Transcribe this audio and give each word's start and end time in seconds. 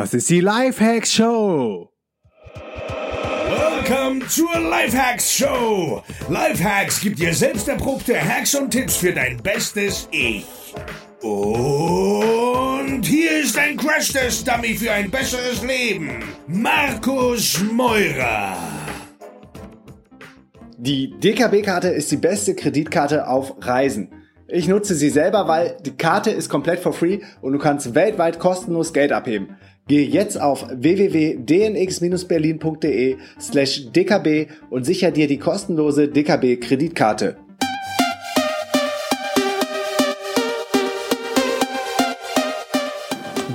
Das 0.00 0.14
ist 0.14 0.30
die 0.30 0.40
Lifehacks 0.40 1.12
Show. 1.12 1.92
Willkommen 3.76 4.26
zur 4.30 4.58
Lifehacks 4.58 5.30
Show. 5.30 6.02
Lifehacks 6.30 7.02
gibt 7.02 7.18
dir 7.18 7.34
selbst 7.34 7.68
erprobte 7.68 8.18
Hacks 8.18 8.54
und 8.54 8.70
Tipps 8.70 8.96
für 8.96 9.12
dein 9.12 9.36
bestes 9.42 10.08
Ich. 10.10 10.46
Und 11.20 13.02
hier 13.04 13.42
ist 13.42 13.58
ein 13.58 13.76
Crash-Test-Dummy 13.76 14.74
für 14.74 14.90
ein 14.90 15.10
besseres 15.10 15.62
Leben. 15.62 16.24
Markus 16.46 17.62
Meurer. 17.70 18.56
Die 20.78 21.10
DKB-Karte 21.10 21.88
ist 21.88 22.10
die 22.10 22.16
beste 22.16 22.54
Kreditkarte 22.54 23.28
auf 23.28 23.54
Reisen. 23.60 24.14
Ich 24.52 24.66
nutze 24.66 24.96
sie 24.96 25.10
selber, 25.10 25.46
weil 25.46 25.76
die 25.84 25.96
Karte 25.96 26.30
ist 26.30 26.48
komplett 26.48 26.80
for 26.80 26.92
free 26.92 27.20
und 27.40 27.52
du 27.52 27.58
kannst 27.58 27.94
weltweit 27.94 28.40
kostenlos 28.40 28.92
Geld 28.92 29.12
abheben. 29.12 29.56
Gehe 29.90 30.06
jetzt 30.06 30.40
auf 30.40 30.66
www.dnx-berlin.de 30.70 33.16
slash 33.40 33.90
dkb 33.90 34.46
und 34.70 34.86
sicher 34.86 35.10
dir 35.10 35.26
die 35.26 35.38
kostenlose 35.38 36.06
DKB-Kreditkarte. 36.06 37.34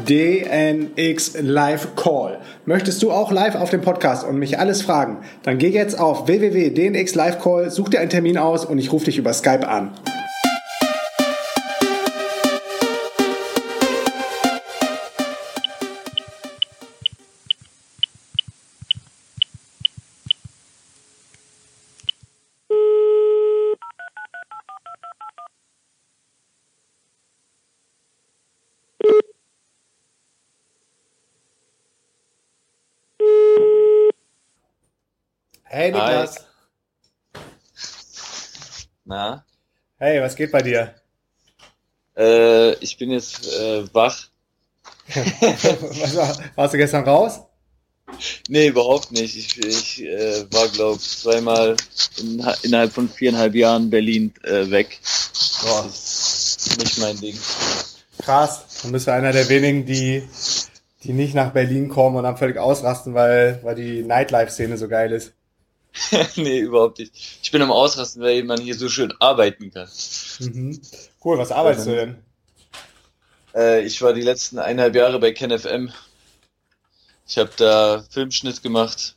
DNX 0.06 1.38
Live 1.40 1.96
Call. 1.96 2.40
Möchtest 2.66 3.02
du 3.02 3.12
auch 3.12 3.32
live 3.32 3.56
auf 3.56 3.70
dem 3.70 3.80
Podcast 3.80 4.28
und 4.28 4.38
mich 4.38 4.60
alles 4.60 4.82
fragen? 4.82 5.20
Dann 5.44 5.58
geh 5.58 5.70
jetzt 5.70 5.98
auf 5.98 6.28
www.dnx 6.28 7.16
Live 7.16 7.40
Call, 7.40 7.72
such 7.72 7.88
dir 7.88 8.02
einen 8.02 8.10
Termin 8.10 8.38
aus 8.38 8.66
und 8.66 8.78
ich 8.78 8.92
rufe 8.92 9.06
dich 9.06 9.18
über 9.18 9.32
Skype 9.32 9.66
an. 9.66 9.94
Hey 35.76 35.92
Niklas. 35.92 36.38
Na, 39.06 39.44
Hey, 40.00 40.22
was 40.22 40.36
geht 40.38 40.52
bei 40.54 40.62
dir? 40.62 40.96
äh, 42.18 42.74
ich 42.76 42.98
bin 42.98 43.12
jetzt 43.12 43.46
äh, 43.60 43.94
wach. 43.94 44.28
War, 45.14 46.38
warst 46.56 46.74
du 46.74 46.78
gestern 46.78 47.04
raus? 47.04 47.42
Nee, 48.48 48.68
überhaupt 48.68 49.12
nicht. 49.12 49.36
Ich, 49.36 49.58
ich 49.60 50.04
äh, 50.04 50.46
war, 50.54 50.70
glaube 50.70 50.96
ich, 50.96 51.10
zweimal 51.20 51.76
in, 52.20 52.40
innerhalb 52.64 52.94
von 52.94 53.10
viereinhalb 53.10 53.54
Jahren 53.54 53.90
Berlin 53.90 54.34
äh, 54.44 54.72
weg. 54.72 55.02
Boah, 55.62 55.84
Das 55.84 56.56
ist 56.68 56.78
nicht 56.80 56.98
mein 57.00 57.20
Ding. 57.20 57.38
krass. 58.20 58.64
Du 58.82 58.94
bist 58.94 59.08
ja 59.08 59.16
einer 59.16 59.34
der 59.34 59.50
wenigen, 59.50 59.86
die, 59.86 60.24
die 61.04 61.12
nicht 61.12 61.36
nach 61.36 61.52
Berlin 61.52 61.90
kommen 61.90 62.16
und 62.16 62.24
dann 62.24 62.38
völlig 62.38 62.58
ausrasten, 62.60 63.14
weil, 63.14 63.60
weil 63.64 63.76
die 63.76 64.04
Nightlife-Szene 64.04 64.78
so 64.78 64.88
geil 64.88 65.12
ist. 65.12 65.35
nee, 66.36 66.60
überhaupt 66.60 67.00
nicht. 67.00 67.14
Ich 67.42 67.52
bin 67.52 67.62
am 67.62 67.72
Ausrasten, 67.72 68.22
weil 68.22 68.44
man 68.44 68.60
hier 68.60 68.76
so 68.76 68.90
schön 68.90 69.14
arbeiten 69.20 69.72
kann. 69.72 69.88
Mhm. 70.40 70.82
Cool, 71.24 71.38
was 71.38 71.52
arbeitest 71.52 71.88
du 71.88 71.96
denn? 71.96 72.18
Äh, 73.56 73.86
ich 73.86 74.02
war 74.02 74.14
die 74.14 74.22
letzten 74.22 74.60
eineinhalb 74.60 74.96
Jahre 74.96 75.20
bei 75.20 75.32
KenFM. 75.32 75.92
Ich 77.28 77.38
habe 77.38 77.52
da 77.58 78.04
Filmschnitt 78.10 78.62
gemacht, 78.62 79.16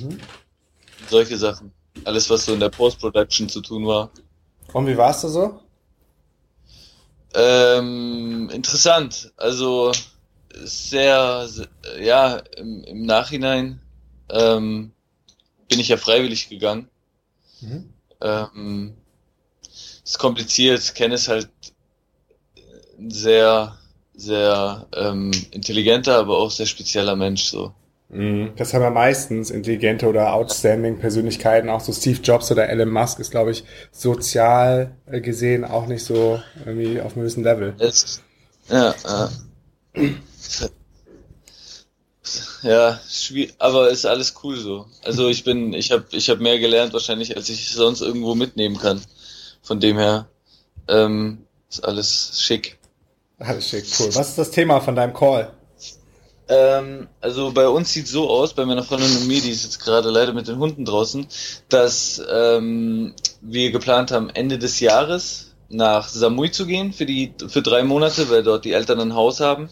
Mhm. 0.00 0.18
solche 1.08 1.36
Sachen. 1.36 1.72
Alles, 2.04 2.30
was 2.30 2.44
so 2.46 2.54
in 2.54 2.60
der 2.60 2.68
Post-Production 2.70 3.48
zu 3.48 3.60
tun 3.60 3.86
war. 3.86 4.10
Und 4.72 4.86
wie 4.86 4.96
warst 4.96 5.24
du 5.24 5.28
so? 5.28 5.60
Ähm, 7.34 8.48
interessant. 8.52 9.32
Also 9.36 9.92
sehr, 10.62 11.46
se- 11.48 11.68
ja, 12.00 12.36
im, 12.56 12.82
im 12.84 13.02
Nachhinein 13.06 13.80
ähm, 14.30 14.92
bin 15.70 15.80
ich 15.80 15.88
ja 15.88 15.96
freiwillig 15.96 16.50
gegangen. 16.50 16.88
Mhm. 17.62 17.88
Ähm, 18.20 18.94
ist 20.04 20.18
kompliziert. 20.18 20.94
Ken 20.94 21.12
ist 21.12 21.28
halt 21.28 21.48
ein 22.98 23.10
sehr, 23.10 23.78
sehr 24.14 24.86
ähm, 24.94 25.30
intelligenter, 25.52 26.16
aber 26.18 26.36
auch 26.36 26.50
sehr 26.50 26.66
spezieller 26.66 27.16
Mensch. 27.16 27.44
So. 27.44 27.72
Mhm. 28.08 28.50
Das 28.56 28.74
haben 28.74 28.82
ja 28.82 28.90
meistens 28.90 29.50
intelligente 29.50 30.08
oder 30.08 30.34
outstanding 30.34 30.98
Persönlichkeiten, 30.98 31.70
auch 31.70 31.80
so 31.80 31.92
Steve 31.92 32.20
Jobs 32.20 32.50
oder 32.50 32.68
Elon 32.68 32.90
Musk 32.90 33.20
ist, 33.20 33.30
glaube 33.30 33.52
ich, 33.52 33.64
sozial 33.92 34.96
äh, 35.06 35.20
gesehen 35.20 35.64
auch 35.64 35.86
nicht 35.86 36.04
so 36.04 36.42
irgendwie 36.66 37.00
auf 37.00 37.12
einem 37.12 37.22
gewissen 37.22 37.44
Level. 37.44 37.74
Es, 37.78 38.20
ja, 38.68 38.94
ja. 39.04 39.30
Ja, 42.62 43.00
aber 43.58 43.90
ist 43.90 44.06
alles 44.06 44.34
cool 44.42 44.56
so. 44.56 44.86
Also 45.04 45.28
ich 45.28 45.44
bin, 45.44 45.72
ich 45.72 45.92
habe, 45.92 46.04
ich 46.10 46.28
habe 46.30 46.42
mehr 46.42 46.58
gelernt 46.58 46.92
wahrscheinlich, 46.92 47.36
als 47.36 47.48
ich 47.48 47.70
sonst 47.70 48.00
irgendwo 48.00 48.34
mitnehmen 48.34 48.78
kann. 48.78 49.00
Von 49.62 49.80
dem 49.80 49.98
her 49.98 50.26
ähm, 50.88 51.44
ist 51.68 51.84
alles 51.84 52.40
schick. 52.40 52.78
Alles 53.38 53.68
schick, 53.68 53.84
cool. 53.98 54.14
Was 54.14 54.30
ist 54.30 54.38
das 54.38 54.50
Thema 54.50 54.80
von 54.80 54.94
deinem 54.94 55.14
Call? 55.14 55.52
Ähm, 56.48 57.06
also 57.20 57.52
bei 57.52 57.68
uns 57.68 57.92
sieht 57.92 58.08
so 58.08 58.28
aus, 58.28 58.54
bei 58.54 58.64
meiner 58.64 58.82
Freundin 58.82 59.16
und 59.16 59.28
mir, 59.28 59.40
die 59.40 59.50
ist 59.50 59.62
jetzt 59.62 59.78
gerade 59.78 60.10
leider 60.10 60.32
mit 60.32 60.48
den 60.48 60.58
Hunden 60.58 60.84
draußen, 60.84 61.26
dass 61.68 62.20
ähm, 62.30 63.14
wir 63.40 63.70
geplant 63.70 64.10
haben, 64.10 64.30
Ende 64.30 64.58
des 64.58 64.80
Jahres 64.80 65.54
nach 65.68 66.08
Samui 66.08 66.50
zu 66.50 66.66
gehen 66.66 66.92
für 66.92 67.06
die 67.06 67.32
für 67.46 67.62
drei 67.62 67.84
Monate, 67.84 68.28
weil 68.28 68.42
dort 68.42 68.64
die 68.64 68.72
Eltern 68.72 69.00
ein 69.00 69.14
Haus 69.14 69.38
haben. 69.38 69.68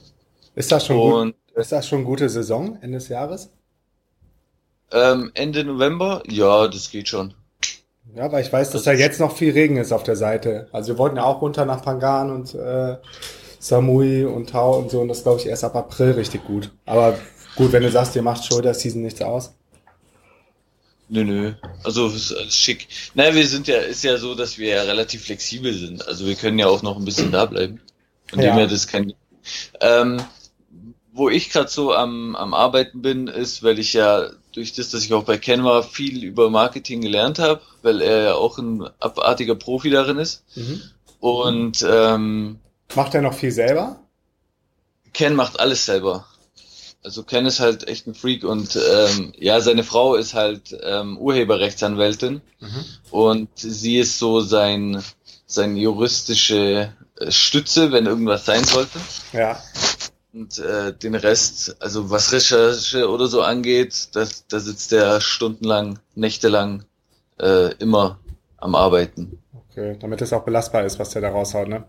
Ist 0.54 0.70
das 0.70 0.86
schon 0.86 0.96
gut? 0.96 1.34
Und 1.58 1.62
Ist 1.62 1.72
das 1.72 1.88
schon 1.88 2.04
gute 2.04 2.28
Saison 2.28 2.78
Ende 2.82 2.98
des 2.98 3.08
Jahres? 3.08 3.50
ähm, 4.92 5.32
Ende 5.34 5.64
November, 5.64 6.22
ja, 6.28 6.68
das 6.68 6.88
geht 6.92 7.08
schon. 7.08 7.34
Ja, 8.14 8.30
weil 8.30 8.44
ich 8.44 8.52
weiß, 8.52 8.70
dass 8.70 8.84
da 8.84 8.92
jetzt 8.92 9.18
noch 9.18 9.36
viel 9.36 9.50
Regen 9.52 9.76
ist 9.76 9.90
auf 9.90 10.04
der 10.04 10.14
Seite. 10.14 10.68
Also 10.70 10.92
wir 10.92 10.98
wollten 10.98 11.16
ja 11.16 11.24
auch 11.24 11.42
runter 11.42 11.64
nach 11.64 11.82
Pangan 11.82 12.30
und 12.30 12.54
äh, 12.54 12.98
Samui 13.58 14.24
und 14.24 14.50
Tau 14.50 14.78
und 14.78 14.92
so 14.92 15.00
und 15.00 15.08
das 15.08 15.24
glaube 15.24 15.40
ich 15.40 15.46
erst 15.46 15.64
ab 15.64 15.74
April 15.74 16.12
richtig 16.12 16.44
gut. 16.44 16.70
Aber 16.86 17.18
gut, 17.56 17.72
wenn 17.72 17.82
du 17.82 17.90
sagst, 17.90 18.14
dir 18.14 18.22
macht 18.22 18.44
Shoulder 18.44 18.72
Season 18.72 19.02
nichts 19.02 19.20
aus. 19.20 19.52
Nö, 21.08 21.24
nö. 21.24 21.54
Also 21.82 22.06
ist 22.06 22.32
alles 22.36 22.56
schick. 22.56 22.86
Naja, 23.14 23.34
wir 23.34 23.48
sind 23.48 23.66
ja, 23.66 23.78
ist 23.78 24.04
ja 24.04 24.16
so, 24.16 24.36
dass 24.36 24.58
wir 24.58 24.68
ja 24.76 24.82
relativ 24.82 25.24
flexibel 25.24 25.74
sind. 25.74 26.06
Also 26.06 26.24
wir 26.24 26.36
können 26.36 26.60
ja 26.60 26.68
auch 26.68 26.82
noch 26.82 26.96
ein 26.98 27.04
bisschen 27.04 27.32
da 27.32 27.46
bleiben. 27.46 27.80
Von 28.28 28.38
Ja. 28.38 28.52
dem 28.52 28.58
her, 28.58 28.68
das 28.68 28.86
kann. 28.86 29.12
Ähm, 29.80 30.22
wo 31.18 31.28
ich 31.28 31.50
gerade 31.50 31.68
so 31.68 31.92
am, 31.92 32.36
am 32.36 32.54
Arbeiten 32.54 33.02
bin, 33.02 33.26
ist, 33.26 33.62
weil 33.62 33.78
ich 33.78 33.92
ja 33.92 34.28
durch 34.52 34.72
das, 34.72 34.90
dass 34.90 35.04
ich 35.04 35.12
auch 35.12 35.24
bei 35.24 35.36
Ken 35.36 35.64
war, 35.64 35.82
viel 35.82 36.24
über 36.24 36.48
Marketing 36.48 37.00
gelernt 37.00 37.38
habe, 37.38 37.60
weil 37.82 38.00
er 38.00 38.22
ja 38.22 38.34
auch 38.34 38.58
ein 38.58 38.88
abartiger 39.00 39.54
Profi 39.54 39.90
darin 39.90 40.18
ist. 40.18 40.44
Mhm. 40.54 40.82
Und 41.20 41.86
ähm, 41.88 42.60
Macht 42.94 43.14
er 43.14 43.22
noch 43.22 43.34
viel 43.34 43.50
selber? 43.50 44.00
Ken 45.12 45.34
macht 45.34 45.60
alles 45.60 45.84
selber. 45.84 46.26
Also 47.02 47.22
Ken 47.22 47.46
ist 47.46 47.60
halt 47.60 47.86
echt 47.88 48.06
ein 48.06 48.14
Freak 48.14 48.44
und 48.44 48.76
ähm, 48.76 49.32
ja, 49.38 49.60
seine 49.60 49.84
Frau 49.84 50.14
ist 50.14 50.34
halt 50.34 50.76
ähm, 50.82 51.18
Urheberrechtsanwältin 51.18 52.40
Mhm. 52.60 52.84
und 53.10 53.48
sie 53.54 53.98
ist 53.98 54.18
so 54.18 54.40
sein 54.40 55.02
sein 55.46 55.76
juristische 55.76 56.92
äh, 57.18 57.30
Stütze, 57.30 57.92
wenn 57.92 58.06
irgendwas 58.06 58.44
sein 58.44 58.64
sollte. 58.64 58.98
Ja. 59.32 59.62
Und 60.32 60.58
äh, 60.58 60.92
den 60.92 61.14
Rest, 61.14 61.76
also 61.80 62.10
was 62.10 62.32
Recherche 62.32 63.08
oder 63.08 63.28
so 63.28 63.42
angeht, 63.42 64.10
das, 64.12 64.46
da 64.46 64.60
sitzt 64.60 64.92
er 64.92 65.20
stundenlang, 65.20 65.98
nächtelang 66.14 66.84
äh, 67.38 67.74
immer 67.76 68.18
am 68.58 68.74
Arbeiten. 68.74 69.38
Okay, 69.70 69.96
damit 69.98 70.20
es 70.20 70.32
auch 70.32 70.44
belastbar 70.44 70.84
ist, 70.84 70.98
was 70.98 71.10
der 71.10 71.22
da 71.22 71.30
raushaut, 71.30 71.68
ne? 71.68 71.84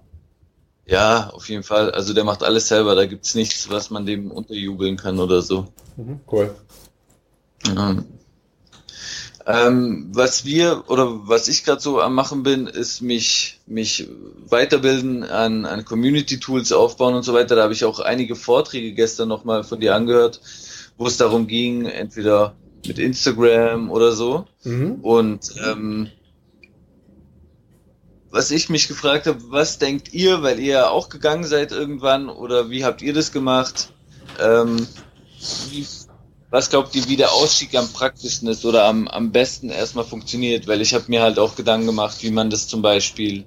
Ja, 0.85 1.29
auf 1.29 1.49
jeden 1.49 1.63
Fall. 1.63 1.91
Also 1.91 2.13
der 2.13 2.23
macht 2.23 2.41
alles 2.41 2.67
selber. 2.67 2.95
Da 2.95 3.05
gibt's 3.05 3.35
nichts, 3.35 3.69
was 3.69 3.91
man 3.91 4.07
dem 4.07 4.31
unterjubeln 4.31 4.97
kann 4.97 5.19
oder 5.19 5.41
so. 5.43 5.67
Mhm. 5.97 6.19
Cool. 6.31 6.55
Ähm, 7.67 8.05
ähm, 9.51 10.09
was 10.13 10.45
wir 10.45 10.83
oder 10.89 11.27
was 11.27 11.47
ich 11.47 11.63
gerade 11.63 11.81
so 11.81 11.99
am 12.01 12.13
machen 12.13 12.43
bin, 12.43 12.67
ist 12.67 13.01
mich 13.01 13.59
mich 13.65 14.07
weiterbilden 14.47 15.23
an, 15.23 15.65
an 15.65 15.85
Community 15.85 16.39
Tools 16.39 16.71
aufbauen 16.71 17.15
und 17.15 17.23
so 17.23 17.33
weiter. 17.33 17.55
Da 17.55 17.63
habe 17.63 17.73
ich 17.73 17.83
auch 17.83 17.99
einige 17.99 18.35
Vorträge 18.35 18.93
gestern 18.93 19.27
nochmal 19.27 19.63
von 19.63 19.79
dir 19.79 19.95
angehört, 19.95 20.39
wo 20.99 21.07
es 21.07 21.17
darum 21.17 21.47
ging, 21.47 21.85
entweder 21.87 22.53
mit 22.85 22.99
Instagram 22.99 23.89
oder 23.89 24.11
so. 24.11 24.45
Mhm. 24.63 24.99
Und 25.01 25.55
ähm, 25.65 26.09
was 28.29 28.51
ich 28.51 28.69
mich 28.69 28.87
gefragt 28.87 29.25
habe, 29.25 29.39
was 29.49 29.79
denkt 29.79 30.13
ihr, 30.13 30.43
weil 30.43 30.59
ihr 30.59 30.73
ja 30.73 30.89
auch 30.89 31.09
gegangen 31.09 31.43
seid 31.43 31.71
irgendwann 31.71 32.29
oder 32.29 32.69
wie 32.69 32.85
habt 32.85 33.01
ihr 33.01 33.13
das 33.13 33.31
gemacht? 33.31 33.93
Ähm, 34.39 34.85
wie, 35.71 35.87
was 36.51 36.69
glaubt 36.69 36.95
ihr, 36.95 37.07
wie 37.07 37.15
der 37.15 37.31
Ausstieg 37.31 37.75
am 37.75 37.91
praktischsten 37.91 38.47
ist 38.47 38.65
oder 38.65 38.85
am, 38.85 39.07
am 39.07 39.31
besten 39.31 39.69
erstmal 39.69 40.05
funktioniert? 40.05 40.67
Weil 40.67 40.81
ich 40.81 40.93
habe 40.93 41.05
mir 41.07 41.21
halt 41.21 41.37
auch 41.37 41.55
Gedanken 41.55 41.87
gemacht, 41.87 42.17
wie 42.21 42.31
man 42.31 42.49
das 42.49 42.67
zum 42.67 42.81
Beispiel, 42.81 43.45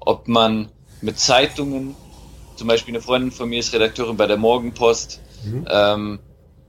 ob 0.00 0.28
man 0.28 0.68
mit 1.02 1.18
Zeitungen, 1.18 1.94
zum 2.56 2.68
Beispiel 2.68 2.94
eine 2.94 3.02
Freundin 3.02 3.30
von 3.30 3.48
mir 3.48 3.60
ist 3.60 3.72
Redakteurin 3.72 4.16
bei 4.16 4.26
der 4.26 4.38
Morgenpost, 4.38 5.20
mhm. 5.44 5.66
ähm, 5.70 6.18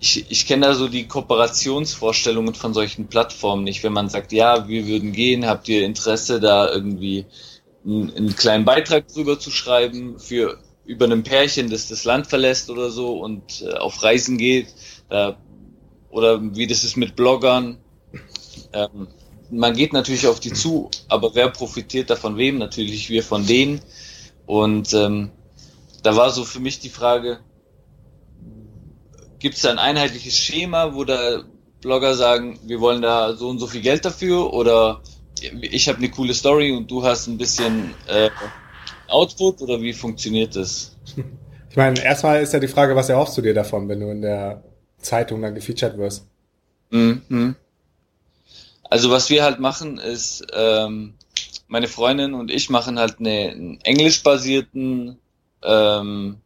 ich, 0.01 0.31
ich 0.31 0.47
kenne 0.47 0.67
da 0.67 0.73
so 0.75 0.87
die 0.87 1.07
Kooperationsvorstellungen 1.07 2.55
von 2.55 2.73
solchen 2.73 3.07
Plattformen 3.07 3.63
nicht. 3.63 3.83
Wenn 3.83 3.91
man 3.93 4.09
sagt, 4.09 4.31
ja, 4.31 4.67
wir 4.67 4.87
würden 4.87 5.11
gehen, 5.11 5.45
habt 5.45 5.67
ihr 5.67 5.85
Interesse, 5.85 6.39
da 6.39 6.71
irgendwie 6.71 7.25
einen, 7.85 8.15
einen 8.15 8.35
kleinen 8.35 8.65
Beitrag 8.65 9.07
drüber 9.09 9.39
zu 9.39 9.51
schreiben 9.51 10.19
für 10.19 10.57
über 10.85 11.05
einem 11.05 11.23
Pärchen, 11.23 11.69
das 11.69 11.87
das 11.87 12.03
Land 12.03 12.27
verlässt 12.27 12.69
oder 12.69 12.89
so 12.89 13.19
und 13.19 13.61
äh, 13.61 13.73
auf 13.73 14.01
Reisen 14.01 14.37
geht, 14.37 14.67
da 15.09 15.37
oder 16.09 16.39
wie 16.55 16.67
das 16.67 16.83
ist 16.83 16.97
mit 16.97 17.15
Bloggern. 17.15 17.77
Ähm, 18.73 19.07
man 19.51 19.75
geht 19.75 19.93
natürlich 19.93 20.27
auf 20.27 20.39
die 20.39 20.53
zu, 20.53 20.89
aber 21.07 21.33
wer 21.33 21.49
profitiert 21.49 22.09
davon 22.09 22.37
wem? 22.37 22.57
Natürlich 22.57 23.09
wir 23.09 23.23
von 23.23 23.45
denen. 23.45 23.81
Und 24.45 24.93
ähm, 24.93 25.31
da 26.03 26.15
war 26.15 26.29
so 26.29 26.43
für 26.43 26.59
mich 26.59 26.79
die 26.79 26.89
Frage, 26.89 27.39
gibt 29.39 29.55
es 29.55 29.61
da 29.61 29.71
ein 29.71 29.79
einheitliches 29.79 30.37
Schema, 30.37 30.93
wo 30.95 31.03
da 31.03 31.43
Blogger 31.81 32.15
sagen, 32.15 32.59
wir 32.63 32.81
wollen 32.81 33.01
da 33.01 33.33
so 33.33 33.49
und 33.49 33.59
so 33.59 33.67
viel 33.67 33.81
Geld 33.81 34.03
dafür 34.03 34.53
oder 34.53 35.01
ich 35.61 35.87
habe 35.87 35.99
eine 35.99 36.09
coole 36.09 36.33
Story 36.33 36.71
und 36.71 36.91
du 36.91 37.03
hast 37.03 37.27
ein 37.27 37.37
bisschen 37.37 37.93
äh, 38.07 38.29
Output 39.07 39.61
oder 39.61 39.81
wie 39.81 39.93
funktioniert 39.93 40.55
das? 40.55 40.95
Ich 41.69 41.77
meine, 41.77 42.03
erstmal 42.03 42.41
ist 42.41 42.51
ja 42.51 42.59
die 42.59 42.67
Frage, 42.67 42.95
was 42.95 43.09
erhoffst 43.09 43.37
du 43.37 43.41
dir 43.41 43.53
davon, 43.53 43.87
wenn 43.87 43.99
du 43.99 44.09
in 44.09 44.21
der 44.21 44.63
Zeitung 44.99 45.41
dann 45.41 45.55
gefeatured 45.55 45.97
wirst. 45.97 46.25
Mhm. 46.91 47.55
Also 48.89 49.11
was 49.11 49.29
wir 49.29 49.43
halt 49.43 49.59
machen 49.59 49.97
ist, 49.99 50.45
ähm, 50.53 51.13
meine 51.67 51.87
Freundin 51.87 52.33
und 52.33 52.49
ich 52.49 52.69
machen 52.69 52.97
halt 52.97 53.19
eine, 53.19 53.51
einen 53.51 53.81
englischbasierten 53.81 55.19
ähm, 55.63 56.37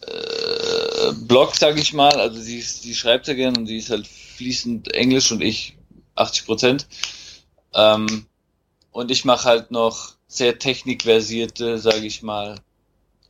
äh, 0.00 1.12
Blog, 1.26 1.54
sag 1.54 1.78
ich 1.78 1.92
mal. 1.92 2.12
Also 2.18 2.40
sie, 2.40 2.60
sie 2.62 2.94
schreibt 2.94 3.28
ja 3.28 3.34
gern 3.34 3.56
und 3.56 3.66
sie 3.66 3.76
ist 3.76 3.90
halt 3.90 4.06
fließend 4.06 4.94
Englisch 4.94 5.30
und 5.30 5.42
ich 5.42 5.76
80 6.14 6.46
Prozent. 6.46 6.86
Ähm, 7.74 8.26
und 8.90 9.10
ich 9.10 9.24
mache 9.24 9.44
halt 9.44 9.70
noch 9.70 10.14
sehr 10.26 10.58
technikversierte, 10.58 11.78
sage 11.78 12.06
ich 12.06 12.22
mal, 12.22 12.56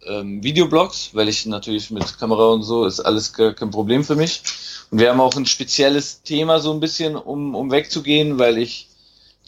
ähm, 0.07 0.43
Videoblogs, 0.43 1.11
weil 1.13 1.29
ich 1.29 1.47
natürlich 1.47 1.91
mit 1.91 2.19
Kamera 2.19 2.47
und 2.47 2.63
so 2.63 2.85
ist 2.85 3.01
alles 3.01 3.33
kein 3.33 3.71
Problem 3.71 4.05
für 4.05 4.17
mich. 4.17 4.43
Und 4.91 4.99
wir 4.99 5.11
haben 5.11 5.21
auch 5.21 5.37
ein 5.37 5.47
spezielles 5.47 6.23
Thema 6.23 6.61
so 6.61 6.73
ein 6.73 6.81
bisschen, 6.81 7.17
um, 7.17 7.55
um 7.55 7.71
wegzugehen, 7.71 8.39
weil 8.39 8.59
ich 8.59 8.89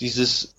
dieses 0.01 0.55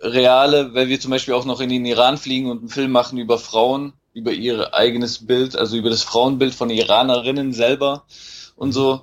reale, 0.00 0.74
weil 0.74 0.88
wir 0.88 1.00
zum 1.00 1.10
Beispiel 1.10 1.34
auch 1.34 1.44
noch 1.44 1.60
in 1.60 1.68
den 1.68 1.84
Iran 1.84 2.18
fliegen 2.18 2.50
und 2.50 2.60
einen 2.60 2.68
Film 2.68 2.92
machen 2.92 3.18
über 3.18 3.38
Frauen, 3.38 3.92
über 4.14 4.32
ihr 4.32 4.74
eigenes 4.74 5.26
Bild, 5.26 5.56
also 5.56 5.76
über 5.76 5.90
das 5.90 6.02
Frauenbild 6.02 6.54
von 6.54 6.70
Iranerinnen 6.70 7.52
selber 7.52 8.04
und 8.56 8.72
so, 8.72 9.02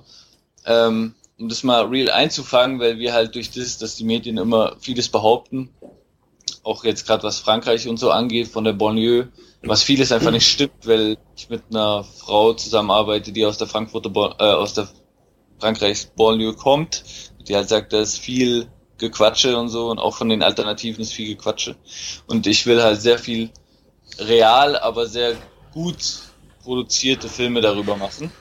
ähm, 0.66 1.14
um 1.38 1.48
das 1.48 1.62
mal 1.62 1.84
real 1.86 2.10
einzufangen, 2.10 2.80
weil 2.80 2.98
wir 2.98 3.12
halt 3.12 3.34
durch 3.34 3.50
das, 3.50 3.78
dass 3.78 3.96
die 3.96 4.04
Medien 4.04 4.38
immer 4.38 4.76
vieles 4.80 5.08
behaupten, 5.08 5.70
auch 6.64 6.84
jetzt 6.84 7.06
gerade 7.06 7.22
was 7.22 7.38
Frankreich 7.38 7.86
und 7.88 7.98
so 7.98 8.10
angeht, 8.10 8.48
von 8.48 8.64
der 8.64 8.72
Banlieue, 8.72 9.28
was 9.62 9.82
vieles 9.82 10.12
einfach 10.12 10.30
nicht 10.30 10.46
stimmt, 10.46 10.86
weil 10.86 11.18
ich 11.36 11.48
mit 11.48 11.62
einer 11.70 12.04
Frau 12.04 12.54
zusammenarbeite, 12.54 13.32
die 13.32 13.44
aus 13.44 13.58
der 13.58 13.66
Frankfurter, 13.66 14.10
äh, 14.38 14.52
aus 14.52 14.74
der 14.74 14.88
Frankreichs 15.58 16.06
Banlieue 16.16 16.54
kommt, 16.54 17.04
die 17.46 17.54
halt 17.54 17.68
sagt, 17.68 17.92
da 17.92 18.00
ist 18.00 18.18
viel 18.18 18.66
Gequatsche 18.98 19.56
und 19.56 19.68
so 19.68 19.90
und 19.90 19.98
auch 19.98 20.16
von 20.16 20.28
den 20.28 20.42
Alternativen 20.42 21.02
ist 21.02 21.12
viel 21.12 21.34
Gequatsche. 21.34 21.76
Und 22.26 22.46
ich 22.46 22.66
will 22.66 22.82
halt 22.82 23.00
sehr 23.00 23.18
viel 23.18 23.50
real, 24.18 24.76
aber 24.76 25.06
sehr 25.06 25.36
gut 25.72 25.96
produzierte 26.62 27.28
Filme 27.28 27.60
darüber 27.60 27.96
machen. 27.96 28.32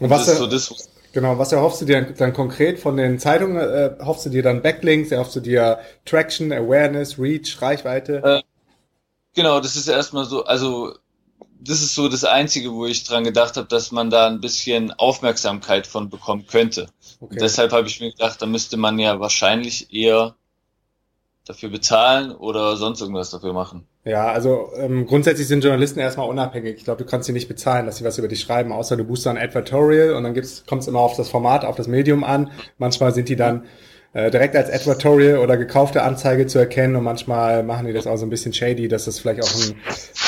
Und 0.00 0.10
was, 0.10 0.26
ist 0.26 0.38
so 0.38 0.46
das, 0.46 0.90
genau, 1.14 1.38
was 1.38 1.52
erhoffst 1.52 1.80
du 1.80 1.86
dir 1.86 2.02
dann 2.02 2.34
konkret 2.34 2.78
von 2.78 2.98
den 2.98 3.18
Zeitungen? 3.18 3.56
Äh, 3.56 3.96
hoffst 4.04 4.26
du 4.26 4.30
dir 4.30 4.42
dann 4.42 4.60
Backlinks? 4.60 5.10
Erhoffst 5.10 5.36
du 5.36 5.40
dir 5.40 5.78
Traction, 6.04 6.52
Awareness, 6.52 7.18
Reach, 7.18 7.62
Reichweite? 7.62 8.22
Äh, 8.22 8.42
Genau, 9.34 9.60
das 9.60 9.74
ist 9.74 9.88
erstmal 9.88 10.24
so, 10.24 10.44
also 10.44 10.94
das 11.60 11.82
ist 11.82 11.94
so 11.94 12.08
das 12.08 12.24
Einzige, 12.24 12.72
wo 12.72 12.86
ich 12.86 13.04
dran 13.04 13.24
gedacht 13.24 13.56
habe, 13.56 13.66
dass 13.66 13.90
man 13.90 14.10
da 14.10 14.28
ein 14.28 14.40
bisschen 14.40 14.92
Aufmerksamkeit 14.92 15.86
von 15.86 16.08
bekommen 16.08 16.46
könnte. 16.46 16.86
Okay. 17.20 17.38
deshalb 17.40 17.72
habe 17.72 17.88
ich 17.88 18.00
mir 18.00 18.10
gedacht, 18.10 18.40
da 18.40 18.46
müsste 18.46 18.76
man 18.76 18.98
ja 18.98 19.18
wahrscheinlich 19.18 19.92
eher 19.92 20.36
dafür 21.46 21.68
bezahlen 21.68 22.32
oder 22.32 22.76
sonst 22.76 23.00
irgendwas 23.00 23.30
dafür 23.30 23.52
machen. 23.52 23.88
Ja, 24.04 24.30
also 24.30 24.70
ähm, 24.76 25.06
grundsätzlich 25.06 25.48
sind 25.48 25.64
Journalisten 25.64 25.98
erstmal 25.98 26.28
unabhängig. 26.28 26.76
Ich 26.76 26.84
glaube, 26.84 27.02
du 27.02 27.08
kannst 27.08 27.26
sie 27.26 27.32
nicht 27.32 27.48
bezahlen, 27.48 27.86
dass 27.86 27.96
sie 27.96 28.04
was 28.04 28.18
über 28.18 28.28
dich 28.28 28.40
schreiben, 28.40 28.70
außer 28.70 28.98
du 28.98 29.04
boostest 29.04 29.28
ein 29.28 29.38
Advertorial 29.38 30.12
und 30.14 30.24
dann 30.24 30.34
kommt 30.66 30.82
es 30.82 30.88
immer 30.88 31.00
auf 31.00 31.16
das 31.16 31.30
Format, 31.30 31.64
auf 31.64 31.76
das 31.76 31.88
Medium 31.88 32.22
an. 32.22 32.50
Manchmal 32.76 33.14
sind 33.14 33.30
die 33.30 33.36
dann 33.36 33.64
äh, 34.12 34.30
direkt 34.30 34.56
als 34.56 34.70
Advertorial 34.70 35.38
oder 35.38 35.56
gekaufte 35.56 36.02
Anzeige 36.02 36.46
zu 36.46 36.58
erkennen 36.58 36.96
und 36.96 37.04
manchmal 37.04 37.62
machen 37.62 37.86
die 37.86 37.94
das 37.94 38.06
auch 38.06 38.16
so 38.16 38.26
ein 38.26 38.30
bisschen 38.30 38.52
shady, 38.52 38.88
dass 38.88 39.06
das 39.06 39.18
vielleicht 39.18 39.42
auch 39.42 39.54
ein 39.54 39.74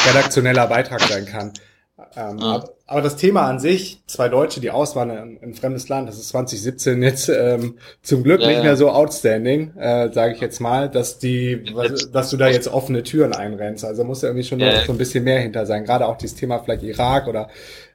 redaktioneller 0.09 0.67
Beitrag 0.69 1.03
sein 1.03 1.27
kann. 1.27 1.53
Ähm, 2.15 2.39
ah. 2.41 2.57
aber, 2.57 2.71
aber, 2.87 3.01
das 3.01 3.17
Thema 3.17 3.49
an 3.49 3.59
sich, 3.59 4.03
zwei 4.07 4.29
Deutsche, 4.29 4.61
die 4.61 4.71
auswandern 4.71 5.39
in 5.39 5.51
ein 5.51 5.55
fremdes 5.55 5.89
Land, 5.89 6.09
das 6.09 6.19
ist 6.19 6.29
2017 6.29 7.03
jetzt 7.03 7.31
ähm, 7.31 7.79
zum 8.03 8.23
Glück 8.23 8.43
ja, 8.43 8.49
nicht 8.49 8.63
mehr 8.63 8.77
so 8.77 8.91
outstanding, 8.91 9.75
äh, 9.79 10.13
sage 10.13 10.35
ich 10.35 10.41
jetzt 10.41 10.61
mal, 10.61 10.91
dass 10.91 11.19
die, 11.19 11.65
was, 11.73 12.11
dass 12.11 12.29
du 12.29 12.37
da 12.37 12.49
jetzt 12.49 12.69
offene 12.69 13.03
Türen 13.03 13.33
einrennst. 13.33 13.83
Also 13.83 14.05
muss 14.05 14.21
ja 14.21 14.29
irgendwie 14.29 14.47
schon 14.47 14.61
ja. 14.61 14.73
noch 14.73 14.85
so 14.85 14.93
ein 14.93 14.99
bisschen 14.99 15.25
mehr 15.25 15.41
hinter 15.41 15.65
sein. 15.65 15.85
Gerade 15.85 16.07
auch 16.07 16.19
dieses 16.19 16.37
Thema 16.37 16.59
vielleicht 16.59 16.83
Irak 16.83 17.29
oder 17.29 17.49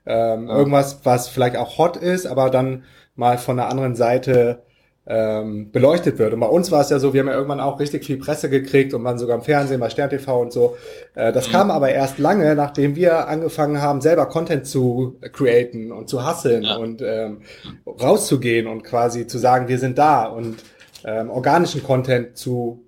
ähm, 0.07 0.47
ja. 0.47 0.57
irgendwas, 0.57 1.01
was 1.03 1.27
vielleicht 1.27 1.57
auch 1.57 1.77
hot 1.77 1.95
ist, 1.95 2.25
aber 2.25 2.49
dann 2.49 2.83
mal 3.15 3.37
von 3.37 3.57
der 3.57 3.69
anderen 3.69 3.95
Seite 3.95 4.63
ähm, 5.07 5.71
beleuchtet 5.71 6.19
wird. 6.19 6.33
Und 6.33 6.39
bei 6.39 6.47
uns 6.47 6.69
war 6.71 6.81
es 6.81 6.89
ja 6.89 6.99
so, 6.99 7.13
wir 7.13 7.21
haben 7.21 7.27
ja 7.27 7.33
irgendwann 7.33 7.59
auch 7.59 7.79
richtig 7.79 8.05
viel 8.05 8.17
Presse 8.17 8.49
gekriegt 8.49 8.93
und 8.93 9.03
waren 9.03 9.17
sogar 9.17 9.35
im 9.35 9.41
Fernsehen 9.41 9.79
bei 9.79 9.89
Stern 9.89 10.11
TV 10.11 10.39
und 10.39 10.53
so. 10.53 10.77
Äh, 11.15 11.31
das 11.31 11.47
mhm. 11.47 11.51
kam 11.51 11.71
aber 11.71 11.91
erst 11.91 12.19
lange, 12.19 12.55
nachdem 12.55 12.95
wir 12.95 13.27
angefangen 13.27 13.81
haben, 13.81 14.01
selber 14.01 14.27
Content 14.27 14.67
zu 14.67 15.17
createn 15.33 15.91
und 15.91 16.07
zu 16.07 16.23
hasseln 16.23 16.63
ja. 16.63 16.75
und 16.75 17.01
ähm, 17.01 17.41
rauszugehen 17.85 18.67
und 18.67 18.83
quasi 18.83 19.25
zu 19.25 19.39
sagen, 19.39 19.67
wir 19.67 19.79
sind 19.79 19.97
da 19.97 20.25
und 20.25 20.57
ähm, 21.03 21.31
organischen 21.31 21.81
Content 21.83 22.37
zu 22.37 22.83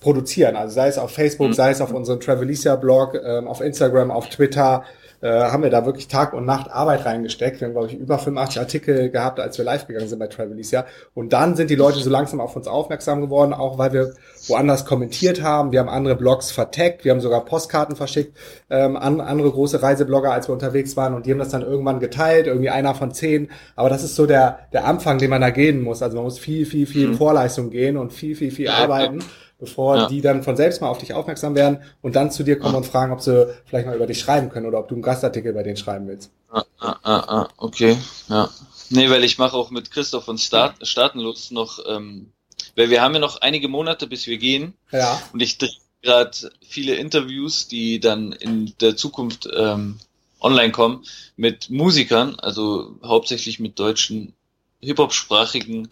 produzieren. 0.00 0.56
Also 0.56 0.74
sei 0.74 0.88
es 0.88 0.96
auf 0.96 1.10
Facebook, 1.10 1.48
mhm. 1.48 1.54
sei 1.54 1.70
es 1.70 1.80
auf 1.82 1.92
unserem 1.92 2.20
Travelicia-Blog, 2.20 3.20
ähm, 3.22 3.46
auf 3.46 3.60
Instagram, 3.60 4.10
auf 4.10 4.28
Twitter, 4.30 4.84
äh, 5.20 5.28
haben 5.28 5.62
wir 5.62 5.70
da 5.70 5.84
wirklich 5.84 6.08
Tag 6.08 6.32
und 6.32 6.44
Nacht 6.44 6.70
Arbeit 6.70 7.04
reingesteckt. 7.04 7.60
Wir 7.60 7.66
haben, 7.66 7.72
glaube 7.72 7.88
ich, 7.88 7.94
über 7.94 8.18
85 8.18 8.60
Artikel 8.60 9.10
gehabt, 9.10 9.40
als 9.40 9.58
wir 9.58 9.64
live 9.64 9.86
gegangen 9.86 10.08
sind 10.08 10.18
bei 10.18 10.28
Travelicia. 10.28 10.86
Und 11.14 11.32
dann 11.32 11.56
sind 11.56 11.70
die 11.70 11.74
Leute 11.74 11.98
so 11.98 12.10
langsam 12.10 12.40
auf 12.40 12.54
uns 12.56 12.68
aufmerksam 12.68 13.20
geworden, 13.20 13.52
auch 13.52 13.78
weil 13.78 13.92
wir 13.92 14.14
woanders 14.46 14.84
kommentiert 14.84 15.42
haben. 15.42 15.72
Wir 15.72 15.80
haben 15.80 15.88
andere 15.88 16.16
Blogs 16.16 16.50
verteckt, 16.50 17.04
wir 17.04 17.12
haben 17.12 17.20
sogar 17.20 17.44
Postkarten 17.44 17.96
verschickt 17.96 18.36
ähm, 18.70 18.96
an 18.96 19.20
andere 19.20 19.50
große 19.50 19.82
Reiseblogger, 19.82 20.32
als 20.32 20.48
wir 20.48 20.52
unterwegs 20.52 20.96
waren. 20.96 21.14
Und 21.14 21.26
die 21.26 21.32
haben 21.32 21.38
das 21.38 21.50
dann 21.50 21.62
irgendwann 21.62 22.00
geteilt, 22.00 22.46
irgendwie 22.46 22.70
einer 22.70 22.94
von 22.94 23.12
zehn. 23.12 23.50
Aber 23.76 23.88
das 23.88 24.04
ist 24.04 24.14
so 24.14 24.26
der, 24.26 24.60
der 24.72 24.86
Anfang, 24.86 25.18
den 25.18 25.30
man 25.30 25.40
da 25.40 25.50
gehen 25.50 25.82
muss. 25.82 26.02
Also 26.02 26.16
man 26.16 26.24
muss 26.24 26.38
viel, 26.38 26.66
viel, 26.66 26.86
viel 26.86 27.08
mhm. 27.08 27.14
Vorleistung 27.14 27.70
gehen 27.70 27.96
und 27.96 28.12
viel, 28.12 28.36
viel, 28.36 28.50
viel 28.50 28.68
arbeiten 28.68 29.20
bevor 29.58 29.96
ja. 29.96 30.08
die 30.08 30.20
dann 30.20 30.42
von 30.42 30.56
selbst 30.56 30.80
mal 30.80 30.88
auf 30.88 30.98
dich 30.98 31.14
aufmerksam 31.14 31.54
werden 31.54 31.82
und 32.00 32.16
dann 32.16 32.30
zu 32.30 32.44
dir 32.44 32.58
kommen 32.58 32.74
ja. 32.74 32.78
und 32.78 32.86
fragen, 32.86 33.12
ob 33.12 33.20
sie 33.20 33.52
vielleicht 33.66 33.86
mal 33.86 33.96
über 33.96 34.06
dich 34.06 34.20
schreiben 34.20 34.50
können 34.50 34.66
oder 34.66 34.78
ob 34.78 34.88
du 34.88 34.94
einen 34.94 35.02
Gastartikel 35.02 35.52
bei 35.52 35.62
denen 35.62 35.76
schreiben 35.76 36.06
willst. 36.06 36.30
Ah, 36.50 36.64
ah, 36.78 36.96
ah, 37.02 37.24
ah 37.28 37.48
okay, 37.56 37.96
ja. 38.28 38.48
Nee, 38.90 39.10
weil 39.10 39.24
ich 39.24 39.36
mache 39.38 39.56
auch 39.56 39.70
mit 39.70 39.90
Christoph 39.90 40.24
von 40.24 40.38
Start, 40.38 40.86
Startenlust 40.86 41.52
noch, 41.52 41.78
ähm, 41.86 42.32
weil 42.74 42.88
wir 42.88 43.02
haben 43.02 43.14
ja 43.14 43.20
noch 43.20 43.40
einige 43.40 43.68
Monate, 43.68 44.06
bis 44.06 44.26
wir 44.26 44.38
gehen. 44.38 44.74
Ja. 44.92 45.20
Und 45.32 45.40
ich 45.40 45.58
drehe 45.58 45.70
gerade 46.02 46.52
viele 46.66 46.94
Interviews, 46.94 47.68
die 47.68 48.00
dann 48.00 48.32
in 48.32 48.72
der 48.80 48.96
Zukunft 48.96 49.48
ähm, 49.54 49.98
online 50.40 50.72
kommen, 50.72 51.04
mit 51.36 51.68
Musikern, 51.68 52.36
also 52.36 52.96
hauptsächlich 53.02 53.58
mit 53.58 53.78
deutschen 53.78 54.32
Hip-Hop-sprachigen 54.80 55.88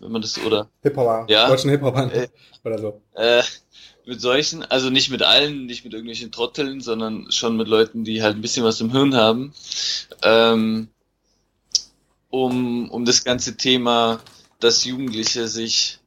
wenn 0.00 0.12
man 0.12 0.22
das 0.22 0.38
oder? 0.38 0.68
Hip-Hopper, 0.82 1.26
ja, 1.28 1.48
deutschen 1.48 1.70
Hip-Hopern 1.70 2.10
äh, 2.10 2.28
oder 2.64 2.78
so. 2.78 3.00
Äh, 3.14 3.42
mit 4.06 4.20
solchen, 4.20 4.62
also 4.62 4.90
nicht 4.90 5.10
mit 5.10 5.22
allen, 5.22 5.66
nicht 5.66 5.84
mit 5.84 5.94
irgendwelchen 5.94 6.30
Trotteln, 6.30 6.80
sondern 6.80 7.30
schon 7.30 7.56
mit 7.56 7.68
Leuten, 7.68 8.04
die 8.04 8.22
halt 8.22 8.36
ein 8.36 8.42
bisschen 8.42 8.64
was 8.64 8.80
im 8.80 8.92
Hirn 8.92 9.14
haben, 9.14 9.54
ähm, 10.22 10.88
um, 12.30 12.90
um 12.90 13.04
das 13.04 13.24
ganze 13.24 13.56
Thema, 13.56 14.20
dass 14.60 14.84
Jugendliche 14.84 15.48
sich, 15.48 15.98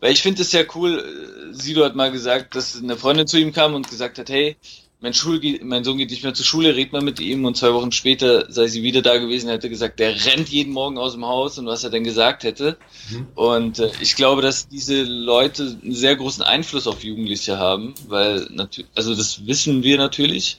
weil 0.00 0.12
ich 0.12 0.22
finde 0.22 0.42
es 0.42 0.52
ja 0.52 0.62
cool, 0.74 1.52
Sido 1.52 1.84
hat 1.84 1.96
mal 1.96 2.12
gesagt, 2.12 2.54
dass 2.54 2.76
eine 2.76 2.96
Freundin 2.96 3.26
zu 3.26 3.38
ihm 3.38 3.52
kam 3.52 3.74
und 3.74 3.88
gesagt 3.88 4.18
hat, 4.18 4.28
hey, 4.28 4.56
mein, 5.00 5.12
Schul 5.12 5.40
mein 5.62 5.84
Sohn 5.84 5.98
geht 5.98 6.10
nicht 6.10 6.22
mehr 6.22 6.32
zur 6.32 6.46
Schule, 6.46 6.74
redet 6.74 6.92
man 6.92 7.04
mit 7.04 7.20
ihm 7.20 7.44
und 7.44 7.56
zwei 7.56 7.72
Wochen 7.74 7.92
später 7.92 8.50
sei 8.50 8.66
sie 8.66 8.82
wieder 8.82 9.02
da 9.02 9.18
gewesen, 9.18 9.50
hätte 9.50 9.68
gesagt, 9.68 10.00
der 10.00 10.24
rennt 10.24 10.48
jeden 10.48 10.72
Morgen 10.72 10.96
aus 10.96 11.12
dem 11.12 11.26
Haus 11.26 11.58
und 11.58 11.66
was 11.66 11.84
er 11.84 11.90
denn 11.90 12.04
gesagt 12.04 12.44
hätte. 12.44 12.78
Mhm. 13.10 13.26
Und 13.34 13.78
äh, 13.78 13.90
ich 14.00 14.16
glaube, 14.16 14.40
dass 14.40 14.68
diese 14.68 15.02
Leute 15.02 15.78
einen 15.82 15.94
sehr 15.94 16.16
großen 16.16 16.42
Einfluss 16.42 16.86
auf 16.86 17.04
Jugendliche 17.04 17.58
haben, 17.58 17.94
weil 18.08 18.48
natürlich, 18.50 18.90
also 18.94 19.14
das 19.14 19.46
wissen 19.46 19.82
wir 19.82 19.98
natürlich. 19.98 20.58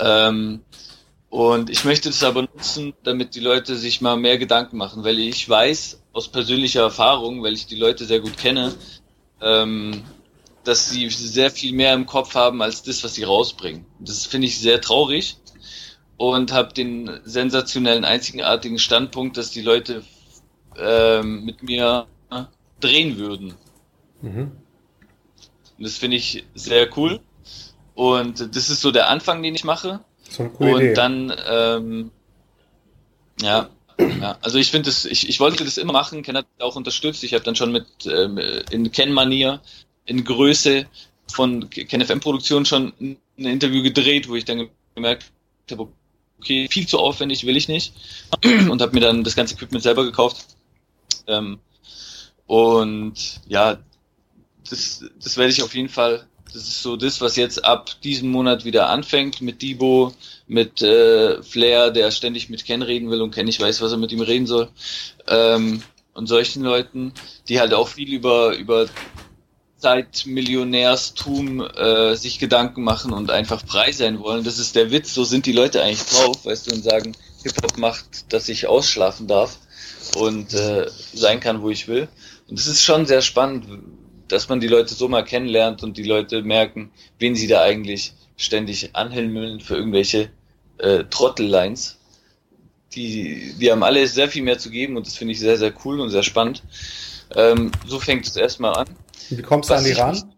Ähm, 0.00 0.60
und 1.30 1.70
ich 1.70 1.84
möchte 1.84 2.08
das 2.08 2.24
aber 2.24 2.42
nutzen, 2.42 2.94
damit 3.04 3.34
die 3.34 3.40
Leute 3.40 3.76
sich 3.76 4.00
mal 4.00 4.16
mehr 4.16 4.38
Gedanken 4.38 4.76
machen, 4.76 5.04
weil 5.04 5.18
ich 5.18 5.48
weiß 5.48 6.00
aus 6.12 6.28
persönlicher 6.28 6.80
Erfahrung, 6.80 7.42
weil 7.42 7.52
ich 7.52 7.66
die 7.66 7.76
Leute 7.76 8.06
sehr 8.06 8.20
gut 8.20 8.36
kenne, 8.38 8.74
ähm, 9.40 10.02
dass 10.68 10.90
sie 10.90 11.08
sehr 11.08 11.50
viel 11.50 11.72
mehr 11.72 11.94
im 11.94 12.04
Kopf 12.04 12.34
haben 12.34 12.60
als 12.60 12.82
das, 12.82 13.02
was 13.02 13.14
sie 13.14 13.22
rausbringen. 13.22 13.86
Das 14.00 14.26
finde 14.26 14.48
ich 14.48 14.58
sehr 14.58 14.82
traurig 14.82 15.38
und 16.18 16.52
habe 16.52 16.74
den 16.74 17.20
sensationellen, 17.24 18.04
einzigartigen 18.04 18.78
Standpunkt, 18.78 19.38
dass 19.38 19.50
die 19.50 19.62
Leute 19.62 20.02
ähm, 20.76 21.44
mit 21.46 21.62
mir 21.62 22.06
drehen 22.80 23.16
würden. 23.16 23.54
Mhm. 24.20 24.52
Und 25.78 25.84
das 25.84 25.96
finde 25.96 26.18
ich 26.18 26.44
sehr 26.54 26.86
cool. 26.98 27.20
Und 27.94 28.54
das 28.54 28.68
ist 28.68 28.82
so 28.82 28.90
der 28.90 29.08
Anfang, 29.08 29.42
den 29.42 29.54
ich 29.54 29.64
mache. 29.64 30.00
So 30.28 30.42
eine 30.42 30.52
coole 30.52 30.74
und 30.74 30.80
Idee. 30.82 30.94
dann, 30.94 31.34
ähm, 31.48 32.10
ja, 33.40 33.70
ja, 33.98 34.36
also 34.42 34.58
ich 34.58 34.70
finde 34.70 34.90
das, 34.90 35.06
ich, 35.06 35.28
ich 35.28 35.40
wollte 35.40 35.64
das 35.64 35.78
immer 35.78 35.92
machen, 35.92 36.22
Ken 36.22 36.36
hat 36.36 36.46
auch 36.60 36.76
unterstützt. 36.76 37.24
Ich 37.24 37.32
habe 37.32 37.42
dann 37.42 37.56
schon 37.56 37.72
mit 37.72 37.86
ähm, 38.06 38.38
in 38.70 38.92
Ken-Manier 38.92 39.60
in 40.08 40.24
Größe 40.24 40.86
von 41.30 41.68
KenFM-Produktion 41.70 42.64
schon 42.64 42.92
ein 43.00 43.18
Interview 43.36 43.82
gedreht, 43.82 44.28
wo 44.28 44.34
ich 44.34 44.44
dann 44.44 44.68
gemerkt 44.94 45.30
habe, 45.70 45.88
okay, 46.38 46.66
viel 46.70 46.86
zu 46.86 46.98
aufwendig 46.98 47.44
will 47.46 47.56
ich 47.56 47.68
nicht 47.68 47.92
und 48.70 48.80
habe 48.80 48.94
mir 48.94 49.00
dann 49.00 49.22
das 49.22 49.36
ganze 49.36 49.54
Equipment 49.54 49.82
selber 49.82 50.04
gekauft. 50.04 50.46
Ähm, 51.26 51.58
und 52.46 53.40
ja, 53.46 53.78
das, 54.68 55.04
das 55.22 55.36
werde 55.36 55.52
ich 55.52 55.62
auf 55.62 55.74
jeden 55.74 55.90
Fall, 55.90 56.26
das 56.46 56.62
ist 56.62 56.82
so 56.82 56.96
das, 56.96 57.20
was 57.20 57.36
jetzt 57.36 57.62
ab 57.62 58.00
diesem 58.02 58.30
Monat 58.30 58.64
wieder 58.64 58.88
anfängt 58.88 59.42
mit 59.42 59.60
Debo, 59.60 60.14
mit 60.46 60.80
äh, 60.80 61.42
Flair, 61.42 61.90
der 61.90 62.10
ständig 62.10 62.48
mit 62.48 62.64
Ken 62.64 62.80
reden 62.80 63.10
will 63.10 63.20
und 63.20 63.34
Ken 63.34 63.44
nicht 63.44 63.60
weiß, 63.60 63.82
was 63.82 63.92
er 63.92 63.98
mit 63.98 64.12
ihm 64.12 64.22
reden 64.22 64.46
soll. 64.46 64.70
Ähm, 65.26 65.82
und 66.14 66.26
solchen 66.26 66.64
Leuten, 66.64 67.12
die 67.48 67.60
halt 67.60 67.74
auch 67.74 67.88
viel 67.88 68.12
über, 68.12 68.56
über 68.56 68.88
Zeitmillionärstum 69.78 71.60
äh, 71.60 72.14
sich 72.16 72.38
Gedanken 72.38 72.82
machen 72.82 73.12
und 73.12 73.30
einfach 73.30 73.62
frei 73.64 73.92
sein 73.92 74.18
wollen. 74.20 74.44
Das 74.44 74.58
ist 74.58 74.74
der 74.74 74.90
Witz, 74.90 75.14
so 75.14 75.24
sind 75.24 75.46
die 75.46 75.52
Leute 75.52 75.82
eigentlich 75.82 76.04
drauf, 76.04 76.44
weißt 76.44 76.66
du, 76.66 76.74
und 76.74 76.82
sagen, 76.82 77.16
Hip-Hop 77.44 77.78
macht, 77.78 78.32
dass 78.32 78.48
ich 78.48 78.66
ausschlafen 78.66 79.28
darf 79.28 79.58
und 80.16 80.52
äh, 80.54 80.88
sein 81.14 81.40
kann, 81.40 81.62
wo 81.62 81.70
ich 81.70 81.86
will. 81.86 82.08
Und 82.48 82.58
es 82.58 82.66
ist 82.66 82.82
schon 82.82 83.06
sehr 83.06 83.22
spannend, 83.22 83.66
dass 84.26 84.48
man 84.48 84.60
die 84.60 84.68
Leute 84.68 84.94
so 84.94 85.08
mal 85.08 85.24
kennenlernt 85.24 85.82
und 85.82 85.96
die 85.96 86.02
Leute 86.02 86.42
merken, 86.42 86.90
wen 87.18 87.36
sie 87.36 87.46
da 87.46 87.62
eigentlich 87.62 88.14
ständig 88.36 88.94
anhimmeln 88.94 89.60
für 89.60 89.76
irgendwelche 89.76 90.30
äh, 90.78 91.04
Trottellines. 91.04 91.98
Die, 92.94 93.54
die 93.60 93.70
haben 93.70 93.82
alle 93.82 94.06
sehr 94.06 94.28
viel 94.28 94.42
mehr 94.42 94.58
zu 94.58 94.70
geben 94.70 94.96
und 94.96 95.06
das 95.06 95.16
finde 95.16 95.32
ich 95.32 95.40
sehr, 95.40 95.56
sehr 95.56 95.72
cool 95.84 96.00
und 96.00 96.10
sehr 96.10 96.22
spannend. 96.22 96.62
Ähm, 97.34 97.70
so 97.86 98.00
fängt 98.00 98.26
es 98.26 98.36
erstmal 98.36 98.74
an. 98.74 98.88
Wie 99.30 99.42
kommst 99.42 99.70
du 99.70 99.74
an 99.74 99.84
die 99.84 99.92
ran? 99.92 100.34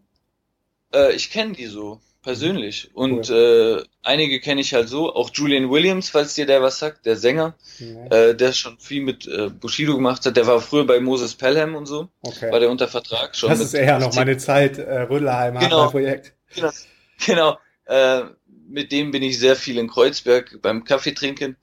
Äh, 0.92 1.12
ich 1.14 1.30
kenne 1.30 1.52
die 1.52 1.66
so, 1.66 2.00
persönlich. 2.22 2.90
Und 2.94 3.30
cool. 3.30 3.84
äh, 3.84 3.88
einige 4.02 4.40
kenne 4.40 4.60
ich 4.60 4.74
halt 4.74 4.88
so. 4.88 5.14
Auch 5.14 5.30
Julian 5.32 5.70
Williams, 5.70 6.10
falls 6.10 6.34
dir 6.34 6.46
der 6.46 6.62
was 6.62 6.78
sagt, 6.78 7.06
der 7.06 7.16
Sänger, 7.16 7.54
ja. 7.78 8.06
äh, 8.06 8.36
der 8.36 8.52
schon 8.52 8.78
viel 8.78 9.02
mit 9.02 9.26
äh, 9.26 9.48
Bushido 9.48 9.94
gemacht 9.94 10.26
hat. 10.26 10.36
Der 10.36 10.46
war 10.46 10.60
früher 10.60 10.86
bei 10.86 11.00
Moses 11.00 11.34
Pelham 11.34 11.74
und 11.74 11.86
so. 11.86 12.08
Okay. 12.22 12.50
War 12.50 12.60
der 12.60 12.70
unter 12.70 12.88
Vertrag 12.88 13.36
schon. 13.36 13.50
Das 13.50 13.60
ist 13.60 13.74
eher 13.74 13.98
noch 13.98 14.14
meine 14.14 14.36
Zeit, 14.36 14.78
äh, 14.78 15.02
Rödelheim, 15.02 15.58
genau. 15.58 15.90
Projekt. 15.90 16.32
Genau. 16.54 16.70
genau. 17.26 17.58
Äh, 17.86 18.22
mit 18.68 18.92
dem 18.92 19.10
bin 19.10 19.22
ich 19.22 19.38
sehr 19.38 19.56
viel 19.56 19.78
in 19.78 19.88
Kreuzberg 19.88 20.60
beim 20.62 20.84
Kaffee 20.84 21.12
trinken. 21.12 21.56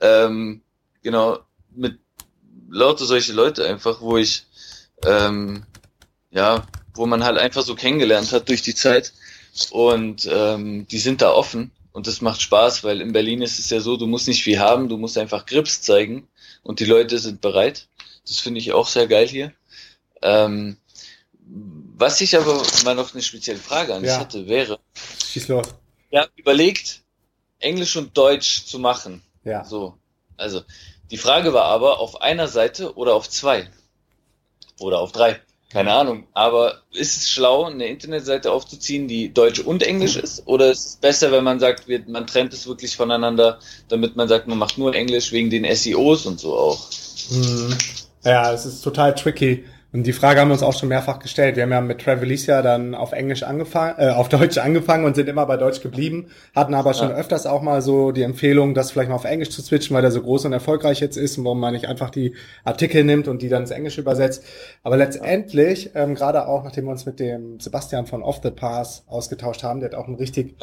Ähm, 0.00 0.62
genau, 1.02 1.38
mit 1.70 1.98
lauter 2.68 3.04
solche 3.04 3.32
Leute 3.32 3.64
einfach, 3.66 4.00
wo 4.00 4.16
ich 4.16 4.44
ähm, 5.06 5.64
ja, 6.30 6.66
wo 6.94 7.06
man 7.06 7.24
halt 7.24 7.38
einfach 7.38 7.62
so 7.62 7.74
kennengelernt 7.74 8.32
hat 8.32 8.48
durch 8.48 8.62
die 8.62 8.74
Zeit. 8.74 9.12
Und 9.70 10.28
ähm, 10.30 10.86
die 10.88 10.98
sind 10.98 11.22
da 11.22 11.32
offen 11.32 11.70
und 11.92 12.06
das 12.06 12.20
macht 12.20 12.40
Spaß, 12.40 12.84
weil 12.84 13.00
in 13.00 13.12
Berlin 13.12 13.42
ist 13.42 13.58
es 13.58 13.70
ja 13.70 13.80
so, 13.80 13.96
du 13.96 14.06
musst 14.06 14.28
nicht 14.28 14.44
viel 14.44 14.58
haben, 14.60 14.88
du 14.88 14.98
musst 14.98 15.18
einfach 15.18 15.46
Grips 15.46 15.82
zeigen 15.82 16.28
und 16.62 16.80
die 16.80 16.84
Leute 16.84 17.18
sind 17.18 17.40
bereit. 17.40 17.88
Das 18.26 18.38
finde 18.38 18.60
ich 18.60 18.72
auch 18.72 18.86
sehr 18.86 19.08
geil 19.08 19.26
hier. 19.26 19.52
Ähm, 20.22 20.76
was 21.96 22.20
ich 22.20 22.36
aber 22.36 22.62
mal 22.84 22.94
noch 22.94 23.14
eine 23.14 23.22
spezielle 23.22 23.58
Frage 23.58 23.94
an 23.94 24.02
dich 24.02 24.12
ja. 24.12 24.20
hätte, 24.20 24.46
wäre, 24.46 24.78
Schieß 25.26 25.48
los. 25.48 25.66
ja, 26.10 26.26
überlegt, 26.36 27.02
Englisch 27.58 27.96
und 27.96 28.16
Deutsch 28.16 28.66
zu 28.66 28.78
machen. 28.78 29.22
Ja. 29.44 29.64
So. 29.64 29.96
Also, 30.36 30.62
die 31.10 31.16
Frage 31.16 31.52
war 31.52 31.64
aber 31.64 31.98
auf 31.98 32.20
einer 32.20 32.48
Seite 32.48 32.94
oder 32.96 33.14
auf 33.14 33.28
zwei? 33.28 33.68
Oder 34.78 35.00
auf 35.00 35.10
drei? 35.10 35.40
Keine 35.70 35.92
Ahnung, 35.92 36.24
aber 36.32 36.80
ist 36.92 37.18
es 37.18 37.30
schlau, 37.30 37.64
eine 37.64 37.86
Internetseite 37.86 38.50
aufzuziehen, 38.50 39.06
die 39.06 39.34
Deutsch 39.34 39.60
und 39.60 39.82
Englisch 39.82 40.16
ist? 40.16 40.44
Oder 40.46 40.70
ist 40.70 40.86
es 40.86 40.96
besser, 40.96 41.30
wenn 41.30 41.44
man 41.44 41.60
sagt, 41.60 41.84
man 42.08 42.26
trennt 42.26 42.54
es 42.54 42.66
wirklich 42.66 42.96
voneinander, 42.96 43.58
damit 43.88 44.16
man 44.16 44.28
sagt, 44.28 44.48
man 44.48 44.56
macht 44.56 44.78
nur 44.78 44.94
Englisch 44.94 45.30
wegen 45.30 45.50
den 45.50 45.66
SEOs 45.76 46.24
und 46.24 46.40
so 46.40 46.56
auch? 46.56 46.88
Hm. 47.28 47.76
Ja, 48.24 48.50
es 48.52 48.64
ist 48.64 48.80
total 48.80 49.14
tricky. 49.14 49.66
Und 49.98 50.06
die 50.06 50.12
Frage 50.12 50.40
haben 50.40 50.46
wir 50.46 50.52
uns 50.52 50.62
auch 50.62 50.78
schon 50.78 50.90
mehrfach 50.90 51.18
gestellt. 51.18 51.56
Wir 51.56 51.64
haben 51.64 51.72
ja 51.72 51.80
mit 51.80 52.00
Travelicia 52.00 52.62
dann 52.62 52.94
auf 52.94 53.10
Englisch 53.10 53.42
angefangen, 53.42 53.96
äh, 53.98 54.10
auf 54.10 54.28
Deutsch 54.28 54.56
angefangen 54.56 55.04
und 55.04 55.16
sind 55.16 55.28
immer 55.28 55.44
bei 55.44 55.56
Deutsch 55.56 55.80
geblieben, 55.80 56.26
hatten 56.54 56.72
aber 56.74 56.94
schon 56.94 57.08
ja. 57.08 57.16
öfters 57.16 57.46
auch 57.46 57.62
mal 57.62 57.82
so 57.82 58.12
die 58.12 58.22
Empfehlung, 58.22 58.74
das 58.74 58.92
vielleicht 58.92 59.08
mal 59.08 59.16
auf 59.16 59.24
Englisch 59.24 59.50
zu 59.50 59.60
switchen, 59.60 59.96
weil 59.96 60.02
der 60.02 60.12
so 60.12 60.22
groß 60.22 60.44
und 60.44 60.52
erfolgreich 60.52 61.00
jetzt 61.00 61.16
ist 61.16 61.36
und 61.36 61.44
warum 61.46 61.58
man 61.58 61.72
nicht 61.72 61.88
einfach 61.88 62.10
die 62.10 62.34
Artikel 62.62 63.02
nimmt 63.02 63.26
und 63.26 63.42
die 63.42 63.48
dann 63.48 63.62
ins 63.62 63.72
Englische 63.72 64.00
übersetzt. 64.00 64.44
Aber 64.84 64.96
letztendlich, 64.96 65.90
ähm, 65.96 66.14
gerade 66.14 66.46
auch 66.46 66.62
nachdem 66.62 66.84
wir 66.84 66.92
uns 66.92 67.04
mit 67.04 67.18
dem 67.18 67.58
Sebastian 67.58 68.06
von 68.06 68.22
Off 68.22 68.38
the 68.40 68.52
Pass 68.52 69.02
ausgetauscht 69.08 69.64
haben, 69.64 69.80
der 69.80 69.90
hat 69.90 69.98
auch 69.98 70.06
einen 70.06 70.14
richtig 70.14 70.54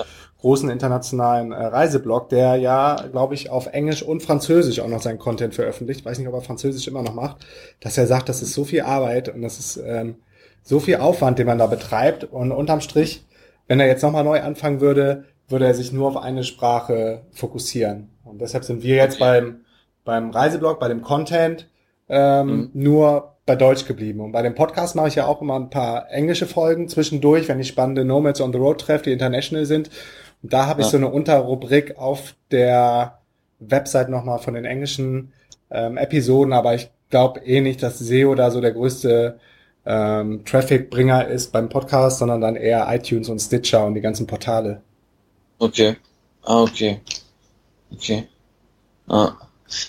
großen 0.46 0.70
internationalen 0.70 1.52
äh, 1.52 1.66
Reiseblog, 1.66 2.30
der 2.30 2.56
ja, 2.56 2.96
glaube 3.12 3.34
ich, 3.34 3.50
auf 3.50 3.66
Englisch 3.66 4.04
und 4.04 4.22
Französisch 4.22 4.80
auch 4.80 4.88
noch 4.88 5.02
seinen 5.02 5.18
Content 5.18 5.56
veröffentlicht. 5.56 6.06
Weiß 6.06 6.20
nicht, 6.20 6.28
ob 6.28 6.36
er 6.36 6.42
Französisch 6.42 6.88
immer 6.88 7.02
noch 7.02 7.16
macht, 7.16 7.44
dass 7.80 7.98
er 7.98 8.06
sagt, 8.06 8.30
das 8.30 8.44
ist 8.44 8.54
so 8.54 8.64
viel 8.64 8.82
Arbeit 8.82 9.25
Arbeit 9.26 9.36
und 9.36 9.42
das 9.42 9.60
ist 9.60 9.78
ähm, 9.78 10.16
so 10.64 10.80
viel 10.80 10.98
Aufwand, 10.98 11.40
den 11.40 11.48
man 11.48 11.58
da 11.58 11.68
betreibt. 11.68 12.24
Und 12.24 12.52
unterm 12.52 12.82
Strich, 12.82 13.24
wenn 13.68 13.80
er 13.80 13.88
jetzt 13.88 14.02
nochmal 14.02 14.24
neu 14.24 14.42
anfangen 14.42 14.82
würde, 14.82 15.26
würde 15.48 15.66
er 15.66 15.74
sich 15.74 15.92
nur 15.92 16.08
auf 16.08 16.18
eine 16.18 16.44
Sprache 16.44 17.22
fokussieren. 17.32 18.10
Und 18.24 18.42
deshalb 18.42 18.64
sind 18.64 18.84
wir 18.84 18.96
jetzt 18.96 19.20
beim, 19.20 19.62
beim 20.04 20.32
Reiseblog, 20.32 20.80
bei 20.80 20.88
dem 20.88 21.02
Content 21.02 21.70
ähm, 22.10 22.48
mhm. 22.48 22.70
nur 22.74 23.36
bei 23.46 23.56
Deutsch 23.56 23.86
geblieben. 23.86 24.22
Und 24.22 24.32
bei 24.32 24.42
dem 24.42 24.56
Podcast 24.56 24.96
mache 24.96 25.10
ich 25.10 25.16
ja 25.16 25.28
auch 25.28 25.42
immer 25.42 25.56
ein 25.56 25.70
paar 25.70 26.12
englische 26.12 26.48
Folgen 26.48 26.90
zwischendurch, 26.90 27.48
wenn 27.48 27.60
ich 27.60 27.68
spannende 27.68 28.04
Nomads 28.04 28.42
on 28.42 28.52
the 28.52 28.58
Road 28.58 28.82
treffe, 28.82 29.04
die 29.04 29.12
international 29.12 29.66
sind. 29.66 29.92
Und 30.42 30.52
da 30.52 30.66
habe 30.66 30.82
ja. 30.82 30.88
ich 30.88 30.92
so 30.92 30.98
eine 30.98 31.10
Unterrubrik 31.10 31.98
auf 32.00 32.36
der 32.50 33.20
Website 33.60 34.10
nochmal 34.10 34.40
von 34.40 34.56
den 34.56 34.66
englischen 34.66 35.32
ähm, 35.70 35.98
Episoden, 35.98 36.54
aber 36.54 36.74
ich 36.74 36.90
glaube 37.10 37.42
eh 37.42 37.62
nicht, 37.62 37.84
dass 37.84 38.00
SEO 38.00 38.36
da 38.36 38.52
so 38.52 38.62
der 38.62 38.72
größte 38.72 39.40
ähm, 39.86 40.44
Traffic-Bringer 40.46 41.28
ist 41.28 41.52
beim 41.52 41.70
Podcast, 41.70 42.20
sondern 42.20 42.42
dann 42.42 42.56
eher 42.56 42.88
iTunes 42.94 43.30
und 43.30 43.40
Stitcher 43.40 43.86
und 43.86 43.94
die 43.96 44.02
ganzen 44.02 44.28
Portale. 44.28 44.82
Okay. 45.60 45.96
Ah, 46.44 46.62
okay. 46.62 47.00
Okay. 47.92 48.28
Ah. 49.08 49.34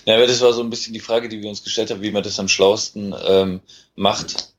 Ja, 0.05 0.25
das 0.25 0.41
war 0.41 0.53
so 0.53 0.61
ein 0.61 0.69
bisschen 0.69 0.93
die 0.93 0.99
Frage, 0.99 1.29
die 1.29 1.41
wir 1.41 1.49
uns 1.49 1.63
gestellt 1.63 1.91
haben, 1.91 2.01
wie 2.01 2.11
man 2.11 2.23
das 2.23 2.39
am 2.39 2.47
schlausten 2.47 3.13
ähm, 3.27 3.61
macht, 3.95 4.53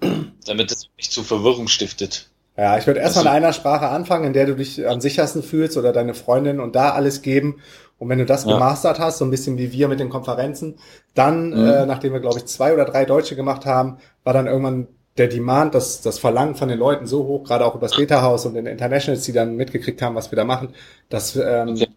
damit 0.46 0.70
es 0.70 0.88
nicht 0.96 1.12
zu 1.12 1.22
Verwirrung 1.22 1.68
stiftet. 1.68 2.30
Ja, 2.58 2.76
ich 2.76 2.88
würde 2.88 2.98
erstmal 2.98 3.28
also, 3.28 3.36
in 3.36 3.44
einer 3.44 3.52
Sprache 3.52 3.88
anfangen, 3.88 4.24
in 4.24 4.32
der 4.32 4.46
du 4.46 4.56
dich 4.56 4.86
am 4.86 5.00
sichersten 5.00 5.44
fühlst 5.44 5.76
oder 5.76 5.92
deine 5.92 6.12
Freundin 6.12 6.58
und 6.58 6.74
da 6.74 6.90
alles 6.90 7.22
geben 7.22 7.60
und 7.98 8.08
wenn 8.08 8.18
du 8.18 8.26
das 8.26 8.44
ja. 8.44 8.52
gemastert 8.52 8.98
hast, 8.98 9.18
so 9.18 9.24
ein 9.24 9.30
bisschen 9.30 9.58
wie 9.58 9.72
wir 9.72 9.88
mit 9.88 10.00
den 10.00 10.08
Konferenzen, 10.08 10.76
dann, 11.14 11.50
mhm. 11.50 11.68
äh, 11.68 11.86
nachdem 11.86 12.12
wir, 12.12 12.20
glaube 12.20 12.38
ich, 12.38 12.46
zwei 12.46 12.72
oder 12.72 12.84
drei 12.84 13.04
Deutsche 13.04 13.36
gemacht 13.36 13.64
haben, 13.64 13.98
war 14.24 14.32
dann 14.32 14.46
irgendwann 14.46 14.88
der 15.18 15.28
Demand, 15.28 15.74
das, 15.74 16.00
das 16.00 16.18
Verlangen 16.18 16.54
von 16.54 16.68
den 16.68 16.78
Leuten 16.78 17.06
so 17.06 17.26
hoch, 17.26 17.44
gerade 17.44 17.64
auch 17.64 17.74
übers 17.74 17.96
Beta-Haus 17.96 18.46
und 18.46 18.54
den 18.54 18.66
Internationals, 18.66 19.24
die 19.24 19.32
dann 19.32 19.56
mitgekriegt 19.56 20.00
haben, 20.00 20.14
was 20.14 20.30
wir 20.30 20.36
da 20.36 20.44
machen, 20.44 20.70
dass 21.08 21.34
ähm, 21.34 21.70
okay. 21.70 21.87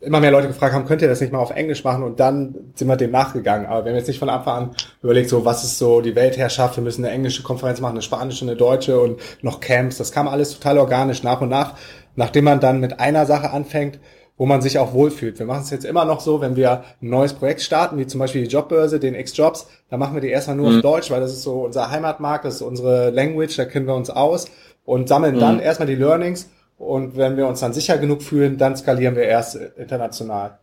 Immer 0.00 0.20
mehr 0.20 0.30
Leute 0.30 0.48
gefragt 0.48 0.74
haben, 0.74 0.86
könnt 0.86 1.02
ihr 1.02 1.08
das 1.08 1.20
nicht 1.20 1.32
mal 1.32 1.40
auf 1.40 1.50
Englisch 1.50 1.82
machen? 1.82 2.04
Und 2.04 2.20
dann 2.20 2.54
sind 2.74 2.86
wir 2.86 2.96
dem 2.96 3.10
nachgegangen. 3.10 3.66
Aber 3.66 3.84
wir 3.84 3.90
haben 3.90 3.98
jetzt 3.98 4.08
nicht 4.08 4.20
von 4.20 4.28
Anfang 4.28 4.56
an 4.56 4.70
überlegt, 5.02 5.28
so 5.28 5.44
was 5.44 5.64
ist 5.64 5.78
so 5.78 6.00
die 6.00 6.14
Weltherrschaft, 6.14 6.76
wir 6.76 6.84
müssen 6.84 7.04
eine 7.04 7.12
englische 7.12 7.42
Konferenz 7.42 7.80
machen, 7.80 7.92
eine 7.92 8.02
spanische, 8.02 8.44
eine 8.44 8.56
deutsche 8.56 9.00
und 9.00 9.20
noch 9.42 9.60
Camps. 9.60 9.98
Das 9.98 10.12
kam 10.12 10.28
alles 10.28 10.54
total 10.54 10.78
organisch 10.78 11.22
nach 11.22 11.40
und 11.40 11.48
nach 11.48 11.74
nachdem 12.18 12.44
man 12.44 12.58
dann 12.58 12.80
mit 12.80 12.98
einer 12.98 13.26
Sache 13.26 13.50
anfängt, 13.50 14.00
wo 14.36 14.44
man 14.44 14.60
sich 14.60 14.78
auch 14.78 14.92
wohlfühlt. 14.92 15.38
Wir 15.38 15.46
machen 15.46 15.62
es 15.62 15.70
jetzt 15.70 15.84
immer 15.84 16.04
noch 16.04 16.20
so, 16.20 16.40
wenn 16.40 16.56
wir 16.56 16.82
ein 17.00 17.10
neues 17.10 17.32
Projekt 17.32 17.60
starten, 17.60 17.96
wie 17.96 18.08
zum 18.08 18.18
Beispiel 18.18 18.42
die 18.42 18.50
Jobbörse, 18.50 18.98
den 18.98 19.14
X-Jobs, 19.14 19.68
da 19.88 19.96
machen 19.96 20.14
wir 20.14 20.20
die 20.20 20.28
erstmal 20.28 20.56
nur 20.56 20.68
mhm. 20.68 20.76
auf 20.76 20.82
Deutsch, 20.82 21.10
weil 21.12 21.20
das 21.20 21.32
ist 21.32 21.44
so 21.44 21.62
unser 21.64 21.92
Heimatmarkt, 21.92 22.44
das 22.44 22.56
ist 22.56 22.62
unsere 22.62 23.10
Language, 23.10 23.56
da 23.56 23.64
kennen 23.64 23.86
wir 23.86 23.94
uns 23.94 24.10
aus 24.10 24.50
und 24.84 25.08
sammeln 25.08 25.36
mhm. 25.36 25.40
dann 25.40 25.60
erstmal 25.60 25.86
die 25.86 25.94
Learnings 25.94 26.50
und 26.78 27.16
wenn 27.16 27.36
wir 27.36 27.46
uns 27.46 27.60
dann 27.60 27.72
sicher 27.72 27.98
genug 27.98 28.22
fühlen, 28.22 28.56
dann 28.56 28.76
skalieren 28.76 29.16
wir 29.16 29.24
erst 29.24 29.56
international. 29.56 30.58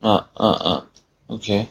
Ah, 0.00 0.24
ah, 0.34 0.52
ah. 0.52 0.86
Okay. 1.26 1.66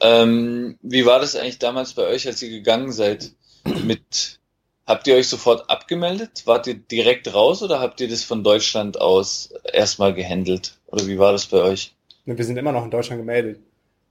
Ähm, 0.00 0.78
wie 0.82 1.04
war 1.04 1.20
das 1.20 1.36
eigentlich 1.36 1.58
damals 1.58 1.92
bei 1.92 2.06
euch, 2.06 2.26
als 2.26 2.42
ihr 2.42 2.50
gegangen 2.50 2.92
seid? 2.92 3.32
Mit 3.84 4.40
habt 4.86 5.06
ihr 5.06 5.14
euch 5.14 5.28
sofort 5.28 5.68
abgemeldet? 5.68 6.42
Wart 6.46 6.66
ihr 6.66 6.74
direkt 6.74 7.32
raus 7.34 7.62
oder 7.62 7.80
habt 7.80 8.00
ihr 8.00 8.08
das 8.08 8.24
von 8.24 8.42
Deutschland 8.42 9.00
aus 9.00 9.52
erstmal 9.72 10.14
gehandelt? 10.14 10.78
Oder 10.86 11.06
wie 11.06 11.18
war 11.18 11.32
das 11.32 11.46
bei 11.46 11.58
euch? 11.58 11.94
Wir 12.24 12.44
sind 12.44 12.56
immer 12.56 12.72
noch 12.72 12.84
in 12.84 12.90
Deutschland 12.90 13.20
gemeldet. 13.20 13.60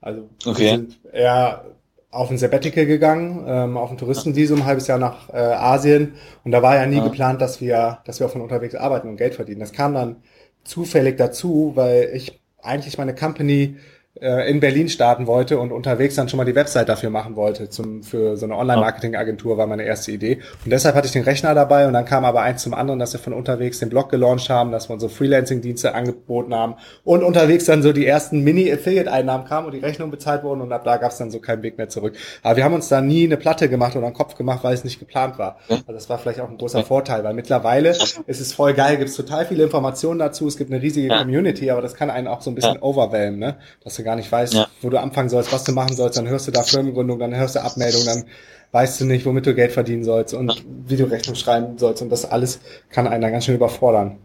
Also 0.00 0.28
okay. 0.46 0.58
wir 0.58 0.68
sind 0.70 0.98
eher 1.12 1.64
auf 2.10 2.30
ein 2.30 2.38
Sabbatical 2.38 2.86
gegangen, 2.86 3.44
ähm, 3.46 3.76
auf 3.76 3.90
ein 3.90 3.98
Touristenvisum, 3.98 4.62
ein 4.62 4.66
halbes 4.66 4.88
Jahr 4.88 4.98
nach 4.98 5.28
äh, 5.32 5.36
Asien. 5.36 6.14
Und 6.44 6.50
da 6.50 6.62
war 6.62 6.74
ja 6.74 6.86
nie 6.86 6.96
ja. 6.96 7.04
geplant, 7.04 7.40
dass 7.40 7.60
wir, 7.60 7.98
dass 8.04 8.18
wir 8.18 8.26
auch 8.26 8.32
von 8.32 8.40
unterwegs 8.40 8.74
arbeiten 8.74 9.08
und 9.08 9.16
Geld 9.16 9.36
verdienen. 9.36 9.60
Das 9.60 9.72
kam 9.72 9.94
dann 9.94 10.16
zufällig 10.64 11.16
dazu, 11.16 11.72
weil 11.76 12.10
ich 12.12 12.40
eigentlich 12.62 12.98
meine 12.98 13.14
Company 13.14 13.76
äh, 14.20 14.50
in 14.50 14.58
Berlin 14.58 14.88
starten 14.88 15.28
wollte 15.28 15.58
und 15.60 15.70
unterwegs 15.70 16.16
dann 16.16 16.28
schon 16.28 16.38
mal 16.38 16.44
die 16.44 16.56
Website 16.56 16.88
dafür 16.88 17.10
machen 17.10 17.36
wollte. 17.36 17.70
Zum, 17.70 18.02
für 18.02 18.36
so 18.36 18.44
eine 18.44 18.56
Online-Marketing-Agentur 18.56 19.56
war 19.56 19.68
meine 19.68 19.84
erste 19.84 20.10
Idee. 20.10 20.40
Und 20.64 20.72
deshalb 20.72 20.96
hatte 20.96 21.06
ich 21.06 21.12
den 21.12 21.22
Rechner 21.22 21.54
dabei 21.54 21.86
und 21.86 21.92
dann 21.92 22.04
kam 22.04 22.24
aber 22.24 22.42
eins 22.42 22.62
zum 22.62 22.74
anderen, 22.74 22.98
dass 22.98 23.12
wir 23.12 23.20
von 23.20 23.32
unterwegs 23.32 23.78
den 23.78 23.88
Blog 23.88 24.10
gelauncht 24.10 24.50
haben, 24.50 24.72
dass 24.72 24.88
wir 24.88 24.94
unsere 24.94 25.12
Freelancing-Dienste 25.12 25.94
angeboten 25.94 26.52
haben 26.54 26.74
und 27.04 27.22
unterwegs 27.22 27.66
dann 27.66 27.82
so 27.82 27.92
die 27.92 28.04
ersten 28.04 28.42
Mini-Affiliate-Einnahmen 28.42 29.46
kamen 29.46 29.66
und 29.66 29.74
die 29.74 29.78
Rechnung 29.78 30.10
bezahlt 30.10 30.42
wurden 30.42 30.60
und 30.60 30.72
ab 30.72 30.82
da 30.84 30.96
gab 30.96 31.12
es 31.12 31.18
dann 31.18 31.30
so 31.30 31.38
keinen 31.38 31.62
Weg 31.62 31.78
mehr 31.78 31.88
zurück. 31.88 32.16
Aber 32.42 32.56
wir 32.56 32.64
haben 32.64 32.74
uns 32.74 32.88
da 32.88 33.00
nie 33.00 33.24
eine 33.24 33.36
Platte 33.36 33.68
gemacht 33.68 33.94
oder 33.94 34.06
einen 34.06 34.14
Kopf 34.14 34.34
gemacht, 34.34 34.64
weil 34.64 34.74
es 34.74 34.82
nicht 34.82 34.98
geplant 34.98 35.38
war. 35.38 35.58
Also 35.68 35.92
das 35.92 36.08
war 36.08 36.18
vielleicht 36.18 36.40
auch 36.40 36.50
ein 36.50 36.58
großer 36.58 36.82
Vorteil, 36.82 37.22
weil 37.22 37.34
mittlerweile 37.34 37.90
ist 37.90 38.40
es 38.40 38.52
voll 38.52 38.74
geil, 38.74 38.96
gibt 38.96 39.10
es 39.10 39.16
total 39.16 39.46
viele 39.46 39.62
Informationen 39.62 40.18
dazu, 40.18 40.48
es 40.48 40.56
gibt 40.56 40.72
eine 40.72 40.82
riesige 40.82 41.08
Community, 41.08 41.70
aber 41.70 41.80
das 41.80 41.94
kann 41.94 42.10
einen 42.10 42.26
auch 42.26 42.40
so 42.42 42.50
ein 42.50 42.56
bisschen 42.56 42.78
overwhelmen, 42.80 43.38
ne? 43.38 43.56
Dass 43.84 43.99
du 44.00 44.04
gar 44.04 44.16
nicht 44.16 44.30
weißt, 44.30 44.54
ja. 44.54 44.68
wo 44.80 44.90
du 44.90 44.98
anfangen 44.98 45.28
sollst, 45.28 45.52
was 45.52 45.64
du 45.64 45.72
machen 45.72 45.94
sollst, 45.94 46.18
dann 46.18 46.28
hörst 46.28 46.48
du 46.48 46.50
da 46.50 46.62
Firmengründung, 46.62 47.18
dann 47.18 47.34
hörst 47.34 47.54
du 47.54 47.62
Abmeldung, 47.62 48.04
dann 48.04 48.24
weißt 48.72 49.00
du 49.00 49.04
nicht, 49.04 49.26
womit 49.26 49.46
du 49.46 49.54
Geld 49.54 49.72
verdienen 49.72 50.04
sollst 50.04 50.34
und 50.34 50.64
wie 50.86 50.96
du 50.96 51.04
Rechnung 51.04 51.36
schreiben 51.36 51.78
sollst 51.78 52.02
und 52.02 52.10
das 52.10 52.24
alles 52.24 52.60
kann 52.88 53.06
einen 53.06 53.22
dann 53.22 53.32
ganz 53.32 53.44
schön 53.44 53.54
überfordern. 53.54 54.18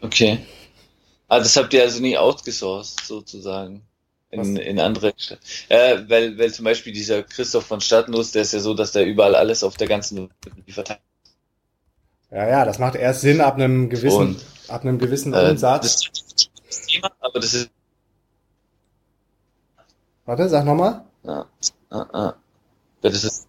Okay. 0.00 0.38
Ah, 1.28 1.38
das 1.38 1.56
habt 1.56 1.72
ihr 1.72 1.82
also 1.82 2.00
nie 2.00 2.16
outgesourced, 2.16 3.00
sozusagen. 3.06 3.82
In, 4.30 4.56
in 4.56 4.80
andere 4.80 5.12
Städte. 5.16 5.42
Äh, 5.68 5.98
weil, 6.08 6.38
weil 6.38 6.50
zum 6.52 6.64
Beispiel 6.64 6.94
dieser 6.94 7.22
Christoph 7.22 7.66
von 7.66 7.82
Stadtnuss, 7.82 8.32
der 8.32 8.42
ist 8.42 8.52
ja 8.52 8.60
so, 8.60 8.72
dass 8.72 8.92
der 8.92 9.04
überall 9.04 9.34
alles 9.34 9.62
auf 9.62 9.76
der 9.76 9.88
ganzen 9.88 10.16
Welt 10.16 10.30
verteilt. 10.68 11.00
Ja, 12.30 12.48
ja, 12.48 12.64
das 12.64 12.78
macht 12.78 12.94
erst 12.94 13.20
Sinn 13.20 13.42
ab 13.42 13.56
einem 13.56 13.90
gewissen, 13.90 14.36
und, 14.36 14.44
ab 14.68 14.82
einem 14.82 14.98
gewissen 14.98 15.34
äh, 15.34 15.50
Umsatz. 15.50 16.00
Das 16.00 16.46
das 16.72 16.86
Thema, 16.86 17.12
aber 17.20 17.40
das 17.40 17.54
ist 17.54 17.70
Warte, 20.26 20.48
sag 20.48 20.64
nochmal. 20.64 21.02
Ja, 21.24 21.46
ah, 21.90 22.06
ah. 22.12 22.34
Das 23.00 23.24
ist, 23.24 23.46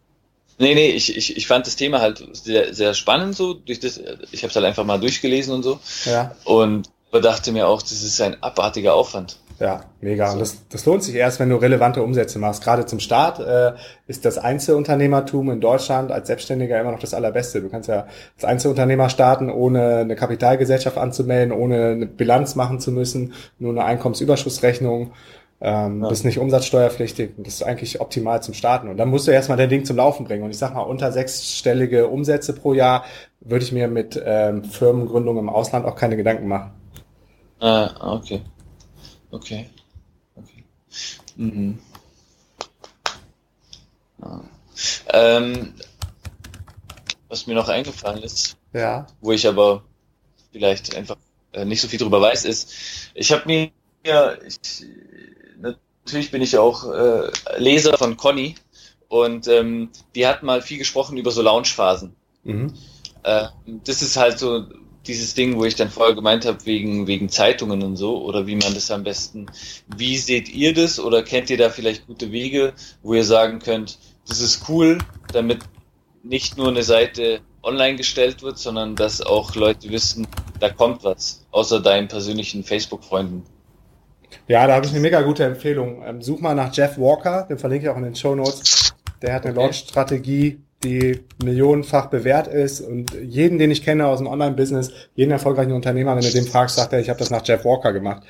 nee, 0.58 0.74
nee, 0.74 0.90
ich, 0.90 1.16
ich, 1.16 1.38
ich 1.38 1.48
fand 1.48 1.68
das 1.68 1.76
Thema 1.76 2.02
halt 2.02 2.28
sehr, 2.34 2.74
sehr 2.74 2.94
spannend 2.94 3.36
so. 3.36 3.54
Durch 3.54 3.80
das, 3.80 3.98
ich 4.32 4.44
habe 4.44 4.50
es 4.50 4.56
halt 4.56 4.66
einfach 4.66 4.84
mal 4.84 5.00
durchgelesen 5.00 5.54
und 5.54 5.64
so. 5.64 5.80
Ja. 6.06 6.36
Und 6.46 6.90
dachte 7.12 7.52
mir 7.52 7.68
auch, 7.68 7.82
das 7.82 8.04
ist 8.04 8.20
ein 8.22 8.42
abartiger 8.42 8.96
Aufwand. 8.96 9.38
Ja, 9.60 9.82
mega. 10.02 10.32
Und 10.32 10.40
das, 10.40 10.68
das 10.68 10.86
lohnt 10.86 11.04
sich 11.04 11.14
erst, 11.14 11.40
wenn 11.40 11.50
du 11.50 11.58
relevante 11.58 12.02
Umsätze 12.02 12.40
machst. 12.40 12.64
Gerade 12.64 12.86
zum 12.88 13.00
Start 13.00 13.40
äh, 13.40 13.74
ist 14.08 14.26
das 14.26 14.40
Einzelunternehmertum 14.40 15.52
in 15.52 15.62
Deutschland 15.62 16.12
als 16.12 16.28
Selbstständiger 16.28 16.80
immer 16.82 16.92
noch 16.92 17.00
das 17.00 17.14
Allerbeste. 17.14 17.62
Du 17.62 17.70
kannst 17.70 17.88
ja 17.88 18.08
als 18.36 18.46
Einzelunternehmer 18.46 19.10
starten, 19.10 19.52
ohne 19.52 19.98
eine 20.00 20.16
Kapitalgesellschaft 20.16 20.98
anzumelden, 20.98 21.54
ohne 21.54 21.92
eine 21.92 22.06
Bilanz 22.08 22.56
machen 22.56 22.80
zu 22.80 22.92
müssen, 22.92 23.34
nur 23.60 23.72
eine 23.72 23.86
Einkommensüberschussrechnung 23.86 25.14
ähm, 25.62 26.04
ja. 26.04 26.10
bist 26.10 26.26
nicht 26.26 26.40
umsatzsteuerpflichtig 26.40 27.38
und 27.38 27.48
das 27.48 27.56
ist 27.56 27.64
eigentlich 27.64 28.02
optimal 28.02 28.44
zum 28.44 28.54
Starten. 28.54 28.90
Und 28.90 28.98
dann 28.98 29.10
musst 29.10 29.28
du 29.28 29.32
erstmal 29.32 29.58
dein 29.58 29.70
Ding 29.70 29.86
zum 29.86 29.98
Laufen 29.98 30.26
bringen. 30.26 30.44
Und 30.44 30.52
ich 30.52 30.58
sag 30.58 30.74
mal, 30.74 30.82
unter 30.82 31.12
sechsstellige 31.12 32.08
Umsätze 32.08 32.54
pro 32.54 32.74
Jahr 32.74 33.06
würde 33.40 33.64
ich 33.64 33.72
mir 33.72 33.88
mit 33.88 34.22
ähm, 34.24 34.64
Firmengründung 34.64 35.38
im 35.38 35.50
Ausland 35.50 35.86
auch 35.86 35.96
keine 35.96 36.18
Gedanken 36.18 36.48
machen. 36.48 36.72
Ah, 37.60 38.16
okay. 38.16 38.42
Okay. 39.32 39.70
okay. 40.36 40.64
Mhm. 41.38 41.80
Ah. 44.22 44.42
Ähm, 45.14 45.74
was 47.30 47.48
mir 47.48 47.56
noch 47.56 47.70
eingefallen 47.70 48.22
ist, 48.22 48.58
ja. 48.74 49.08
wo 49.22 49.32
ich 49.32 49.48
aber 49.48 49.84
vielleicht 50.52 50.96
einfach 50.96 51.18
äh, 51.54 51.66
nicht 51.66 51.82
so 51.82 51.88
viel 51.88 52.00
drüber 52.00 52.22
weiß, 52.22 52.46
ist, 52.46 52.74
ich 53.14 53.32
habe 53.32 53.44
mir, 53.46 53.72
ich, 54.48 54.86
natürlich 55.60 56.32
bin 56.32 56.42
ich 56.42 56.58
auch 56.58 56.92
äh, 56.92 57.32
Leser 57.58 57.98
von 57.98 58.18
Conny 58.18 58.56
und 59.08 59.48
ähm, 59.48 59.90
die 60.16 60.28
hat 60.28 60.44
mal 60.44 60.62
viel 60.62 60.78
gesprochen 60.78 61.18
über 61.18 61.32
so 61.32 61.42
Launchphasen. 61.42 62.16
Mhm. 62.44 62.74
Äh, 63.24 63.48
das 63.66 64.02
ist 64.02 64.18
halt 64.18 64.40
so 64.40 64.66
dieses 65.08 65.34
Ding, 65.34 65.58
wo 65.58 65.66
ich 65.66 65.76
dann 65.76 65.90
vorher 65.90 66.16
gemeint 66.16 66.46
habe, 66.46 66.66
wegen, 66.66 67.08
wegen 67.08 67.30
Zeitungen 67.30 67.84
und 67.84 67.98
so, 67.98 68.24
oder 68.24 68.48
wie 68.48 68.56
man 68.56 68.74
das 68.74 68.90
am 68.92 69.04
besten. 69.04 69.48
Wie 69.96 70.18
seht 70.18 70.50
ihr 70.50 70.74
das 70.74 71.00
oder 71.00 71.24
kennt 71.24 71.50
ihr 71.50 71.58
da 71.58 71.70
vielleicht 71.70 72.08
gute 72.08 72.32
Wege, 72.32 72.74
wo 73.02 73.14
ihr 73.14 73.26
sagen 73.26 73.60
könnt, 73.60 73.98
das 74.28 74.40
ist 74.40 74.70
cool, 74.70 74.98
damit 75.34 75.60
nicht 76.24 76.58
nur 76.58 76.70
eine 76.70 76.84
Seite 76.84 77.42
online 77.62 77.98
gestellt 77.98 78.42
wird, 78.44 78.58
sondern 78.58 78.96
dass 78.96 79.22
auch 79.22 79.56
Leute 79.56 79.90
wissen, 79.90 80.28
da 80.60 80.70
kommt 80.70 81.04
was, 81.04 81.46
außer 81.52 81.82
deinen 81.82 82.08
persönlichen 82.08 82.64
Facebook-Freunden. 82.64 83.44
Ja, 84.48 84.68
da 84.68 84.76
habe 84.76 84.86
ich 84.86 84.92
eine 84.92 85.02
mega 85.02 85.22
gute 85.22 85.44
Empfehlung. 85.46 86.04
Ähm, 86.06 86.22
such 86.22 86.42
mal 86.42 86.54
nach 86.54 86.74
Jeff 86.74 86.98
Walker, 86.98 87.46
den 87.50 87.58
verlinke 87.58 87.86
ich 87.86 87.90
auch 87.90 87.98
in 87.98 88.04
den 88.04 88.16
Show 88.16 88.36
Notes. 88.36 88.94
Der 89.22 89.34
hat 89.34 89.46
eine 89.46 89.54
okay. 89.54 89.62
Launch-Strategie, 89.62 90.60
die 90.84 91.22
millionenfach 91.44 92.08
bewährt 92.08 92.48
ist 92.48 92.82
und 92.82 93.14
jeden, 93.14 93.58
den 93.58 93.72
ich 93.72 93.84
kenne 93.84 94.06
aus 94.06 94.20
dem 94.20 94.28
Online-Business, 94.28 94.92
jeden 95.16 95.32
erfolgreichen 95.32 95.72
Unternehmer, 95.72 96.16
wenn 96.16 96.24
du 96.24 96.32
dem 96.32 96.46
fragst, 96.46 96.76
sagt 96.76 96.92
er, 96.92 97.00
ich 97.00 97.10
habe 97.10 97.20
das 97.20 97.30
nach 97.30 97.46
Jeff 97.46 97.64
Walker 97.64 97.94
gemacht. 97.94 98.24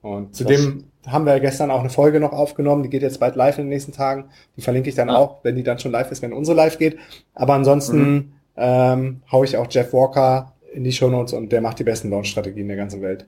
Und 0.00 0.34
zudem 0.34 0.84
haben 1.06 1.26
wir 1.26 1.38
gestern 1.40 1.70
auch 1.70 1.80
eine 1.80 1.90
Folge 1.90 2.20
noch 2.20 2.32
aufgenommen, 2.32 2.82
die 2.82 2.88
geht 2.88 3.02
jetzt 3.02 3.20
bald 3.20 3.36
live 3.36 3.58
in 3.58 3.64
den 3.64 3.70
nächsten 3.70 3.92
Tagen. 3.92 4.26
Die 4.56 4.62
verlinke 4.62 4.88
ich 4.88 4.94
dann 4.94 5.10
ah. 5.10 5.16
auch, 5.16 5.44
wenn 5.44 5.56
die 5.56 5.62
dann 5.62 5.78
schon 5.78 5.92
live 5.92 6.10
ist, 6.10 6.22
wenn 6.22 6.32
unsere 6.32 6.56
live 6.56 6.78
geht. 6.78 6.98
Aber 7.34 7.54
ansonsten 7.54 8.12
mhm. 8.12 8.32
ähm, 8.56 9.22
hau 9.30 9.44
ich 9.44 9.56
auch 9.56 9.66
Jeff 9.68 9.92
Walker 9.92 10.54
in 10.72 10.84
die 10.84 10.92
Show 10.92 11.08
Notes 11.08 11.32
und 11.32 11.50
der 11.52 11.60
macht 11.60 11.78
die 11.78 11.84
besten 11.84 12.10
Launch-Strategien 12.10 12.68
der 12.68 12.76
ganzen 12.76 13.02
Welt. 13.02 13.26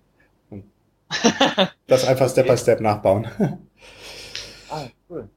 Das 1.87 2.05
einfach 2.05 2.31
Step 2.31 2.46
by 2.46 2.57
Step 2.57 2.81
nachbauen. 2.81 3.29
ah, 4.70 4.87
cool. 5.09 5.29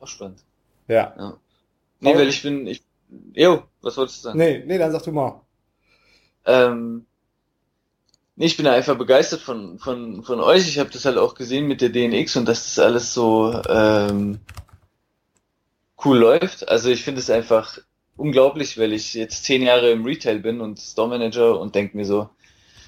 Auch 0.00 0.08
spannend. 0.08 0.40
Ja. 0.88 1.14
ja. 1.16 1.36
Nee, 2.00 2.14
weil 2.16 2.28
ich 2.28 2.42
bin, 2.42 2.66
ich, 2.66 2.82
jo, 3.34 3.62
was 3.80 3.96
wolltest 3.96 4.18
du 4.18 4.22
sagen? 4.24 4.38
Nee, 4.38 4.64
nee, 4.66 4.78
dann 4.78 4.90
sag 4.90 5.02
du 5.04 5.12
mal. 5.12 5.40
Ähm, 6.44 7.06
nee, 8.34 8.46
ich 8.46 8.56
bin 8.56 8.66
einfach 8.66 8.98
begeistert 8.98 9.40
von, 9.40 9.78
von, 9.78 10.24
von 10.24 10.40
euch. 10.40 10.66
Ich 10.68 10.78
habe 10.78 10.90
das 10.90 11.04
halt 11.04 11.18
auch 11.18 11.34
gesehen 11.34 11.68
mit 11.68 11.80
der 11.80 11.90
DNX 11.90 12.36
und 12.36 12.46
dass 12.46 12.64
das 12.64 12.84
alles 12.84 13.14
so 13.14 13.62
ähm, 13.68 14.40
cool 16.04 16.18
läuft. 16.18 16.68
Also 16.68 16.90
ich 16.90 17.04
finde 17.04 17.20
es 17.20 17.30
einfach 17.30 17.78
unglaublich, 18.16 18.78
weil 18.78 18.92
ich 18.92 19.14
jetzt 19.14 19.44
zehn 19.44 19.62
Jahre 19.62 19.90
im 19.90 20.04
Retail 20.04 20.40
bin 20.40 20.60
und 20.60 20.80
Store 20.80 21.08
Manager 21.08 21.60
und 21.60 21.74
denke 21.74 21.96
mir 21.96 22.04
so, 22.04 22.28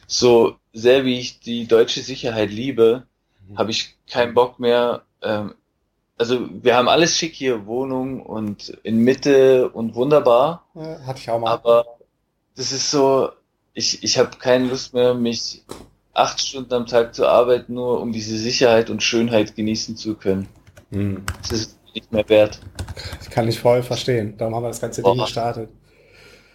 so 0.07 0.57
sehr 0.73 1.05
wie 1.05 1.19
ich 1.19 1.41
die 1.41 1.67
deutsche 1.67 2.01
Sicherheit 2.01 2.51
liebe, 2.51 3.05
mhm. 3.49 3.59
habe 3.59 3.71
ich 3.71 3.97
keinen 4.11 4.35
Bock 4.35 4.59
mehr. 4.59 5.03
Ähm, 5.23 5.55
also 6.17 6.49
wir 6.63 6.77
haben 6.77 6.89
alles 6.89 7.17
schick 7.17 7.35
hier, 7.35 7.67
Wohnung 7.67 8.21
und 8.21 8.71
in 8.83 8.99
Mitte 8.99 9.69
und 9.71 9.95
wunderbar. 9.95 10.65
Ja, 10.75 11.01
hatte 11.07 11.21
ich 11.21 11.31
auch 11.31 11.41
mal. 11.41 11.51
Aber 11.51 11.85
das 12.57 12.73
ist 12.73 12.91
so, 12.91 13.31
ich, 13.73 14.03
ich 14.03 14.19
habe 14.19 14.37
keine 14.39 14.69
Lust 14.69 14.95
mehr, 14.95 15.15
mich 15.15 15.65
acht 16.13 16.41
Stunden 16.41 16.73
am 16.73 16.87
Tag 16.87 17.15
zu 17.15 17.27
arbeiten, 17.27 17.75
nur 17.75 18.01
um 18.01 18.13
diese 18.13 18.39
Sicherheit 18.39 18.91
und 18.91 19.03
Schönheit 19.03 19.57
genießen 19.57 19.97
zu 19.97 20.15
können. 20.15 20.49
Hm. 20.91 21.25
Das 21.43 21.53
ist 21.53 21.79
nicht 21.95 22.13
mehr 22.13 22.29
wert. 22.29 22.61
Ich 23.23 23.31
kann 23.31 23.47
nicht 23.47 23.59
voll 23.59 23.83
verstehen. 23.83 24.37
Darum 24.37 24.55
haben 24.55 24.63
wir 24.63 24.69
das 24.69 24.81
ganze 24.81 25.03
Boah. 25.03 25.15
Ding 25.15 25.25
gestartet. 25.25 25.71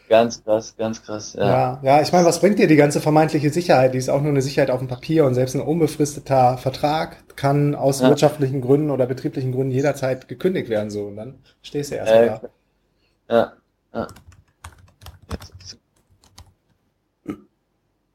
Ganz 0.10 0.44
krass, 0.44 0.76
ganz 0.76 1.04
krass. 1.04 1.34
Ja, 1.34 1.46
ja, 1.46 1.80
ja 1.84 2.02
ich 2.02 2.12
meine, 2.12 2.26
was 2.26 2.40
bringt 2.40 2.58
dir 2.58 2.66
die 2.66 2.76
ganze 2.76 3.00
vermeintliche 3.00 3.52
Sicherheit? 3.52 3.94
Die 3.94 4.00
ist 4.00 4.10
auch 4.10 4.22
nur 4.22 4.32
eine 4.32 4.42
Sicherheit 4.42 4.72
auf 4.72 4.80
dem 4.80 4.88
Papier 4.88 5.24
und 5.24 5.36
selbst 5.36 5.56
ein 5.56 5.62
unbefristeter 5.62 6.58
Vertrag 6.58 7.36
kann 7.36 7.76
aus 7.76 8.02
ja. 8.02 8.10
wirtschaftlichen 8.10 8.60
Gründen 8.60 8.90
oder 8.90 9.06
betrieblichen 9.06 9.52
Gründen 9.52 9.72
jederzeit 9.72 10.28
gekündigt 10.28 10.68
werden. 10.68 10.90
So 10.90 11.06
und 11.06 11.16
dann 11.16 11.36
stehst 11.62 11.92
du 11.92 11.96
erst 11.96 12.12
äh, 12.12 12.26
da. 12.26 12.42
Ja, 13.30 13.54
ja. 13.94 14.08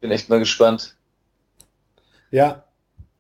bin 0.00 0.10
echt 0.10 0.28
mal 0.28 0.40
gespannt. 0.40 0.96
Ja, 2.32 2.63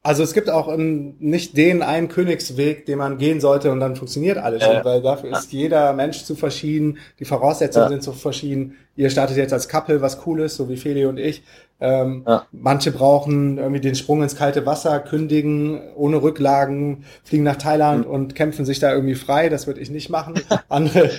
also 0.04 0.22
es 0.22 0.34
gibt 0.34 0.50
auch 0.50 0.68
ähm, 0.68 1.16
nicht 1.18 1.56
den 1.56 1.82
einen 1.82 2.08
Königsweg, 2.08 2.86
den 2.86 2.98
man 2.98 3.18
gehen 3.18 3.40
sollte 3.40 3.72
und 3.72 3.80
dann 3.80 3.96
funktioniert 3.96 4.38
alles 4.38 4.62
schon, 4.62 4.74
Ja. 4.74 4.84
weil 4.84 5.02
dafür 5.02 5.32
ist 5.36 5.50
jeder 5.52 5.92
Mensch 5.94 6.22
zu 6.24 6.36
verschieden, 6.36 6.98
die 7.18 7.24
Voraussetzungen 7.24 7.86
Ja. 7.86 7.88
sind 7.88 8.02
zu 8.02 8.12
verschieden. 8.12 8.76
Ihr 8.96 9.10
startet 9.10 9.36
jetzt 9.36 9.52
als 9.52 9.68
Couple, 9.68 10.00
was 10.00 10.24
cool 10.26 10.40
ist, 10.40 10.56
so 10.56 10.68
wie 10.68 10.76
Feli 10.76 11.04
und 11.06 11.18
ich. 11.18 11.42
Ähm, 11.80 12.22
Ja. 12.26 12.46
Manche 12.52 12.92
brauchen 12.92 13.58
irgendwie 13.58 13.80
den 13.80 13.96
Sprung 13.96 14.22
ins 14.22 14.36
kalte 14.36 14.64
Wasser, 14.64 15.00
kündigen 15.00 15.80
ohne 15.96 16.22
Rücklagen, 16.22 17.04
fliegen 17.24 17.42
nach 17.42 17.56
Thailand 17.56 18.06
und 18.06 18.36
kämpfen 18.36 18.64
sich 18.64 18.78
da 18.78 18.92
irgendwie 18.92 19.16
frei. 19.16 19.48
Das 19.48 19.66
würde 19.66 19.80
ich 19.80 19.90
nicht 19.90 20.08
machen. 20.08 20.34
Andere 20.68 21.10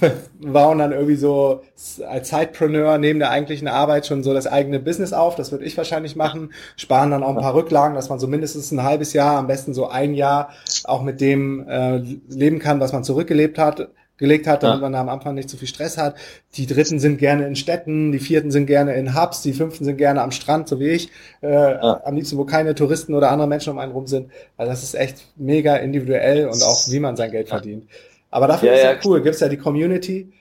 bauen 0.40 0.78
dann 0.78 0.92
irgendwie 0.92 1.16
so 1.16 1.62
als 2.06 2.28
Sidepreneur 2.28 2.98
neben 2.98 3.18
der 3.18 3.30
eigentlichen 3.30 3.68
Arbeit 3.68 4.06
schon 4.06 4.22
so 4.22 4.34
das 4.34 4.46
eigene 4.46 4.78
Business 4.78 5.14
auf. 5.14 5.34
Das 5.34 5.50
würde 5.50 5.64
ich 5.64 5.76
wahrscheinlich 5.78 6.14
machen. 6.14 6.52
Sparen 6.76 7.10
dann 7.10 7.22
auch 7.22 7.30
ein 7.30 7.42
paar 7.42 7.54
Rücklagen, 7.54 7.94
dass 7.94 8.10
man 8.10 8.18
so 8.18 8.26
mindestens 8.26 8.70
ein 8.70 8.82
halbes 8.82 9.14
Jahr, 9.14 9.38
am 9.38 9.46
besten 9.46 9.72
so 9.72 9.88
ein 9.88 10.12
Jahr 10.12 10.50
auch 10.84 11.02
mit 11.02 11.22
dem 11.22 11.66
äh, 11.66 11.98
leben 12.28 12.58
kann, 12.58 12.80
was 12.80 12.92
man 12.92 13.02
zurückgelebt 13.02 13.58
hat 13.58 13.88
gelegt 14.22 14.46
hat, 14.46 14.62
damit 14.62 14.76
Ja. 14.76 14.80
man 14.80 14.92
da 14.94 15.00
am 15.00 15.10
Anfang 15.10 15.34
nicht 15.34 15.50
zu 15.50 15.58
viel 15.58 15.68
Stress 15.68 15.98
hat. 15.98 16.14
Die 16.54 16.66
Dritten 16.66 16.98
sind 16.98 17.18
gerne 17.18 17.46
in 17.46 17.54
Städten, 17.56 18.10
die 18.12 18.18
Vierten 18.18 18.50
sind 18.50 18.64
gerne 18.64 18.94
in 18.94 19.14
Hubs, 19.14 19.42
die 19.42 19.52
Fünften 19.52 19.84
sind 19.84 19.98
gerne 19.98 20.22
am 20.22 20.30
Strand, 20.30 20.68
so 20.68 20.80
wie 20.80 20.88
ich. 20.88 21.10
Äh, 21.42 21.54
Am 21.54 22.14
liebsten, 22.16 22.38
wo 22.38 22.44
keine 22.46 22.74
Touristen 22.74 23.12
oder 23.14 23.30
andere 23.30 23.48
Menschen 23.48 23.70
um 23.72 23.78
einen 23.78 23.92
rum 23.92 24.06
sind. 24.06 24.30
Also 24.56 24.72
das 24.72 24.82
ist 24.82 24.94
echt 24.94 25.26
mega 25.36 25.76
individuell 25.76 26.46
und 26.46 26.62
auch, 26.62 26.88
wie 26.88 27.00
man 27.00 27.16
sein 27.16 27.30
Geld 27.30 27.48
verdient. 27.50 27.86
Aber 28.30 28.46
dafür 28.46 28.70
Ja, 28.70 28.74
ist 28.76 28.82
ja 28.84 28.92
ja. 28.92 28.98
cool. 29.04 29.20
Gibt's 29.22 29.40
ja 29.40 29.48
die 29.48 29.58
Community. 29.58 30.32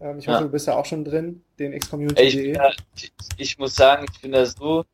Ähm, 0.00 0.18
ich 0.18 0.28
hoffe, 0.28 0.38
Ja. 0.38 0.42
du 0.44 0.48
bist 0.50 0.66
ja 0.68 0.76
auch 0.76 0.84
schon 0.86 1.04
drin, 1.04 1.42
den 1.58 1.76
xcommunity.de. 1.78 2.56
ich, 2.96 3.12
ich 3.36 3.58
muss 3.58 3.74
sagen, 3.74 4.06
ich 4.12 4.20
bin 4.20 4.32
da 4.32 4.46
so, 4.46 4.84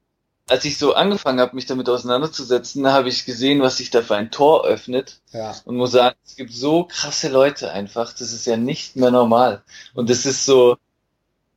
als 0.48 0.64
ich 0.64 0.78
so 0.78 0.94
angefangen 0.94 1.40
habe, 1.40 1.54
mich 1.54 1.66
damit 1.66 1.88
auseinanderzusetzen, 1.88 2.82
da 2.82 2.92
habe 2.92 3.08
ich 3.08 3.24
gesehen, 3.26 3.60
was 3.60 3.76
sich 3.78 3.90
da 3.90 4.02
für 4.02 4.16
ein 4.16 4.30
Tor 4.30 4.64
öffnet 4.66 5.20
Ja, 5.32 5.54
und 5.64 5.76
muss 5.76 5.92
sagen, 5.92 6.16
es 6.24 6.36
gibt 6.36 6.52
so 6.52 6.84
krasse 6.84 7.28
Leute 7.28 7.70
einfach, 7.72 8.12
das 8.12 8.32
ist 8.32 8.46
ja 8.46 8.56
nicht 8.56 8.96
mehr 8.96 9.10
normal. 9.10 9.62
Und 9.94 10.10
es 10.10 10.26
ist 10.26 10.44
so, 10.46 10.76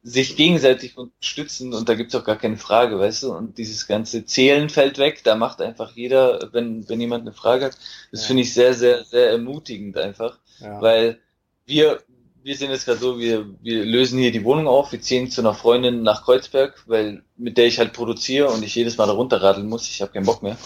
sich 0.04 0.36
gegenseitig 0.36 0.98
unterstützen 0.98 1.74
und 1.74 1.88
da 1.88 1.94
gibt's 1.94 2.16
auch 2.16 2.24
gar 2.24 2.36
keine 2.38 2.58
Frage, 2.58 2.98
weißt 3.00 3.24
du? 3.24 3.34
Und 3.36 3.58
dieses 3.60 3.86
ganze 3.88 4.26
Zählen 4.26 4.68
fällt 4.70 4.98
weg, 4.98 5.22
da 5.24 5.36
macht 5.36 5.62
einfach 5.62 5.92
jeder, 5.96 6.50
wenn, 6.54 6.90
wenn 6.90 7.00
jemand 7.00 7.22
eine 7.22 7.34
Frage 7.34 7.66
hat, 7.66 7.78
das 8.12 8.22
Ja. 8.22 8.28
finde 8.28 8.42
ich 8.44 8.54
sehr, 8.54 8.74
sehr, 8.74 9.04
sehr 9.06 9.30
ermutigend 9.30 9.98
einfach. 9.98 10.40
ja. 10.60 10.82
Weil 10.82 11.20
wir, 11.68 12.02
wir 12.44 12.56
sind 12.56 12.72
jetzt 12.72 12.86
gerade 12.86 13.00
so, 13.00 13.20
wir, 13.20 13.46
wir 13.62 13.86
lösen 13.86 14.20
hier 14.20 14.32
die 14.32 14.44
Wohnung 14.44 14.68
auf, 14.68 14.92
wir 14.92 15.02
ziehen 15.02 15.30
zu 15.30 15.42
einer 15.42 15.54
Freundin 15.54 16.04
nach 16.04 16.24
Kreuzberg, 16.24 16.84
weil 16.88 17.24
mit 17.38 17.58
der 17.58 17.68
ich 17.68 17.80
halt 17.80 17.94
produziere 17.94 18.50
und 18.50 18.64
ich 18.64 18.76
jedes 18.76 18.98
Mal 18.98 19.08
da 19.08 19.14
runterradeln 19.14 19.68
muss, 19.68 19.88
ich 19.90 20.02
habe 20.02 20.12
keinen 20.12 20.26
Bock 20.26 20.44
mehr. 20.44 20.58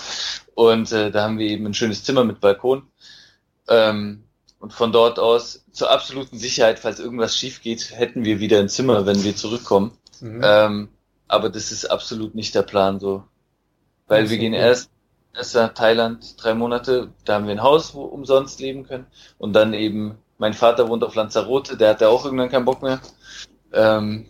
Und 0.54 0.92
äh, 0.92 1.12
da 1.12 1.24
haben 1.24 1.38
wir 1.38 1.48
eben 1.48 1.66
ein 1.66 1.74
schönes 1.74 2.04
Zimmer 2.04 2.24
mit 2.24 2.40
Balkon. 2.40 2.84
Ähm, 3.68 4.24
und 4.60 4.74
von 4.74 4.92
dort 4.92 5.20
aus 5.20 5.66
zur 5.72 5.92
absoluten 5.92 6.38
Sicherheit, 6.38 6.80
falls 6.80 7.00
irgendwas 7.00 7.38
schief 7.38 7.62
geht, 7.62 7.92
hätten 7.92 8.24
wir 8.24 8.40
wieder 8.40 8.60
ein 8.60 8.70
Zimmer, 8.70 9.06
wenn 9.06 9.24
wir 9.24 9.36
zurückkommen. 9.36 9.98
Mhm. 10.22 10.42
Ähm, 10.44 10.90
aber 11.28 11.50
das 11.50 11.72
ist 11.72 11.86
absolut 11.86 12.36
nicht 12.36 12.56
der 12.56 12.64
Plan 12.64 13.00
so. 13.00 13.24
Weil 14.08 14.30
wir 14.30 14.38
gehen 14.38 14.54
cool. 14.54 14.60
erst, 14.60 14.90
erst 15.36 15.56
nach 15.56 15.74
Thailand 15.74 16.36
drei 16.42 16.54
Monate, 16.54 17.12
da 17.26 17.36
haben 17.36 17.46
wir 17.46 17.54
ein 17.54 17.64
Haus, 17.64 17.96
wo 17.96 18.04
umsonst 18.04 18.60
leben 18.60 18.86
können. 18.88 19.08
Und 19.38 19.54
dann 19.54 19.74
eben, 19.74 20.18
mein 20.38 20.54
Vater 20.54 20.90
wohnt 20.90 21.04
auf 21.04 21.16
Lanzarote, 21.16 21.78
der 21.78 21.90
hatte 21.90 22.10
auch 22.10 22.26
irgendwann 22.26 22.50
keinen 22.50 22.66
Bock 22.66 22.82
mehr. 22.82 23.00
Ähm, 23.74 24.26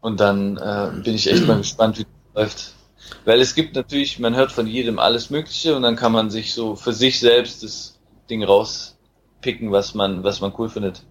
und 0.00 0.20
dann 0.20 0.56
äh, 0.56 1.02
bin 1.02 1.14
ich 1.14 1.30
echt 1.30 1.46
mal 1.46 1.58
gespannt, 1.58 1.98
wie 1.98 2.04
das 2.04 2.42
läuft. 2.42 2.72
Weil 3.24 3.40
es 3.40 3.54
gibt 3.54 3.74
natürlich, 3.74 4.18
man 4.18 4.36
hört 4.36 4.52
von 4.52 4.66
jedem 4.66 4.98
alles 4.98 5.30
Mögliche 5.30 5.74
und 5.76 5.82
dann 5.82 5.96
kann 5.96 6.12
man 6.12 6.30
sich 6.30 6.54
so 6.54 6.76
für 6.76 6.92
sich 6.92 7.18
selbst 7.20 7.62
das 7.62 7.98
Ding 8.28 8.42
rauspicken, 8.42 9.72
was 9.72 9.94
man, 9.94 10.22
was 10.22 10.40
man 10.40 10.52
cool 10.58 10.68
findet. 10.68 11.02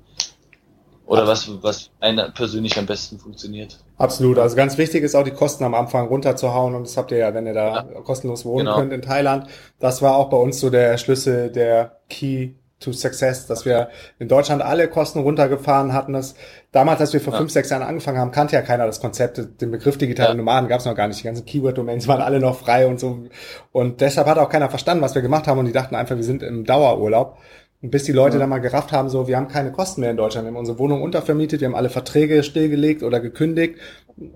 Oder 1.05 1.27
was, 1.27 1.47
was 1.61 1.91
einer 1.99 2.29
persönlich 2.31 2.79
am 2.79 2.87
besten 2.87 3.19
funktioniert. 3.19 3.77
Absolut. 3.97 4.39
Also 4.39 4.55
ganz 4.55 4.77
wichtig 4.79 5.03
ist 5.03 5.13
auch 5.13 5.23
die 5.23 5.31
Kosten 5.31 5.63
am 5.63 5.75
Anfang 5.75 6.07
runterzuhauen 6.07 6.73
und 6.73 6.83
das 6.87 6.97
habt 6.97 7.11
ihr 7.11 7.19
ja, 7.19 7.33
wenn 7.33 7.45
ihr 7.45 7.53
da 7.53 7.83
kostenlos 8.03 8.43
wohnen 8.43 8.65
Genau. 8.65 8.77
könnt 8.77 8.91
in 8.91 9.03
Thailand. 9.03 9.47
Das 9.79 10.01
war 10.01 10.15
auch 10.15 10.29
bei 10.29 10.37
uns 10.37 10.59
so 10.59 10.71
der 10.71 10.97
Schlüssel, 10.97 11.51
der 11.51 11.99
Key 12.09 12.53
to 12.79 12.91
Success, 12.91 13.47
dass 13.47 13.65
wir 13.65 13.89
in 14.19 14.27
Deutschland 14.27 14.61
alle 14.61 14.87
Kosten 14.89 15.19
runtergefahren 15.19 15.93
hatten. 15.93 16.13
Das 16.13 16.35
damals, 16.71 16.99
als 16.99 17.13
wir 17.13 17.21
vor 17.21 17.33
Ja. 17.33 17.39
fünf, 17.39 17.51
sechs 17.51 17.69
Jahren 17.69 17.83
angefangen 17.83 18.17
haben, 18.17 18.31
kannte 18.31 18.55
ja 18.55 18.61
keiner 18.61 18.85
das 18.85 18.99
Konzept. 18.99 19.41
Den 19.61 19.71
Begriff 19.71 19.97
digitale 19.97 20.29
Ja. 20.29 20.35
Nomaden 20.35 20.67
gab 20.67 20.79
es 20.79 20.85
noch 20.85 20.95
gar 20.95 21.07
nicht. 21.07 21.19
Die 21.19 21.23
ganzen 21.23 21.45
Keyword-Domains 21.45 22.07
waren 22.07 22.21
alle 22.21 22.39
noch 22.39 22.57
frei 22.59 22.85
und 22.87 22.99
so. 22.99 23.25
Und 23.71 24.01
deshalb 24.01 24.27
hat 24.27 24.37
auch 24.37 24.49
keiner 24.49 24.69
verstanden, 24.69 25.01
was 25.03 25.15
wir 25.15 25.21
gemacht 25.21 25.47
haben 25.47 25.59
und 25.59 25.65
die 25.65 25.71
dachten 25.71 25.95
einfach, 25.95 26.15
wir 26.17 26.23
sind 26.23 26.43
im 26.43 26.65
Dauerurlaub. 26.65 27.37
Und 27.81 27.91
bis 27.91 28.03
die 28.03 28.11
Leute 28.11 28.35
Ja. 28.35 28.39
dann 28.41 28.49
mal 28.49 28.59
gerafft 28.59 28.91
haben, 28.91 29.09
so, 29.09 29.27
wir 29.27 29.37
haben 29.37 29.47
keine 29.47 29.71
Kosten 29.71 30.01
mehr 30.01 30.11
in 30.11 30.17
Deutschland, 30.17 30.45
wir 30.45 30.49
haben 30.51 30.57
unsere 30.57 30.79
Wohnung 30.79 31.01
untervermietet, 31.01 31.61
wir 31.61 31.67
haben 31.67 31.75
alle 31.75 31.89
Verträge 31.89 32.41
stillgelegt 32.43 33.03
oder 33.03 33.19
gekündigt 33.19 33.79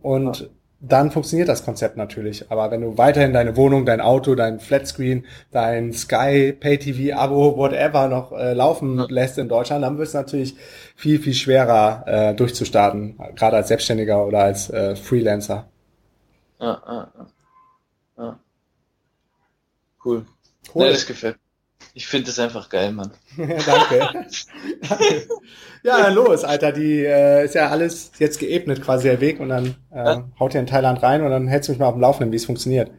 und 0.02 0.50
dann 0.82 1.12
funktioniert 1.12 1.50
das 1.50 1.66
Konzept 1.66 1.98
natürlich. 1.98 2.50
Aber 2.52 2.72
wenn 2.72 2.82
du 2.82 2.98
weiterhin 2.98 3.34
deine 3.34 3.58
Wohnung, 3.58 3.86
dein 3.86 4.00
Auto, 4.00 4.36
dein 4.36 4.60
Flatscreen, 4.60 5.26
dein 5.52 5.92
Sky, 5.92 6.54
Pay-TV, 6.54 7.18
Abo, 7.18 7.58
whatever 7.58 8.08
noch 8.08 8.32
äh, 8.32 8.54
laufen 8.54 8.98
lässt 9.10 9.38
in 9.38 9.50
Deutschland, 9.50 9.84
dann 9.84 9.98
wird 9.98 10.08
es 10.08 10.14
natürlich 10.14 10.56
viel, 10.96 11.20
viel 11.20 11.34
schwerer 11.34 12.04
äh, 12.08 12.34
durchzustarten, 12.36 13.18
gerade 13.36 13.58
als 13.58 13.68
Selbstständiger 13.68 14.26
oder 14.26 14.40
als 14.40 14.70
äh, 14.70 14.96
Freelancer. 14.96 15.70
Ja, 16.60 16.82
ja. 16.88 17.12
ja. 18.18 18.40
Cool. 20.06 20.26
Cool. 20.74 20.86
Nee, 20.86 20.92
das 20.92 21.06
gefällt. 21.06 21.38
Ich 22.00 22.08
finde 22.08 22.28
das 22.28 22.40
einfach 22.40 22.70
geil, 22.70 22.94
Mann. 22.94 23.12
Danke. 23.38 24.26
Danke. 24.88 25.28
Ja, 25.84 25.98
dann 26.02 26.14
los, 26.14 26.46
Alter. 26.46 26.72
Die 26.72 27.04
äh, 27.04 27.44
ist 27.44 27.56
ja 27.56 27.68
alles 27.68 28.14
jetzt 28.20 28.40
geebnet, 28.40 28.82
quasi 28.82 29.10
der 29.10 29.20
Weg. 29.20 29.42
Und 29.42 29.50
dann 29.50 29.76
äh, 29.92 29.98
Ja. 29.98 30.30
haut 30.40 30.54
ihr 30.54 30.62
in 30.62 30.66
Thailand 30.66 31.04
rein 31.04 31.22
und 31.24 31.30
dann 31.30 31.50
hältst 31.50 31.68
du 31.68 31.74
mich 31.74 31.80
mal 31.80 31.88
auf 31.88 31.96
dem 31.96 32.00
Laufenden, 32.00 32.32
wie 32.32 32.38
es 32.38 32.46
funktioniert. 32.46 32.90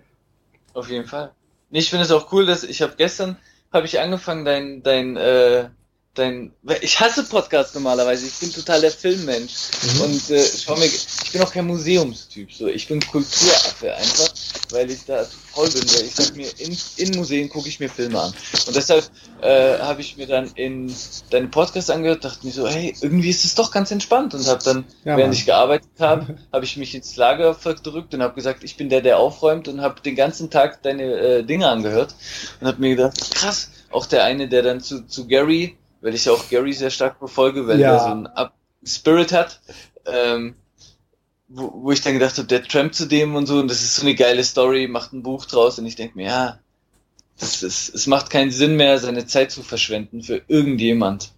Auf 0.75 0.91
jeden 0.91 1.07
Fall. 1.07 1.31
Nee, 1.71 1.79
ich 1.79 1.89
finde 1.89 2.05
es 2.05 2.13
auch 2.13 2.31
cool, 2.31 2.45
dass 2.45 2.63
ich 2.63 2.83
habe 2.83 2.93
gestern 2.99 3.39
habe 3.73 3.87
ich 3.87 3.99
angefangen 4.01 4.45
dein 4.45 4.83
dein 4.83 5.17
äh, 5.17 5.71
dein 6.15 6.53
ich 6.83 6.99
hasse 7.01 7.25
Podcasts 7.25 7.75
normalerweise. 7.75 8.27
Ich 8.27 8.35
bin 8.39 8.53
total 8.53 8.81
der 8.81 8.91
Filmmensch 8.91 9.53
Mhm. 9.95 10.01
und 10.03 10.31
äh, 10.31 10.45
schau 10.65 10.77
mir 10.77 10.87
ich 10.87 11.31
bin 11.33 11.43
auch 11.43 11.53
kein 11.53 11.67
Museumstyp 11.67 12.53
so. 12.53 12.67
Ich 12.67 12.89
bin 12.89 13.01
Kulturaffe 13.01 13.95
einfach, 13.95 14.29
weil 14.71 14.91
ich 14.91 15.05
da 15.05 15.23
zu 15.25 15.37
faul 15.53 15.69
bin, 15.71 15.83
weil 15.95 16.05
ich 16.05 16.15
sag 16.15 16.35
mir 16.37 16.49
in, 16.59 16.77
in 16.97 17.17
Museen 17.17 17.49
gucke 17.49 17.69
ich 17.69 17.79
mir 17.81 17.89
Filme 17.89 18.21
an. 18.21 18.35
Und 18.67 18.75
deshalb 18.77 19.09
äh, 19.41 19.79
habe 19.79 20.01
ich 20.01 20.17
mir 20.17 20.27
dann 20.27 20.51
in 20.57 20.95
deine 21.31 21.47
Podcasts 21.49 21.91
angehört, 21.91 22.25
dachte 22.25 22.45
mir 22.45 22.53
so, 22.53 22.67
hey, 22.69 22.95
irgendwie 23.01 23.31
ist 23.31 23.45
es 23.45 23.55
doch 23.55 23.71
ganz 23.71 23.91
entspannt 23.91 24.35
und 24.35 24.47
habe 24.49 24.63
dann 24.65 24.85
Ja, 25.05 25.17
während 25.17 25.21
Mann. 25.29 25.33
ich 25.33 25.47
gearbeitet 25.47 25.91
habe, 26.01 26.37
habe 26.53 26.65
ich 26.65 26.77
mich 26.77 26.95
ins 26.95 27.17
Lager 27.17 27.55
verdrückt 27.55 28.13
und 28.15 28.23
habe 28.23 28.35
gesagt, 28.35 28.65
ich 28.65 28.77
bin 28.77 28.89
der, 28.89 29.01
der 29.01 29.19
aufräumt 29.19 29.69
und 29.69 29.81
habe 29.81 30.01
den 30.01 30.17
ganzen 30.17 30.51
Tag 30.51 30.83
deine 30.83 31.05
äh, 31.05 31.43
Dinge 31.45 31.69
angehört 31.69 32.15
und 32.61 32.67
habe 32.67 32.81
mir 32.81 32.97
gedacht, 32.97 33.31
krass, 33.35 33.71
auch 33.91 34.07
der 34.07 34.25
eine, 34.25 34.49
der 34.49 34.63
dann 34.63 34.81
zu, 34.81 35.07
zu 35.07 35.27
Gary, 35.27 35.77
weil 36.01 36.15
ich 36.15 36.25
ja 36.25 36.33
auch 36.33 36.49
Gary 36.49 36.73
sehr 36.73 36.91
stark 36.91 37.19
verfolge, 37.19 37.67
weil 37.67 37.81
Ja. 37.81 37.93
der 37.93 38.01
so 38.01 38.07
einen 38.07 38.27
Up 38.29 38.55
Spirit 38.85 39.33
hat, 39.33 39.61
ähm, 40.07 40.55
wo, 41.49 41.71
wo 41.83 41.93
ich 41.93 42.01
dann 42.01 42.15
gedacht 42.15 42.39
habe, 42.39 42.47
der 42.49 42.63
trampt 42.63 42.95
zu 42.95 43.07
dem 43.07 43.35
und 43.35 43.47
so 43.47 43.59
und 43.59 43.69
das 43.69 43.83
ist 43.83 43.97
so 43.97 44.03
eine 44.03 44.15
geile 44.15 44.43
Story, 44.45 44.89
macht 44.89 45.13
ein 45.13 45.23
Buch 45.23 45.45
draus 45.45 45.79
und 45.79 45.87
ich 45.87 45.97
denke 45.97 46.17
mir, 46.17 46.27
ja, 46.27 46.59
das 47.39 47.63
ist, 47.63 47.95
es 47.95 48.07
macht 48.07 48.31
keinen 48.31 48.51
Sinn 48.51 48.77
mehr, 48.77 48.99
seine 48.99 49.27
Zeit 49.27 49.51
zu 49.51 49.63
verschwenden 49.63 50.23
für 50.23 50.43
irgendjemand. 50.49 51.33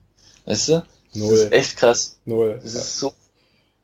Weißt 0.45 0.69
du? 0.69 0.73
Das 0.73 0.85
Null. 1.15 1.35
ist 1.35 1.53
echt 1.53 1.77
krass. 1.77 2.19
Null. 2.25 2.61
Das 2.63 2.75
ist 2.75 2.99
so. 2.99 3.13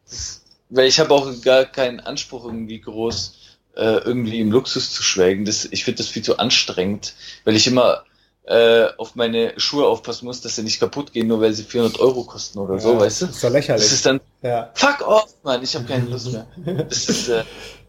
Das, 0.09 0.43
weil 0.71 0.87
ich 0.89 0.99
habe 0.99 1.15
auch 1.15 1.31
gar 1.43 1.65
keinen 1.65 2.01
Anspruch, 2.01 2.45
irgendwie 2.45 2.81
groß 2.81 3.37
äh, 3.77 3.99
irgendwie 3.99 4.41
im 4.41 4.51
Luxus 4.51 4.93
zu 4.93 5.03
schwelgen. 5.03 5.45
Das, 5.45 5.65
ich 5.71 5.85
finde 5.85 5.99
das 5.99 6.09
viel 6.09 6.23
zu 6.23 6.39
anstrengend, 6.39 7.15
weil 7.45 7.55
ich 7.57 7.67
immer 7.67 8.05
äh, 8.49 8.89
auf 8.97 9.15
meine 9.15 9.53
Schuhe 9.59 9.87
aufpassen 9.87 10.25
muss, 10.25 10.41
dass 10.41 10.57
sie 10.57 10.63
nicht 10.63 10.81
kaputt 10.81 11.13
gehen, 11.13 11.27
nur 11.27 11.41
weil 11.43 11.53
sie 11.53 11.65
400 11.65 12.01
Euro 12.01 12.25
kosten 12.25 12.59
oder 12.59 12.79
so, 12.79 12.95
Ja, 12.95 13.01
weißt 13.01 13.23
du? 13.23 13.27
Ist 13.27 13.45
doch 13.45 13.51
lächerlich. 13.51 13.85
Das 13.85 13.93
ist 13.93 14.07
dann, 14.07 14.21
ja. 14.41 14.71
fuck 14.73 15.07
off, 15.07 15.35
Mann, 15.43 15.63
ich 15.63 15.75
habe 15.75 15.85
keine 15.85 16.07
Lust 16.07 16.33
mehr. 16.33 16.47
Das 16.89 17.09
ist, 17.11 17.29
äh, 17.29 17.45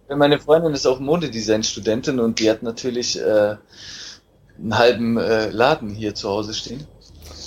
meine 0.15 0.37
Freundin 0.37 0.73
ist 0.73 0.85
auch 0.85 0.99
Modedesign-Studentin 0.99 2.19
und 2.19 2.39
die 2.39 2.49
hat 2.49 2.61
natürlich 2.61 3.17
äh, 3.21 3.55
einen 4.57 4.77
halben 4.77 5.17
äh, 5.17 5.49
Laden 5.49 5.91
hier 5.91 6.13
zu 6.13 6.27
Hause 6.27 6.53
stehen. 6.53 6.85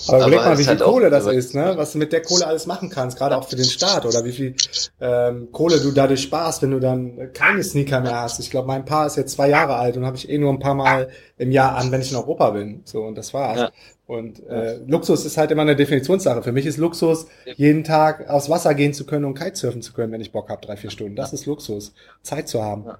Aber 0.08 0.18
überleg 0.18 0.38
mal, 0.40 0.58
wie 0.58 0.62
viel 0.62 0.68
halt 0.68 0.80
Kohle 0.80 1.10
das 1.10 1.26
ist, 1.26 1.54
ne? 1.54 1.74
Was 1.76 1.92
du 1.92 1.98
mit 1.98 2.12
der 2.12 2.22
Kohle 2.22 2.46
alles 2.46 2.66
machen 2.66 2.90
kannst, 2.90 3.18
gerade 3.18 3.36
auch 3.36 3.48
für 3.48 3.56
den 3.56 3.64
Staat 3.64 4.04
oder 4.04 4.24
wie 4.24 4.32
viel 4.32 4.54
ähm, 5.00 5.50
Kohle 5.52 5.80
du 5.80 5.90
dadurch 5.92 6.22
sparst, 6.22 6.62
wenn 6.62 6.70
du 6.72 6.80
dann 6.80 7.32
keine 7.32 7.62
Sneaker 7.62 8.00
mehr 8.00 8.20
hast. 8.20 8.40
Ich 8.40 8.50
glaube, 8.50 8.66
mein 8.66 8.84
Paar 8.84 9.06
ist 9.06 9.16
jetzt 9.16 9.32
zwei 9.32 9.48
Jahre 9.48 9.76
alt 9.76 9.96
und 9.96 10.04
habe 10.06 10.16
ich 10.16 10.28
eh 10.28 10.38
nur 10.38 10.52
ein 10.52 10.58
paar 10.58 10.74
Mal 10.74 11.10
im 11.38 11.50
Jahr 11.50 11.76
an, 11.76 11.92
wenn 11.92 12.00
ich 12.00 12.10
in 12.10 12.16
Europa 12.16 12.50
bin. 12.50 12.82
So 12.84 13.02
und 13.02 13.16
das 13.16 13.32
war's. 13.34 13.58
Ja. 13.58 13.70
Und 14.06 14.46
äh, 14.46 14.78
Luxus 14.86 15.24
ist 15.24 15.36
halt 15.36 15.50
immer 15.52 15.62
eine 15.62 15.76
Definitionssache. 15.76 16.42
Für 16.42 16.52
mich 16.52 16.66
ist 16.66 16.76
Luxus, 16.76 17.26
jeden 17.56 17.84
Tag 17.84 18.28
aufs 18.28 18.50
Wasser 18.50 18.74
gehen 18.74 18.92
zu 18.92 19.06
können 19.06 19.24
und 19.24 19.38
Kitesurfen 19.38 19.80
zu 19.80 19.92
können, 19.92 20.12
wenn 20.12 20.20
ich 20.20 20.32
Bock 20.32 20.50
habe, 20.50 20.60
drei, 20.60 20.76
vier 20.76 20.90
Stunden. 20.90 21.16
Das 21.16 21.32
ist 21.32 21.46
Luxus. 21.46 21.94
Zeit 22.22 22.48
zu 22.48 22.62
haben. 22.62 22.84
Ja. 22.84 22.98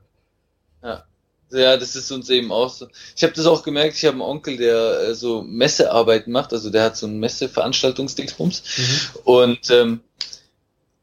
ja. 0.82 1.04
Ja, 1.52 1.76
das 1.76 1.96
ist 1.96 2.10
uns 2.10 2.30
eben 2.30 2.50
auch 2.50 2.70
so. 2.70 2.88
Ich 3.14 3.22
habe 3.22 3.34
das 3.34 3.46
auch 3.46 3.62
gemerkt, 3.62 3.96
ich 3.96 4.04
habe 4.04 4.14
einen 4.14 4.22
Onkel, 4.22 4.56
der 4.56 5.00
äh, 5.00 5.14
so 5.14 5.42
Messearbeiten 5.42 6.32
macht, 6.32 6.52
also 6.52 6.70
der 6.70 6.84
hat 6.84 6.96
so 6.96 7.06
ein 7.06 7.18
Messeveranstaltungsdingsbums 7.18 8.62
mhm. 8.78 9.20
und 9.24 9.70
ähm, 9.70 10.00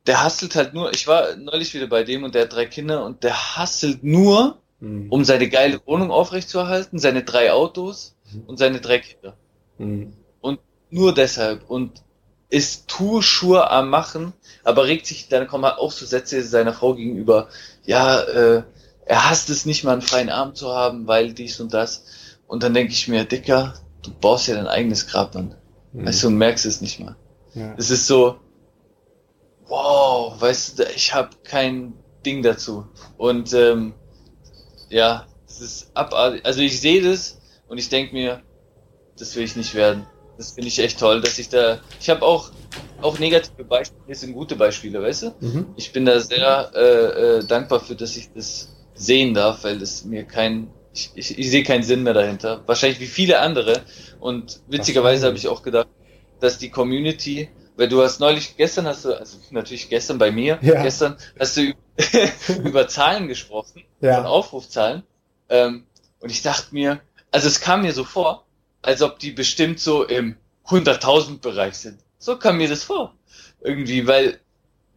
der 0.07 0.23
hasselt 0.23 0.55
halt 0.55 0.73
nur, 0.73 0.91
ich 0.93 1.07
war 1.07 1.35
neulich 1.35 1.73
wieder 1.73 1.87
bei 1.87 2.03
dem 2.03 2.23
und 2.23 2.33
der 2.33 2.43
hat 2.43 2.53
drei 2.53 2.65
Kinder 2.65 3.05
und 3.05 3.23
der 3.23 3.57
hasselt 3.57 4.03
nur, 4.03 4.57
mhm. 4.79 5.11
um 5.11 5.23
seine 5.23 5.49
geile 5.49 5.79
Wohnung 5.85 6.09
aufrechtzuerhalten, 6.09 6.97
seine 6.97 7.23
drei 7.23 7.51
Autos 7.51 8.15
mhm. 8.33 8.43
und 8.47 8.57
seine 8.57 8.81
drei 8.81 8.99
Kinder. 8.99 9.37
Mhm. 9.77 10.13
Und 10.41 10.59
nur 10.89 11.13
deshalb 11.13 11.69
und 11.69 12.01
ist 12.49 12.87
Tour 12.87 13.71
am 13.71 13.89
machen, 13.89 14.33
aber 14.63 14.85
regt 14.85 15.05
sich, 15.05 15.27
dann 15.27 15.47
kommen 15.47 15.65
halt 15.65 15.77
auch 15.77 15.91
so 15.91 16.05
Sätze 16.05 16.41
seiner 16.41 16.73
Frau 16.73 16.95
gegenüber, 16.95 17.49
ja, 17.85 18.21
äh, 18.21 18.63
er 19.09 19.27
hasst 19.27 19.49
es 19.49 19.65
nicht 19.65 19.83
mal 19.83 19.93
einen 19.93 20.03
freien 20.03 20.29
Arm 20.29 20.53
zu 20.53 20.69
haben, 20.69 21.07
weil 21.07 21.33
dies 21.33 21.59
und 21.59 21.73
das. 21.73 22.03
Und 22.45 22.61
dann 22.61 22.75
denke 22.75 22.93
ich 22.93 23.07
mir, 23.07 23.25
Dicker, 23.25 23.73
du 24.03 24.11
baust 24.11 24.47
ja 24.47 24.53
dein 24.53 24.67
eigenes 24.67 25.07
Grab 25.07 25.35
an. 25.35 25.55
Mhm. 25.93 26.05
Weißt 26.05 26.21
du, 26.21 26.27
und 26.27 26.37
merkst 26.37 26.63
es 26.67 26.79
nicht 26.79 26.99
mal. 26.99 27.15
Ja. 27.55 27.73
Es 27.75 27.89
ist 27.89 28.05
so, 28.05 28.37
wow, 29.67 30.39
weißt 30.39 30.77
du, 30.77 30.83
ich 30.95 31.11
habe 31.11 31.29
kein 31.43 31.93
Ding 32.23 32.43
dazu. 32.43 32.85
Und 33.17 33.51
ähm, 33.53 33.95
ja, 34.89 35.25
es 35.47 35.59
ist 35.59 35.91
abartig. 35.95 36.45
Also 36.45 36.61
ich 36.61 36.79
sehe 36.79 37.01
das 37.01 37.41
und 37.67 37.79
ich 37.79 37.89
denke 37.89 38.13
mir, 38.13 38.43
das 39.17 39.35
will 39.35 39.43
ich 39.43 39.55
nicht 39.55 39.73
werden. 39.73 40.05
Das 40.37 40.51
finde 40.51 40.67
ich 40.67 40.77
echt 40.77 40.99
toll, 40.99 41.19
dass 41.21 41.39
ich 41.39 41.49
da. 41.49 41.79
Ich 41.99 42.11
habe 42.11 42.21
auch 42.21 42.51
auch 43.01 43.17
negative 43.17 43.63
Beispiele, 43.63 44.13
sind 44.13 44.33
gute 44.33 44.55
Beispiele, 44.55 45.01
weißt 45.01 45.23
du? 45.23 45.35
Mhm. 45.39 45.73
Ich 45.77 45.91
bin 45.91 46.05
da 46.05 46.19
sehr 46.19 46.71
äh, 46.75 47.39
äh, 47.39 47.43
dankbar 47.43 47.79
für, 47.79 47.95
dass 47.95 48.15
ich 48.15 48.31
das 48.33 48.69
sehen 48.99 49.33
darf, 49.33 49.63
weil 49.63 49.81
es 49.81 50.03
mir 50.03 50.25
kein, 50.25 50.67
ich, 50.93 51.11
ich, 51.15 51.39
ich 51.39 51.49
sehe 51.49 51.63
keinen 51.63 51.83
Sinn 51.83 52.03
mehr 52.03 52.13
dahinter. 52.13 52.61
Wahrscheinlich 52.65 52.99
wie 52.99 53.07
viele 53.07 53.39
andere. 53.39 53.81
Und 54.19 54.59
witzigerweise 54.67 55.25
habe 55.25 55.37
ich 55.37 55.47
auch 55.47 55.63
gedacht, 55.63 55.87
dass 56.41 56.57
die 56.57 56.69
Community, 56.69 57.49
weil 57.77 57.87
du 57.87 58.01
hast 58.03 58.19
neulich, 58.19 58.57
gestern 58.57 58.85
hast 58.85 59.05
du, 59.05 59.13
also 59.13 59.37
natürlich 59.51 59.89
gestern 59.89 60.17
bei 60.17 60.31
mir, 60.31 60.59
ja. 60.61 60.83
gestern 60.83 61.17
hast 61.39 61.57
du 61.57 61.73
über 62.63 62.87
Zahlen 62.87 63.27
gesprochen, 63.27 63.83
ja. 64.01 64.17
von 64.17 64.25
Aufrufzahlen. 64.25 65.03
Ähm, 65.47 65.85
und 66.19 66.29
ich 66.29 66.41
dachte 66.41 66.67
mir, 66.73 66.99
also 67.31 67.47
es 67.47 67.61
kam 67.61 67.83
mir 67.83 67.93
so 67.93 68.03
vor, 68.03 68.45
als 68.81 69.01
ob 69.01 69.19
die 69.19 69.31
bestimmt 69.31 69.79
so 69.79 70.03
im 70.03 70.35
100.000 70.67 71.39
Bereich 71.39 71.75
sind. 71.75 71.99
So 72.17 72.37
kam 72.37 72.57
mir 72.57 72.67
das 72.67 72.83
vor. 72.83 73.15
Irgendwie, 73.61 74.07
weil 74.07 74.39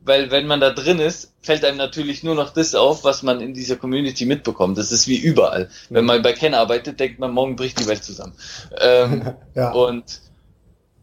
weil 0.05 0.31
wenn 0.31 0.47
man 0.47 0.61
da 0.61 0.71
drin 0.71 0.99
ist, 0.99 1.33
fällt 1.43 1.65
einem 1.65 1.77
natürlich 1.77 2.23
nur 2.23 2.35
noch 2.35 2.51
das 2.51 2.75
auf, 2.75 3.05
was 3.05 3.23
man 3.23 3.41
in 3.41 3.55
dieser 3.55 3.77
Community 3.77 4.27
mitbekommt. 4.27 4.79
Das 4.79 4.93
ist 4.93 5.07
wie 5.07 5.17
überall. 5.17 5.69
Wenn 5.91 6.05
man 6.05 6.23
bei 6.23 6.33
Ken 6.33 6.55
arbeitet, 6.55 6.99
denkt 6.99 7.19
man, 7.19 7.33
morgen 7.33 7.57
bricht 7.57 7.79
die 7.81 7.87
Welt 7.87 8.03
zusammen. 8.03 8.35
Ähm, 8.81 9.35
ja. 9.55 9.71
Und 9.73 10.21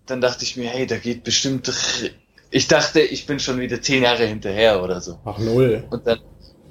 dann 0.05 0.21
dachte 0.21 0.43
ich 0.43 0.57
mir, 0.57 0.69
hey, 0.69 0.85
da 0.85 0.97
geht 0.97 1.23
bestimmt. 1.23 1.71
Ich 2.51 2.67
dachte, 2.67 2.99
ich 2.99 3.25
bin 3.25 3.39
schon 3.39 3.59
wieder 3.59 3.81
zehn 3.81 4.03
Jahre 4.03 4.25
hinterher 4.25 4.83
oder 4.83 5.01
so. 5.01 5.19
Ach 5.23 5.37
null. 5.37 5.85
Und 5.89 6.05
dann, 6.07 6.19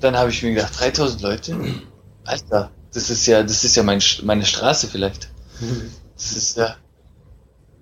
dann 0.00 0.16
habe 0.16 0.30
ich 0.30 0.42
mir 0.42 0.54
gedacht, 0.54 0.78
3000 0.78 1.22
Leute, 1.22 1.56
Alter, 2.24 2.70
das 2.92 3.10
ist 3.10 3.26
ja, 3.26 3.42
das 3.42 3.64
ist 3.64 3.76
ja 3.76 3.82
mein, 3.82 4.02
meine 4.22 4.44
Straße 4.44 4.88
vielleicht. 4.88 5.30
Das 6.16 6.32
ist 6.32 6.56
ja, 6.56 6.76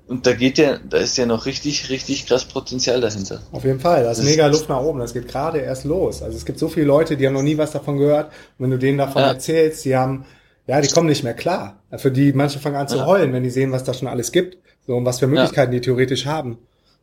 und 0.08 0.26
da 0.26 0.34
geht 0.34 0.58
ja, 0.58 0.78
da 0.88 0.98
ist 0.98 1.18
ja 1.18 1.26
noch 1.26 1.46
richtig, 1.46 1.90
richtig 1.90 2.26
krass 2.26 2.44
Potenzial 2.44 3.00
dahinter. 3.00 3.40
Auf 3.50 3.64
jeden 3.64 3.80
Fall, 3.80 4.04
da 4.04 4.12
ist 4.12 4.18
das 4.18 4.26
mega 4.26 4.46
Luft 4.46 4.68
nach 4.68 4.80
oben. 4.80 5.00
Das 5.00 5.12
geht 5.12 5.26
gerade 5.26 5.58
erst 5.58 5.84
los. 5.84 6.22
Also 6.22 6.36
es 6.36 6.44
gibt 6.44 6.60
so 6.60 6.68
viele 6.68 6.86
Leute, 6.86 7.16
die 7.16 7.26
haben 7.26 7.34
noch 7.34 7.42
nie 7.42 7.58
was 7.58 7.72
davon 7.72 7.98
gehört. 7.98 8.26
Und 8.26 8.64
wenn 8.64 8.70
du 8.70 8.78
denen 8.78 8.98
davon 8.98 9.22
ja. 9.22 9.28
erzählst, 9.28 9.84
die 9.84 9.96
haben, 9.96 10.24
ja, 10.68 10.80
die 10.80 10.88
kommen 10.88 11.08
nicht 11.08 11.24
mehr 11.24 11.34
klar. 11.34 11.82
Für 11.96 12.12
die 12.12 12.32
manche 12.32 12.60
fangen 12.60 12.76
an 12.76 12.86
zu 12.86 12.98
ja. 12.98 13.06
heulen, 13.06 13.32
wenn 13.32 13.42
die 13.42 13.50
sehen, 13.50 13.72
was 13.72 13.82
da 13.82 13.94
schon 13.94 14.06
alles 14.06 14.30
gibt. 14.30 14.58
So 14.86 14.94
und 14.94 15.04
was 15.04 15.18
für 15.18 15.26
Möglichkeiten 15.26 15.72
ja. 15.72 15.80
die 15.80 15.84
theoretisch 15.84 16.26
haben. 16.26 16.58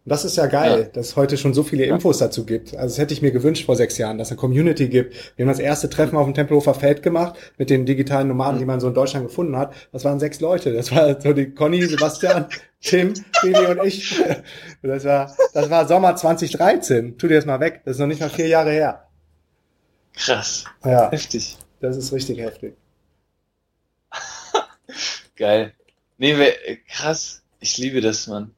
Und 0.05 0.09
das 0.09 0.25
ist 0.25 0.35
ja 0.35 0.47
geil, 0.47 0.81
ja. 0.81 0.85
dass 0.89 1.07
es 1.07 1.15
heute 1.15 1.37
schon 1.37 1.53
so 1.53 1.63
viele 1.63 1.85
Infos 1.85 2.17
dazu 2.17 2.45
gibt. 2.45 2.75
Also 2.75 2.93
das 2.93 2.97
hätte 2.97 3.13
ich 3.13 3.21
mir 3.21 3.31
gewünscht 3.31 3.65
vor 3.65 3.77
sechs 3.77 3.97
Jahren, 3.97 4.17
dass 4.17 4.27
es 4.27 4.31
eine 4.33 4.39
Community 4.39 4.89
gibt. 4.89 5.13
Wir 5.37 5.45
haben 5.45 5.51
das 5.51 5.59
erste 5.59 5.89
Treffen 5.89 6.17
auf 6.17 6.25
dem 6.25 6.33
Tempelhofer 6.33 6.73
Feld 6.73 7.03
gemacht 7.03 7.39
mit 7.57 7.69
den 7.69 7.85
digitalen 7.85 8.27
Nomaden, 8.27 8.59
die 8.59 8.65
man 8.65 8.81
so 8.81 8.89
in 8.89 8.93
Deutschland 8.93 9.27
gefunden 9.27 9.55
hat. 9.55 9.73
Das 9.93 10.03
waren 10.03 10.19
sechs 10.19 10.41
Leute. 10.41 10.73
Das 10.73 10.91
war 10.91 11.21
so 11.21 11.31
die 11.31 11.51
Conny, 11.51 11.85
Sebastian, 11.85 12.47
Tim, 12.81 13.13
Billy 13.41 13.65
und 13.65 13.85
ich. 13.85 14.21
Das 14.81 15.05
war, 15.05 15.33
das 15.53 15.69
war 15.69 15.87
Sommer 15.87 16.17
2013. 16.17 17.17
Tu 17.17 17.29
dir 17.29 17.35
das 17.35 17.45
mal 17.45 17.61
weg. 17.61 17.83
Das 17.85 17.95
ist 17.95 17.99
noch 17.99 18.07
nicht 18.07 18.19
mal 18.19 18.29
vier 18.29 18.47
Jahre 18.47 18.71
her. 18.71 19.07
Krass. 20.15 20.65
Ja. 20.83 21.11
Heftig. 21.11 21.57
Das 21.79 21.95
ist 21.95 22.11
richtig 22.11 22.39
heftig. 22.39 22.75
Geil. 25.37 25.71
Nee, 26.17 26.35
krass. 26.89 27.41
Ich 27.61 27.77
liebe 27.77 28.01
das, 28.01 28.27
Mann. 28.27 28.51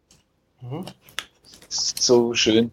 Mhm 0.63 0.85
so 1.75 2.33
schön. 2.33 2.71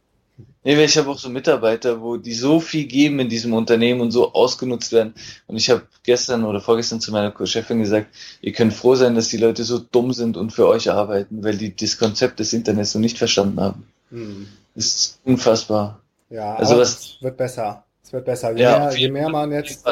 Nee, 0.64 0.82
ich 0.84 0.96
habe 0.96 1.10
auch 1.10 1.18
so 1.18 1.28
Mitarbeiter, 1.28 2.00
wo 2.00 2.16
die 2.16 2.34
so 2.34 2.60
viel 2.60 2.86
geben 2.86 3.18
in 3.18 3.28
diesem 3.28 3.52
Unternehmen 3.52 4.00
und 4.00 4.12
so 4.12 4.32
ausgenutzt 4.32 4.92
werden. 4.92 5.14
Und 5.48 5.56
ich 5.56 5.68
habe 5.70 5.82
gestern 6.04 6.44
oder 6.44 6.60
vorgestern 6.60 7.00
zu 7.00 7.10
meiner 7.10 7.34
Chefin 7.46 7.80
gesagt, 7.80 8.06
ihr 8.40 8.52
könnt 8.52 8.72
froh 8.72 8.94
sein, 8.94 9.16
dass 9.16 9.28
die 9.28 9.38
Leute 9.38 9.64
so 9.64 9.78
dumm 9.78 10.12
sind 10.12 10.36
und 10.36 10.52
für 10.52 10.68
euch 10.68 10.90
arbeiten, 10.90 11.42
weil 11.42 11.56
die 11.56 11.74
das 11.74 11.98
Konzept 11.98 12.38
des 12.38 12.52
Internets 12.52 12.92
so 12.92 13.00
nicht 13.00 13.18
verstanden 13.18 13.60
haben. 13.60 13.88
Hm. 14.10 14.48
Das 14.74 14.86
ist 14.86 15.20
unfassbar. 15.24 16.00
Ja, 16.30 16.54
also 16.54 16.78
was, 16.78 17.00
es 17.00 17.16
wird 17.20 17.36
besser. 17.36 17.84
Es 18.02 18.12
wird 18.12 18.24
besser. 18.24 18.52
Je, 18.52 18.62
ja, 18.62 18.78
mehr, 18.78 18.96
je 18.96 19.10
mehr 19.10 19.28
man 19.28 19.50
jetzt. 19.50 19.84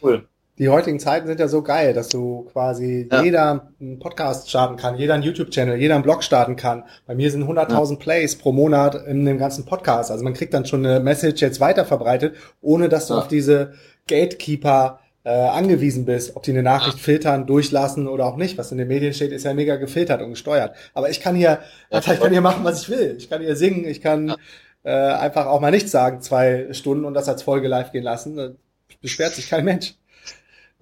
Cool 0.00 0.26
die 0.58 0.68
heutigen 0.68 1.00
Zeiten 1.00 1.26
sind 1.26 1.40
ja 1.40 1.48
so 1.48 1.62
geil, 1.62 1.94
dass 1.94 2.08
du 2.08 2.48
quasi 2.52 3.08
ja. 3.10 3.22
jeder 3.22 3.72
einen 3.80 3.98
Podcast 3.98 4.50
starten 4.50 4.76
kann, 4.76 4.96
jeder 4.96 5.14
einen 5.14 5.22
YouTube-Channel, 5.22 5.78
jeder 5.78 5.94
einen 5.94 6.04
Blog 6.04 6.22
starten 6.22 6.56
kann. 6.56 6.84
Bei 7.06 7.14
mir 7.14 7.30
sind 7.30 7.44
100.000 7.44 7.90
ja. 7.90 7.96
Plays 7.96 8.36
pro 8.36 8.52
Monat 8.52 9.06
in 9.06 9.24
dem 9.24 9.38
ganzen 9.38 9.64
Podcast. 9.64 10.10
Also 10.10 10.22
man 10.24 10.34
kriegt 10.34 10.52
dann 10.52 10.66
schon 10.66 10.84
eine 10.84 11.00
Message 11.00 11.40
jetzt 11.40 11.60
weiter 11.60 11.86
verbreitet, 11.86 12.36
ohne 12.60 12.90
dass 12.90 13.06
du 13.06 13.14
ja. 13.14 13.20
auf 13.20 13.28
diese 13.28 13.72
Gatekeeper 14.06 15.00
äh, 15.24 15.30
angewiesen 15.30 16.04
bist, 16.04 16.36
ob 16.36 16.42
die 16.42 16.50
eine 16.50 16.62
Nachricht 16.62 16.98
filtern, 16.98 17.46
durchlassen 17.46 18.06
oder 18.06 18.26
auch 18.26 18.36
nicht. 18.36 18.58
Was 18.58 18.72
in 18.72 18.78
den 18.78 18.88
Medien 18.88 19.14
steht, 19.14 19.32
ist 19.32 19.44
ja 19.44 19.54
mega 19.54 19.76
gefiltert 19.76 20.20
und 20.20 20.30
gesteuert. 20.30 20.76
Aber 20.92 21.08
ich 21.08 21.20
kann 21.20 21.34
hier, 21.34 21.60
ich 21.90 22.04
kann 22.04 22.30
hier 22.30 22.40
machen, 22.42 22.62
was 22.62 22.82
ich 22.82 22.90
will. 22.90 23.14
Ich 23.16 23.30
kann 23.30 23.40
hier 23.40 23.56
singen, 23.56 23.86
ich 23.86 24.02
kann 24.02 24.34
äh, 24.82 24.90
einfach 24.90 25.46
auch 25.46 25.60
mal 25.60 25.70
nichts 25.70 25.92
sagen, 25.92 26.20
zwei 26.20 26.68
Stunden 26.72 27.06
und 27.06 27.14
das 27.14 27.28
als 27.28 27.42
Folge 27.42 27.68
live 27.68 27.92
gehen 27.92 28.04
lassen. 28.04 28.58
Beschwert 29.00 29.32
sich 29.32 29.48
kein 29.48 29.64
Mensch. 29.64 29.94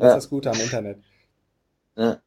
Das 0.00 0.08
ja. 0.08 0.16
ist 0.16 0.24
das 0.24 0.30
Gute 0.30 0.50
am 0.50 0.60
Internet. 0.60 0.98
Ja. 1.96 2.20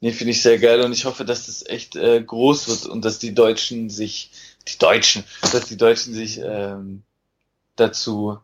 Nee, 0.00 0.12
finde 0.12 0.32
ich 0.32 0.42
sehr 0.42 0.58
geil 0.58 0.80
und 0.80 0.92
ich 0.92 1.04
hoffe, 1.04 1.24
dass 1.24 1.46
das 1.46 1.66
echt 1.66 1.96
äh, 1.96 2.22
groß 2.22 2.68
wird 2.68 2.86
und 2.86 3.04
dass 3.04 3.18
die 3.18 3.34
Deutschen 3.34 3.90
sich, 3.90 4.30
die 4.66 4.78
Deutschen, 4.78 5.24
dass 5.52 5.66
die 5.66 5.76
Deutschen 5.76 6.14
sich 6.14 6.40
ähm, 6.42 7.02
dazu 7.76 8.38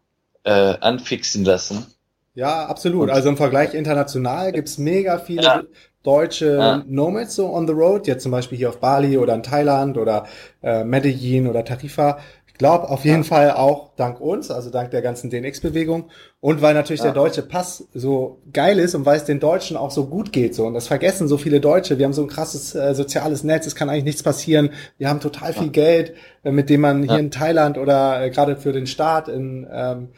äh, 0.45 0.51
anfixen 0.51 1.45
lassen. 1.45 1.87
Ja, 2.35 2.67
absolut. 2.67 3.05
Und, 3.05 3.11
also 3.11 3.31
im 3.31 3.39
Vergleich 3.39 3.73
international 3.73 4.53
gibt's 4.53 4.77
mega 4.77 5.19
viele 5.19 5.43
ja. 5.43 5.63
deutsche 6.03 6.57
ja. 6.57 6.85
Nomads 6.87 7.35
so 7.35 7.51
on 7.51 7.67
the 7.67 7.73
road, 7.73 8.07
jetzt 8.07 8.23
zum 8.23 8.33
Beispiel 8.33 8.59
hier 8.59 8.69
auf 8.69 8.79
Bali 8.79 9.17
oder 9.17 9.35
in 9.35 9.43
Thailand 9.43 9.97
oder 9.97 10.27
äh, 10.63 10.85
Medellin 10.85 11.47
oder 11.47 11.65
Tarifa 11.65 12.19
glaube 12.59 12.89
auf 12.89 13.05
jeden 13.05 13.23
ja. 13.23 13.29
Fall 13.29 13.51
auch 13.53 13.91
dank 13.97 14.21
uns, 14.21 14.51
also 14.51 14.71
dank 14.71 14.91
der 14.91 15.03
ganzen 15.03 15.31
DNX-Bewegung 15.31 16.11
und 16.41 16.63
weil 16.63 16.75
natürlich 16.75 17.01
ja. 17.01 17.07
der 17.07 17.15
deutsche 17.15 17.43
Pass 17.43 17.89
so 17.95 18.41
geil 18.53 18.79
ist 18.79 18.95
und 18.95 19.07
weil 19.07 19.17
es 19.17 19.25
den 19.25 19.41
Deutschen 19.41 19.77
auch 19.77 19.91
so 19.91 20.07
gut 20.07 20.33
geht 20.33 20.55
so 20.55 20.67
und 20.67 20.75
das 20.75 20.87
vergessen 20.87 21.29
so 21.29 21.39
viele 21.39 21.61
Deutsche. 21.61 21.99
Wir 21.99 22.05
haben 22.05 22.13
so 22.13 22.23
ein 22.23 22.29
krasses 22.29 22.75
äh, 22.75 22.95
soziales 22.95 23.45
Netz, 23.45 23.67
es 23.67 23.75
kann 23.75 23.89
eigentlich 23.89 24.05
nichts 24.05 24.23
passieren. 24.23 24.71
Wir 24.99 25.09
haben 25.09 25.21
total 25.21 25.53
viel 25.53 25.65
ja. 25.65 25.73
Geld, 25.73 26.15
äh, 26.45 26.51
mit 26.51 26.71
dem 26.71 26.81
man 26.81 27.03
hier 27.03 27.19
in 27.19 27.31
Thailand 27.31 27.79
oder 27.79 28.23
äh, 28.23 28.31
gerade 28.31 28.57
für 28.57 28.73
den 28.73 28.87
Staat 28.87 29.29
in 29.29 29.67
ähm, 29.71 30.09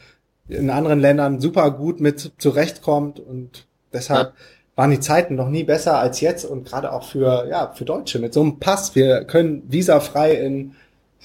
in 0.49 0.71
anderen 0.71 1.01
Ländern 1.01 1.41
super 1.41 1.71
gut 1.71 2.01
mit 2.01 2.33
zurechtkommt 2.39 3.21
und 3.21 3.67
deshalb 3.93 4.33
waren 4.77 4.91
die 4.91 5.01
Zeiten 5.01 5.35
noch 5.35 5.49
nie 5.49 5.65
besser 5.65 5.99
als 5.99 6.21
jetzt 6.21 6.45
und 6.45 6.65
gerade 6.65 6.93
auch 6.93 7.03
für 7.03 7.49
ja 7.51 7.73
für 7.75 7.85
Deutsche 7.85 8.19
mit 8.19 8.33
so 8.33 8.43
einem 8.43 8.61
Pass. 8.61 8.95
Wir 8.95 9.25
können 9.25 9.65
visafrei 9.67 10.35
in 10.35 10.75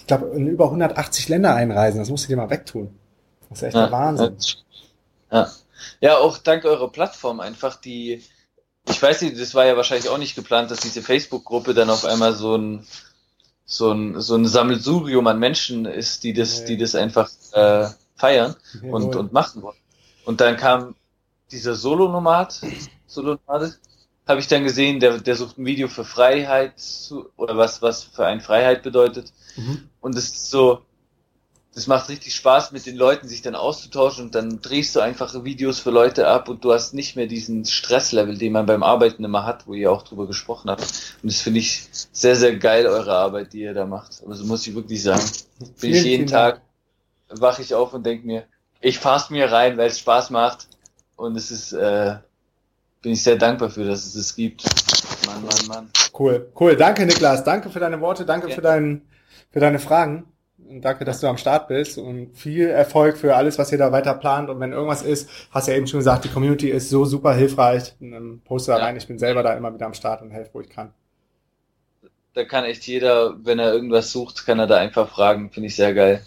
ich 0.04 0.08
glaube, 0.08 0.36
in 0.36 0.48
über 0.48 0.66
180 0.66 1.30
Länder 1.30 1.56
einreisen. 1.56 1.98
Das 1.98 2.10
musst 2.10 2.26
du 2.26 2.28
dir 2.28 2.36
mal 2.36 2.50
wegtun. 2.50 2.94
Das 3.50 3.60
ist 3.60 3.64
echt 3.64 3.76
ja, 3.76 3.84
der 3.84 3.92
Wahnsinn. 3.94 4.36
Ja. 5.32 5.50
ja, 6.02 6.18
auch 6.18 6.38
dank 6.40 6.66
eurer 6.66 6.92
Plattform 6.92 7.40
einfach 7.40 7.78
die, 7.78 8.22
ich 8.90 9.02
weiß 9.02 9.22
nicht, 9.22 9.40
das 9.40 9.56
war 9.56 9.66
ja 9.66 9.78
wahrscheinlich 9.78 10.10
auch 10.10 10.18
nicht 10.18 10.36
geplant, 10.36 10.72
dass 10.72 10.82
diese 10.82 11.02
Facebook-Gruppe 11.02 11.74
dann 11.74 11.90
auf 11.90 12.04
einmal 12.04 12.34
so 12.34 12.58
ein 12.58 12.86
so 13.66 13.94
ein, 13.94 14.20
so 14.20 14.36
ein 14.36 14.46
Sammelsurium 14.46 15.26
an 15.26 15.40
Menschen 15.40 15.86
ist, 15.86 16.26
die 16.26 16.34
das, 16.34 16.66
die 16.66 16.78
das 16.78 16.96
einfach 16.96 17.30
äh, 17.54 17.88
feiern 18.18 18.56
und, 18.84 19.16
und 19.16 19.32
machen 19.32 19.62
wollen. 19.62 19.78
Und 20.26 20.42
dann 20.42 20.58
kam 20.58 20.96
dieser 21.50 21.76
Solo-Nomad, 21.76 22.60
Solo-Nomade, 23.08 23.74
habe 24.28 24.42
ich 24.42 24.48
dann 24.48 24.66
gesehen, 24.66 25.00
der, 25.00 25.20
der 25.20 25.36
sucht 25.38 25.58
ein 25.58 25.66
Video 25.66 25.88
für 25.88 26.04
Freiheit 26.04 26.78
zu, 26.78 27.30
oder 27.38 27.58
was, 27.58 27.82
was 27.82 28.04
für 28.04 28.26
ein 28.26 28.42
Freiheit 28.42 28.84
bedeutet. 28.84 29.32
Mhm. 29.56 29.90
Und 30.02 30.18
es 30.18 30.26
ist 30.26 30.50
so, 30.50 30.82
das 31.74 31.88
macht 31.88 32.10
richtig 32.10 32.36
Spaß, 32.36 32.72
mit 32.72 32.86
den 32.86 32.96
Leuten 32.96 33.28
sich 33.28 33.42
dann 33.42 33.56
auszutauschen 33.56 34.26
und 34.26 34.36
dann 34.36 34.62
drehst 34.62 34.96
du 34.96 35.00
einfach 35.00 35.44
Videos 35.44 35.80
für 35.80 35.90
Leute 35.90 36.28
ab 36.28 36.48
und 36.48 36.64
du 36.64 36.72
hast 36.72 36.94
nicht 36.94 37.16
mehr 37.16 37.26
diesen 37.26 37.66
Stresslevel, 37.66 38.38
den 38.38 38.54
man 38.54 38.68
beim 38.68 38.84
Arbeiten 38.84 39.24
immer 39.24 39.46
hat, 39.46 39.66
wo 39.66 39.74
ihr 39.74 39.92
auch 39.92 40.04
drüber 40.04 40.28
gesprochen 40.28 40.70
habt. 40.70 40.84
Und 41.24 41.32
das 41.32 41.42
finde 41.42 41.60
ich 41.60 41.88
sehr, 41.92 42.36
sehr 42.36 42.56
geil, 42.58 42.86
eure 42.86 43.14
Arbeit, 43.14 43.54
die 43.54 43.62
ihr 43.62 43.74
da 43.74 43.86
macht. 43.86 44.22
Also 44.28 44.46
muss 44.46 44.68
ich 44.68 44.76
wirklich 44.76 45.02
sagen. 45.02 45.24
Bin 45.60 45.70
vielen, 45.78 45.96
ich 45.96 46.04
jeden 46.04 46.28
Tag, 46.28 46.62
wache 47.30 47.64
ich 47.64 47.74
auf 47.74 47.94
und 47.94 48.06
denke 48.06 48.28
mir, 48.28 48.44
ich 48.80 49.00
fahr's 49.00 49.32
mir 49.32 49.52
rein, 49.52 49.78
weil 49.78 49.88
es 49.88 50.00
Spaß 50.00 50.30
macht. 50.30 50.68
Und 51.16 51.36
es 51.36 51.50
ist, 51.50 51.74
äh, 51.74 52.18
bin 53.02 53.14
ich 53.14 53.24
sehr 53.24 53.38
dankbar 53.38 53.70
für, 53.70 53.86
dass 53.86 54.06
es 54.06 54.16
es 54.16 54.36
gibt. 54.36 54.64
Mann, 55.26 55.44
Mann, 55.44 55.68
Mann. 55.68 55.90
Cool, 56.18 56.52
cool. 56.60 56.76
Danke, 56.76 57.06
Niklas. 57.06 57.44
Danke 57.44 57.70
für 57.70 57.80
deine 57.80 58.00
Worte. 58.02 58.26
Danke 58.26 58.50
ja. 58.50 58.56
für, 58.56 58.62
dein, 58.62 59.02
für 59.54 59.60
deine 59.60 59.80
Fragen. 59.80 60.26
Und 60.68 60.82
danke, 60.82 61.06
dass 61.06 61.20
du 61.20 61.28
am 61.28 61.38
Start 61.38 61.68
bist 61.68 61.98
und 61.98 62.36
viel 62.36 62.68
Erfolg 62.68 63.18
für 63.18 63.36
alles, 63.36 63.60
was 63.60 63.72
ihr 63.72 63.78
da 63.78 63.92
weiter 63.92 64.16
plant. 64.16 64.50
Und 64.50 64.60
wenn 64.60 64.74
irgendwas 64.74 65.04
ist, 65.04 65.30
hast 65.52 65.68
du 65.68 65.72
ja 65.72 65.78
eben 65.78 65.88
schon 65.88 66.00
gesagt, 66.00 66.26
die 66.26 66.30
Community 66.30 66.70
ist 66.70 66.90
so 66.90 67.06
super 67.06 67.34
hilfreich. 67.34 67.94
Poste 68.46 68.72
da 68.72 68.78
rein. 68.78 68.98
Ich 68.98 69.08
bin 69.08 69.20
selber 69.20 69.44
da 69.44 69.54
immer 69.54 69.74
wieder 69.74 69.86
am 69.86 69.94
Start 69.94 70.22
und 70.22 70.32
helfe, 70.32 70.50
wo 70.54 70.62
ich 70.62 70.70
kann. 70.70 70.94
Da 72.34 72.46
kann 72.46 72.64
echt 72.64 72.88
jeder, 72.88 73.36
wenn 73.46 73.60
er 73.60 73.72
irgendwas 73.72 74.12
sucht, 74.12 74.46
kann 74.46 74.58
er 74.58 74.66
da 74.66 74.78
einfach 74.78 75.08
fragen. 75.10 75.52
Finde 75.52 75.68
ich 75.68 75.76
sehr 75.76 75.94
geil. 75.94 76.22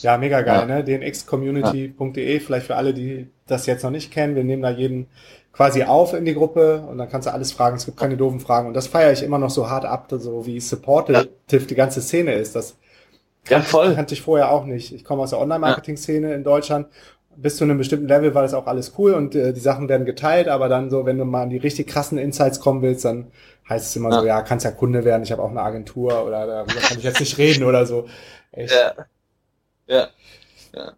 Ja, 0.00 0.18
mega 0.18 0.40
geil, 0.40 0.68
ja. 0.68 0.82
ne? 0.82 0.82
dnxcommunity.de, 0.82 2.40
vielleicht 2.40 2.66
für 2.66 2.74
alle, 2.74 2.92
die 2.92 3.28
das 3.46 3.66
jetzt 3.66 3.84
noch 3.84 3.92
nicht 3.92 4.10
kennen. 4.10 4.34
Wir 4.34 4.42
nehmen 4.42 4.62
da 4.62 4.70
jeden 4.70 5.06
quasi 5.52 5.84
auf 5.84 6.14
in 6.14 6.24
die 6.24 6.34
Gruppe 6.34 6.82
und 6.88 6.98
dann 6.98 7.08
kannst 7.08 7.28
du 7.28 7.32
alles 7.32 7.52
fragen. 7.52 7.76
Es 7.76 7.84
gibt 7.84 7.98
keine 7.98 8.16
doofen 8.16 8.40
Fragen. 8.40 8.68
Und 8.68 8.74
das 8.74 8.86
feiere 8.86 9.12
ich 9.12 9.22
immer 9.22 9.38
noch 9.38 9.50
so 9.50 9.68
hart 9.68 9.84
ab, 9.84 10.06
so 10.10 10.46
wie 10.46 10.60
supportive 10.60 11.28
ja. 11.50 11.58
die 11.58 11.74
ganze 11.74 12.00
Szene 12.00 12.34
ist. 12.34 12.56
Das 12.56 12.76
ja, 13.48 13.60
voll. 13.60 13.94
kannte 13.94 14.14
ich 14.14 14.22
vorher 14.22 14.50
auch 14.50 14.64
nicht. 14.64 14.94
Ich 14.94 15.04
komme 15.04 15.22
aus 15.22 15.30
der 15.30 15.40
Online-Marketing-Szene 15.40 16.30
ja. 16.30 16.34
in 16.34 16.44
Deutschland. 16.44 16.86
Bis 17.34 17.56
zu 17.56 17.64
einem 17.64 17.78
bestimmten 17.78 18.08
Level 18.08 18.34
war 18.34 18.42
das 18.42 18.52
auch 18.52 18.66
alles 18.66 18.92
cool 18.98 19.14
und 19.14 19.34
äh, 19.34 19.54
die 19.54 19.60
Sachen 19.60 19.88
werden 19.88 20.04
geteilt, 20.04 20.48
aber 20.48 20.68
dann 20.68 20.90
so, 20.90 21.06
wenn 21.06 21.16
du 21.16 21.24
mal 21.24 21.44
an 21.44 21.50
die 21.50 21.56
richtig 21.56 21.86
krassen 21.86 22.18
Insights 22.18 22.60
kommen 22.60 22.82
willst, 22.82 23.06
dann 23.06 23.32
heißt 23.70 23.86
es 23.86 23.96
immer 23.96 24.10
ja. 24.10 24.20
so, 24.20 24.26
ja, 24.26 24.42
kannst 24.42 24.66
ja 24.66 24.70
Kunde 24.70 25.06
werden, 25.06 25.22
ich 25.22 25.32
habe 25.32 25.42
auch 25.42 25.50
eine 25.50 25.62
Agentur 25.62 26.26
oder 26.26 26.46
darüber 26.46 26.74
kann 26.74 26.98
ich 26.98 27.04
jetzt 27.04 27.20
nicht 27.20 27.38
reden 27.38 27.64
oder 27.64 27.86
so. 27.86 28.06
Echt. 28.52 28.74
Ja. 28.74 29.06
Ja. 29.86 30.08
Ja. 30.74 30.92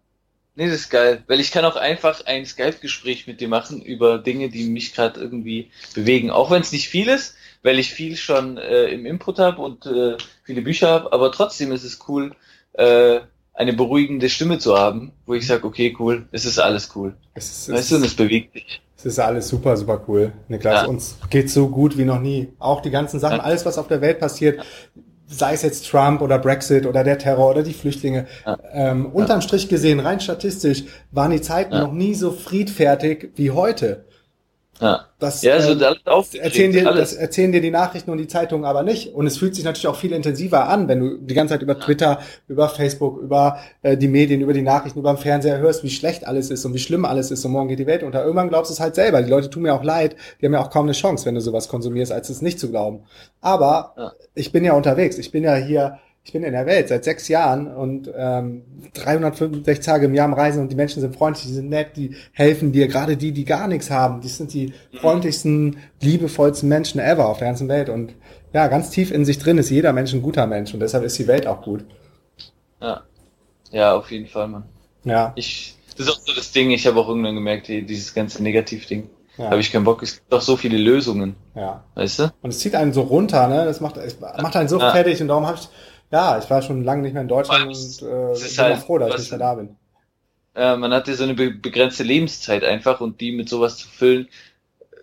Nee, 0.57 0.67
das 0.67 0.75
ist 0.75 0.89
geil, 0.89 1.21
weil 1.27 1.41
ich 1.41 1.51
kann 1.51 1.65
auch 1.65 1.75
einfach 1.75 2.25
ein 2.25 2.45
Skype-Gespräch 2.45 3.27
mit 3.27 3.41
dir 3.41 3.49
machen 3.49 3.81
über 3.81 4.19
Dinge, 4.19 4.49
die 4.49 4.65
mich 4.65 4.93
gerade 4.93 5.19
irgendwie 5.19 5.69
bewegen. 5.93 6.31
Auch 6.31 6.49
wenn 6.49 6.61
es 6.61 6.71
nicht 6.71 6.87
viel 6.87 7.09
ist, 7.09 7.35
weil 7.61 7.77
ich 7.77 7.93
viel 7.93 8.15
schon 8.15 8.57
äh, 8.57 8.85
im 8.85 9.05
Input 9.05 9.39
habe 9.39 9.61
und 9.61 9.85
äh, 9.85 10.17
viele 10.43 10.61
Bücher 10.61 10.89
habe, 10.89 11.11
aber 11.11 11.31
trotzdem 11.31 11.73
ist 11.73 11.83
es 11.83 11.99
cool, 12.07 12.33
äh, 12.73 13.19
eine 13.53 13.73
beruhigende 13.73 14.29
Stimme 14.29 14.59
zu 14.59 14.77
haben, 14.77 15.11
wo 15.25 15.33
ich 15.33 15.47
sage, 15.47 15.65
okay, 15.65 15.95
cool, 15.99 16.27
es 16.31 16.45
ist 16.45 16.59
alles 16.59 16.91
cool. 16.95 17.15
Es 17.33 17.49
ist, 17.49 17.73
weißt 17.73 17.91
du, 17.91 17.95
und 17.95 18.05
es 18.05 18.13
bewegt 18.13 18.55
dich. 18.55 18.81
Es 18.97 19.05
ist 19.05 19.19
alles 19.19 19.47
super, 19.49 19.75
super 19.75 20.03
cool. 20.07 20.31
Niklas, 20.47 20.83
ja. 20.83 20.87
uns 20.87 21.17
geht 21.29 21.49
so 21.49 21.67
gut 21.67 21.97
wie 21.97 22.05
noch 22.05 22.19
nie. 22.19 22.49
Auch 22.59 22.81
die 22.81 22.91
ganzen 22.91 23.19
Sachen, 23.19 23.39
alles, 23.39 23.65
was 23.65 23.77
auf 23.77 23.87
der 23.87 24.01
Welt 24.01 24.19
passiert, 24.19 24.63
sei 25.27 25.53
es 25.53 25.61
jetzt 25.63 25.89
Trump 25.89 26.21
oder 26.21 26.37
Brexit 26.39 26.85
oder 26.85 27.03
der 27.03 27.17
Terror 27.17 27.51
oder 27.51 27.63
die 27.63 27.73
Flüchtlinge. 27.73 28.27
Ja. 28.45 28.57
Ähm, 28.71 29.07
unterm 29.07 29.41
Strich 29.41 29.67
gesehen, 29.67 29.99
rein 29.99 30.19
statistisch, 30.19 30.83
waren 31.11 31.31
die 31.31 31.41
Zeiten 31.41 31.73
ja. 31.73 31.81
noch 31.81 31.93
nie 31.93 32.13
so 32.13 32.31
friedfertig 32.31 33.29
wie 33.35 33.51
heute. 33.51 34.05
Ja, 34.81 35.05
das, 35.19 35.41
ja, 35.41 35.53
also 35.53 35.71
äh, 35.71 35.95
das 36.03 36.35
erzählen 36.35 36.73
dir, 36.73 36.87
alles. 36.87 37.11
das 37.11 37.17
erzählen 37.17 37.51
dir 37.53 37.61
die 37.61 37.71
Nachrichten 37.71 38.11
und 38.11 38.17
die 38.17 38.27
Zeitungen 38.27 38.65
aber 38.65 38.83
nicht. 38.83 39.13
Und 39.13 39.25
es 39.25 39.37
fühlt 39.37 39.55
sich 39.55 39.63
natürlich 39.63 39.87
auch 39.87 39.95
viel 39.95 40.11
intensiver 40.11 40.67
an, 40.67 40.89
wenn 40.89 40.99
du 40.99 41.17
die 41.17 41.33
ganze 41.33 41.53
Zeit 41.53 41.61
über 41.61 41.79
Twitter, 41.79 42.19
über 42.49 42.67
Facebook, 42.67 43.21
über 43.21 43.59
äh, 43.83 43.95
die 43.95 44.09
Medien, 44.09 44.41
über 44.41 44.51
die 44.51 44.61
Nachrichten, 44.61 44.99
über 44.99 45.13
den 45.13 45.17
Fernseher 45.17 45.59
hörst, 45.59 45.83
wie 45.83 45.89
schlecht 45.89 46.27
alles 46.27 46.49
ist 46.49 46.65
und 46.65 46.73
wie 46.73 46.79
schlimm 46.79 47.05
alles 47.05 47.31
ist 47.31 47.45
und 47.45 47.53
morgen 47.53 47.69
geht 47.69 47.79
die 47.79 47.87
Welt 47.87 48.03
unter. 48.03 48.23
Irgendwann 48.23 48.49
glaubst 48.49 48.69
du 48.69 48.73
es 48.73 48.81
halt 48.81 48.95
selber. 48.95 49.21
Die 49.21 49.29
Leute 49.29 49.49
tun 49.49 49.63
mir 49.63 49.73
auch 49.73 49.83
leid. 49.83 50.17
Die 50.41 50.45
haben 50.45 50.53
ja 50.53 50.61
auch 50.61 50.69
kaum 50.69 50.85
eine 50.85 50.93
Chance, 50.93 51.25
wenn 51.25 51.35
du 51.35 51.41
sowas 51.41 51.69
konsumierst, 51.69 52.11
als 52.11 52.29
es 52.29 52.41
nicht 52.41 52.59
zu 52.59 52.69
glauben. 52.69 53.03
Aber 53.39 53.93
ja. 53.97 54.11
ich 54.33 54.51
bin 54.51 54.65
ja 54.65 54.73
unterwegs. 54.73 55.17
Ich 55.17 55.31
bin 55.31 55.43
ja 55.43 55.55
hier 55.55 55.99
ich 56.25 56.33
bin 56.33 56.43
in 56.43 56.53
der 56.53 56.65
Welt 56.65 56.89
seit 56.89 57.03
sechs 57.03 57.27
Jahren 57.27 57.67
und 57.67 58.11
ähm, 58.17 58.63
365 58.95 59.85
Tage 59.85 60.07
im 60.07 60.15
Jahr 60.15 60.25
am 60.25 60.33
Reisen 60.33 60.59
und 60.59 60.71
die 60.71 60.75
Menschen 60.75 60.99
sind 60.99 61.15
freundlich, 61.15 61.45
die 61.45 61.53
sind 61.53 61.69
nett, 61.69 61.95
die 61.95 62.15
helfen 62.33 62.71
dir, 62.71 62.87
gerade 62.87 63.15
die, 63.15 63.31
die 63.31 63.45
gar 63.45 63.67
nichts 63.67 63.91
haben, 63.91 64.21
die 64.21 64.27
sind 64.27 64.51
die 64.51 64.73
freundlichsten, 64.99 65.77
liebevollsten 66.01 66.67
Menschen 66.67 66.99
ever 66.99 67.29
auf 67.29 67.37
der 67.37 67.47
ganzen 67.47 67.69
Welt 67.69 67.89
und 67.89 68.15
ja, 68.53 68.67
ganz 68.67 68.89
tief 68.89 69.11
in 69.11 69.23
sich 69.23 69.37
drin 69.37 69.59
ist 69.59 69.69
jeder 69.69 69.93
Mensch 69.93 70.13
ein 70.13 70.23
guter 70.23 70.47
Mensch 70.47 70.73
und 70.73 70.79
deshalb 70.79 71.03
ist 71.03 71.17
die 71.19 71.27
Welt 71.27 71.45
auch 71.45 71.61
gut. 71.61 71.85
Ja, 72.81 73.03
ja, 73.71 73.95
auf 73.95 74.09
jeden 74.09 74.27
Fall, 74.27 74.47
Mann. 74.47 74.63
Ja. 75.03 75.33
Ich, 75.35 75.75
das 75.91 76.07
ist 76.07 76.11
auch 76.11 76.19
so 76.25 76.33
das 76.33 76.51
Ding, 76.51 76.71
ich 76.71 76.87
habe 76.87 76.99
auch 76.99 77.07
irgendwann 77.07 77.35
gemerkt, 77.35 77.67
dieses 77.67 78.13
ganze 78.13 78.41
Negativ-Ding. 78.41 79.09
Ja. 79.37 79.49
Habe 79.49 79.59
ich 79.59 79.71
keinen 79.71 79.83
Bock. 79.83 80.01
Es 80.01 80.15
gibt 80.15 80.31
doch 80.31 80.41
so 80.41 80.55
viele 80.55 80.77
Lösungen. 80.77 81.35
Ja. 81.55 81.83
Weißt 81.93 82.19
du? 82.19 82.23
Und 82.41 82.51
es 82.51 82.59
zieht 82.59 82.73
einen 82.73 82.93
so 82.93 83.01
runter, 83.01 83.49
ne? 83.49 83.65
Das 83.65 83.81
macht, 83.81 83.97
es 83.97 84.17
macht 84.19 84.55
einen 84.55 84.69
so 84.69 84.79
ja. 84.79 84.91
fertig 84.91 85.21
und 85.21 85.27
darum 85.27 85.45
habe 85.45 85.57
ich, 85.59 85.67
ja, 86.11 86.37
ich 86.37 86.49
war 86.49 86.61
schon 86.61 86.83
lange 86.83 87.01
nicht 87.01 87.13
mehr 87.13 87.21
in 87.21 87.27
Deutschland 87.27 87.67
und 87.67 88.01
äh, 88.01 88.33
bin 88.33 88.57
halt, 88.57 88.77
froh, 88.79 88.97
dass 88.97 89.13
ich 89.13 89.17
nicht 89.19 89.31
mehr 89.31 89.39
da 89.39 89.55
bin. 89.55 89.75
Äh, 90.55 90.77
man 90.77 90.93
hat 90.93 91.07
ja 91.07 91.15
so 91.15 91.23
eine 91.23 91.33
be 91.33 91.51
begrenzte 91.51 92.03
Lebenszeit 92.03 92.63
einfach 92.63 93.01
und 93.01 93.19
die 93.19 93.31
mit 93.31 93.49
sowas 93.49 93.77
zu 93.77 93.87
füllen, 93.87 94.27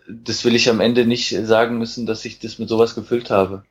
das 0.09 0.45
will 0.45 0.55
ich 0.55 0.69
am 0.69 0.81
Ende 0.81 1.05
nicht 1.07 1.31
sagen 1.47 1.79
müssen, 1.79 2.07
dass 2.07 2.25
ich 2.25 2.39
das 2.39 2.59
mit 2.59 2.69
sowas 2.69 2.95
gefüllt 2.95 3.31
habe. 3.31 3.65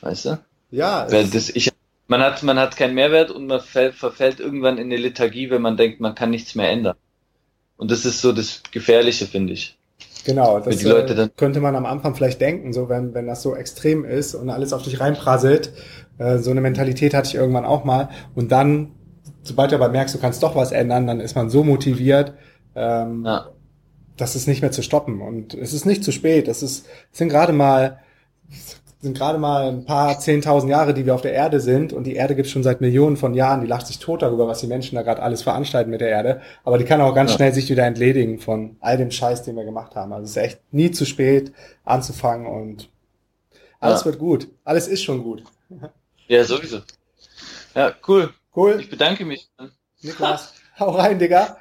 Weißt 0.00 0.26
du? 0.26 0.38
Ja. 0.70 1.06
Weil 1.10 1.28
das, 1.28 1.50
ich, 1.50 1.70
man 2.08 2.20
hat, 2.20 2.42
man 2.42 2.58
hat 2.58 2.76
keinen 2.76 2.94
Mehrwert 2.94 3.30
und 3.30 3.46
man 3.46 3.60
fällt, 3.60 3.94
verfällt 3.94 4.40
irgendwann 4.40 4.78
in 4.78 4.86
eine 4.86 4.96
Lethargie, 4.96 5.50
wenn 5.50 5.62
man 5.62 5.76
denkt, 5.76 6.00
man 6.00 6.14
kann 6.14 6.30
nichts 6.30 6.54
mehr 6.54 6.70
ändern. 6.70 6.96
Und 7.76 7.90
das 7.90 8.04
ist 8.04 8.20
so 8.20 8.32
das 8.32 8.62
Gefährliche, 8.70 9.26
finde 9.26 9.54
ich. 9.54 9.76
Genau, 10.24 10.60
das 10.60 10.84
äh, 10.84 11.28
könnte 11.36 11.60
man 11.60 11.74
am 11.74 11.84
Anfang 11.84 12.14
vielleicht 12.14 12.40
denken, 12.40 12.72
so 12.72 12.88
wenn, 12.88 13.12
wenn 13.12 13.26
das 13.26 13.42
so 13.42 13.56
extrem 13.56 14.04
ist 14.04 14.34
und 14.34 14.50
alles 14.50 14.72
auf 14.72 14.82
dich 14.82 15.00
reinprasselt. 15.00 15.72
Äh, 16.22 16.38
so 16.38 16.50
eine 16.50 16.60
Mentalität 16.60 17.14
hatte 17.14 17.28
ich 17.28 17.34
irgendwann 17.34 17.64
auch 17.64 17.84
mal. 17.84 18.08
Und 18.34 18.52
dann, 18.52 18.92
sobald 19.42 19.72
du 19.72 19.76
aber 19.76 19.88
merkst, 19.88 20.14
du 20.14 20.18
kannst 20.18 20.42
doch 20.42 20.54
was 20.54 20.72
ändern, 20.72 21.06
dann 21.06 21.20
ist 21.20 21.34
man 21.34 21.50
so 21.50 21.64
motiviert, 21.64 22.34
ähm, 22.74 23.24
ja. 23.24 23.48
das 24.16 24.36
ist 24.36 24.46
nicht 24.46 24.62
mehr 24.62 24.72
zu 24.72 24.82
stoppen. 24.82 25.20
Und 25.20 25.54
es 25.54 25.72
ist 25.72 25.84
nicht 25.84 26.04
zu 26.04 26.12
spät. 26.12 26.48
Es 26.48 26.62
ist, 26.62 26.86
es 27.12 27.18
sind 27.18 27.28
gerade 27.28 27.52
mal 27.52 27.98
sind 29.00 29.18
gerade 29.18 29.36
mal 29.36 29.68
ein 29.68 29.84
paar 29.84 30.20
zehntausend 30.20 30.70
Jahre, 30.70 30.94
die 30.94 31.04
wir 31.04 31.14
auf 31.14 31.22
der 31.22 31.32
Erde 31.32 31.58
sind 31.58 31.92
und 31.92 32.04
die 32.04 32.14
Erde 32.14 32.36
gibt 32.36 32.48
schon 32.48 32.62
seit 32.62 32.80
Millionen 32.80 33.16
von 33.16 33.34
Jahren, 33.34 33.60
die 33.60 33.66
lacht 33.66 33.88
sich 33.88 33.98
tot 33.98 34.22
darüber, 34.22 34.46
was 34.46 34.60
die 34.60 34.68
Menschen 34.68 34.94
da 34.94 35.02
gerade 35.02 35.20
alles 35.20 35.42
veranstalten 35.42 35.90
mit 35.90 36.00
der 36.00 36.10
Erde, 36.10 36.40
aber 36.62 36.78
die 36.78 36.84
kann 36.84 37.00
auch 37.00 37.12
ganz 37.12 37.32
ja. 37.32 37.36
schnell 37.36 37.52
sich 37.52 37.68
wieder 37.68 37.84
entledigen 37.84 38.38
von 38.38 38.76
all 38.78 38.96
dem 38.96 39.10
Scheiß, 39.10 39.42
den 39.42 39.56
wir 39.56 39.64
gemacht 39.64 39.96
haben. 39.96 40.12
Also 40.12 40.26
es 40.26 40.30
ist 40.30 40.36
echt 40.36 40.60
nie 40.70 40.92
zu 40.92 41.04
spät 41.04 41.52
anzufangen 41.84 42.46
und 42.46 42.90
alles 43.80 44.02
ja. 44.02 44.06
wird 44.06 44.20
gut. 44.20 44.48
Alles 44.64 44.86
ist 44.86 45.02
schon 45.02 45.24
gut. 45.24 45.42
Ja, 46.28 46.44
sowieso. 46.44 46.82
Ja, 47.74 47.94
cool. 48.06 48.32
Cool. 48.54 48.78
Ich 48.80 48.90
bedanke 48.90 49.24
mich. 49.24 49.48
Niklas, 50.02 50.54
hau 50.78 50.90
rein, 50.90 51.18
Digga. 51.18 51.56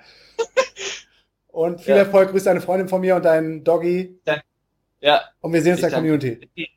Und 1.47 1.81
viel 1.81 1.95
ja. 1.95 2.01
Erfolg, 2.01 2.31
grüß 2.31 2.43
deine 2.45 2.61
Freundin 2.61 2.87
von 2.87 3.01
mir 3.01 3.15
und 3.15 3.25
deinen 3.25 3.63
Doggy. 3.63 4.19
Ja. 5.01 5.21
Und 5.41 5.53
wir 5.53 5.61
sehen 5.61 5.73
uns 5.73 5.83
in 5.83 5.89
der 5.89 5.97
Community. 5.97 6.69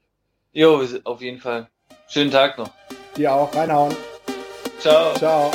Jo, 0.53 0.85
auf 1.05 1.20
jeden 1.20 1.40
Fall. 1.40 1.68
Schönen 2.09 2.31
Tag 2.31 2.59
noch. 2.59 2.70
Dir 3.16 3.33
auch. 3.33 3.55
Reinhauen. 3.55 3.94
Ciao. 4.81 5.14
Ciao. 5.14 5.51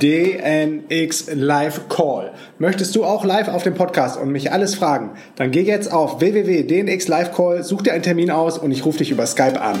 DNX 0.00 1.34
Live 1.34 1.88
Call. 1.88 2.32
Möchtest 2.58 2.94
du 2.94 3.04
auch 3.04 3.24
live 3.24 3.48
auf 3.48 3.64
dem 3.64 3.74
Podcast 3.74 4.18
und 4.18 4.30
mich 4.30 4.52
alles 4.52 4.76
fragen? 4.76 5.16
Dann 5.36 5.50
geh 5.50 5.62
jetzt 5.62 5.92
auf 5.92 6.20
www.dnx 6.20 7.08
Live 7.08 7.34
Call, 7.34 7.64
such 7.64 7.82
dir 7.82 7.92
einen 7.92 8.04
Termin 8.04 8.30
aus 8.30 8.58
und 8.58 8.70
ich 8.70 8.84
rufe 8.84 8.98
dich 8.98 9.10
über 9.10 9.26
Skype 9.26 9.60
an. 9.60 9.80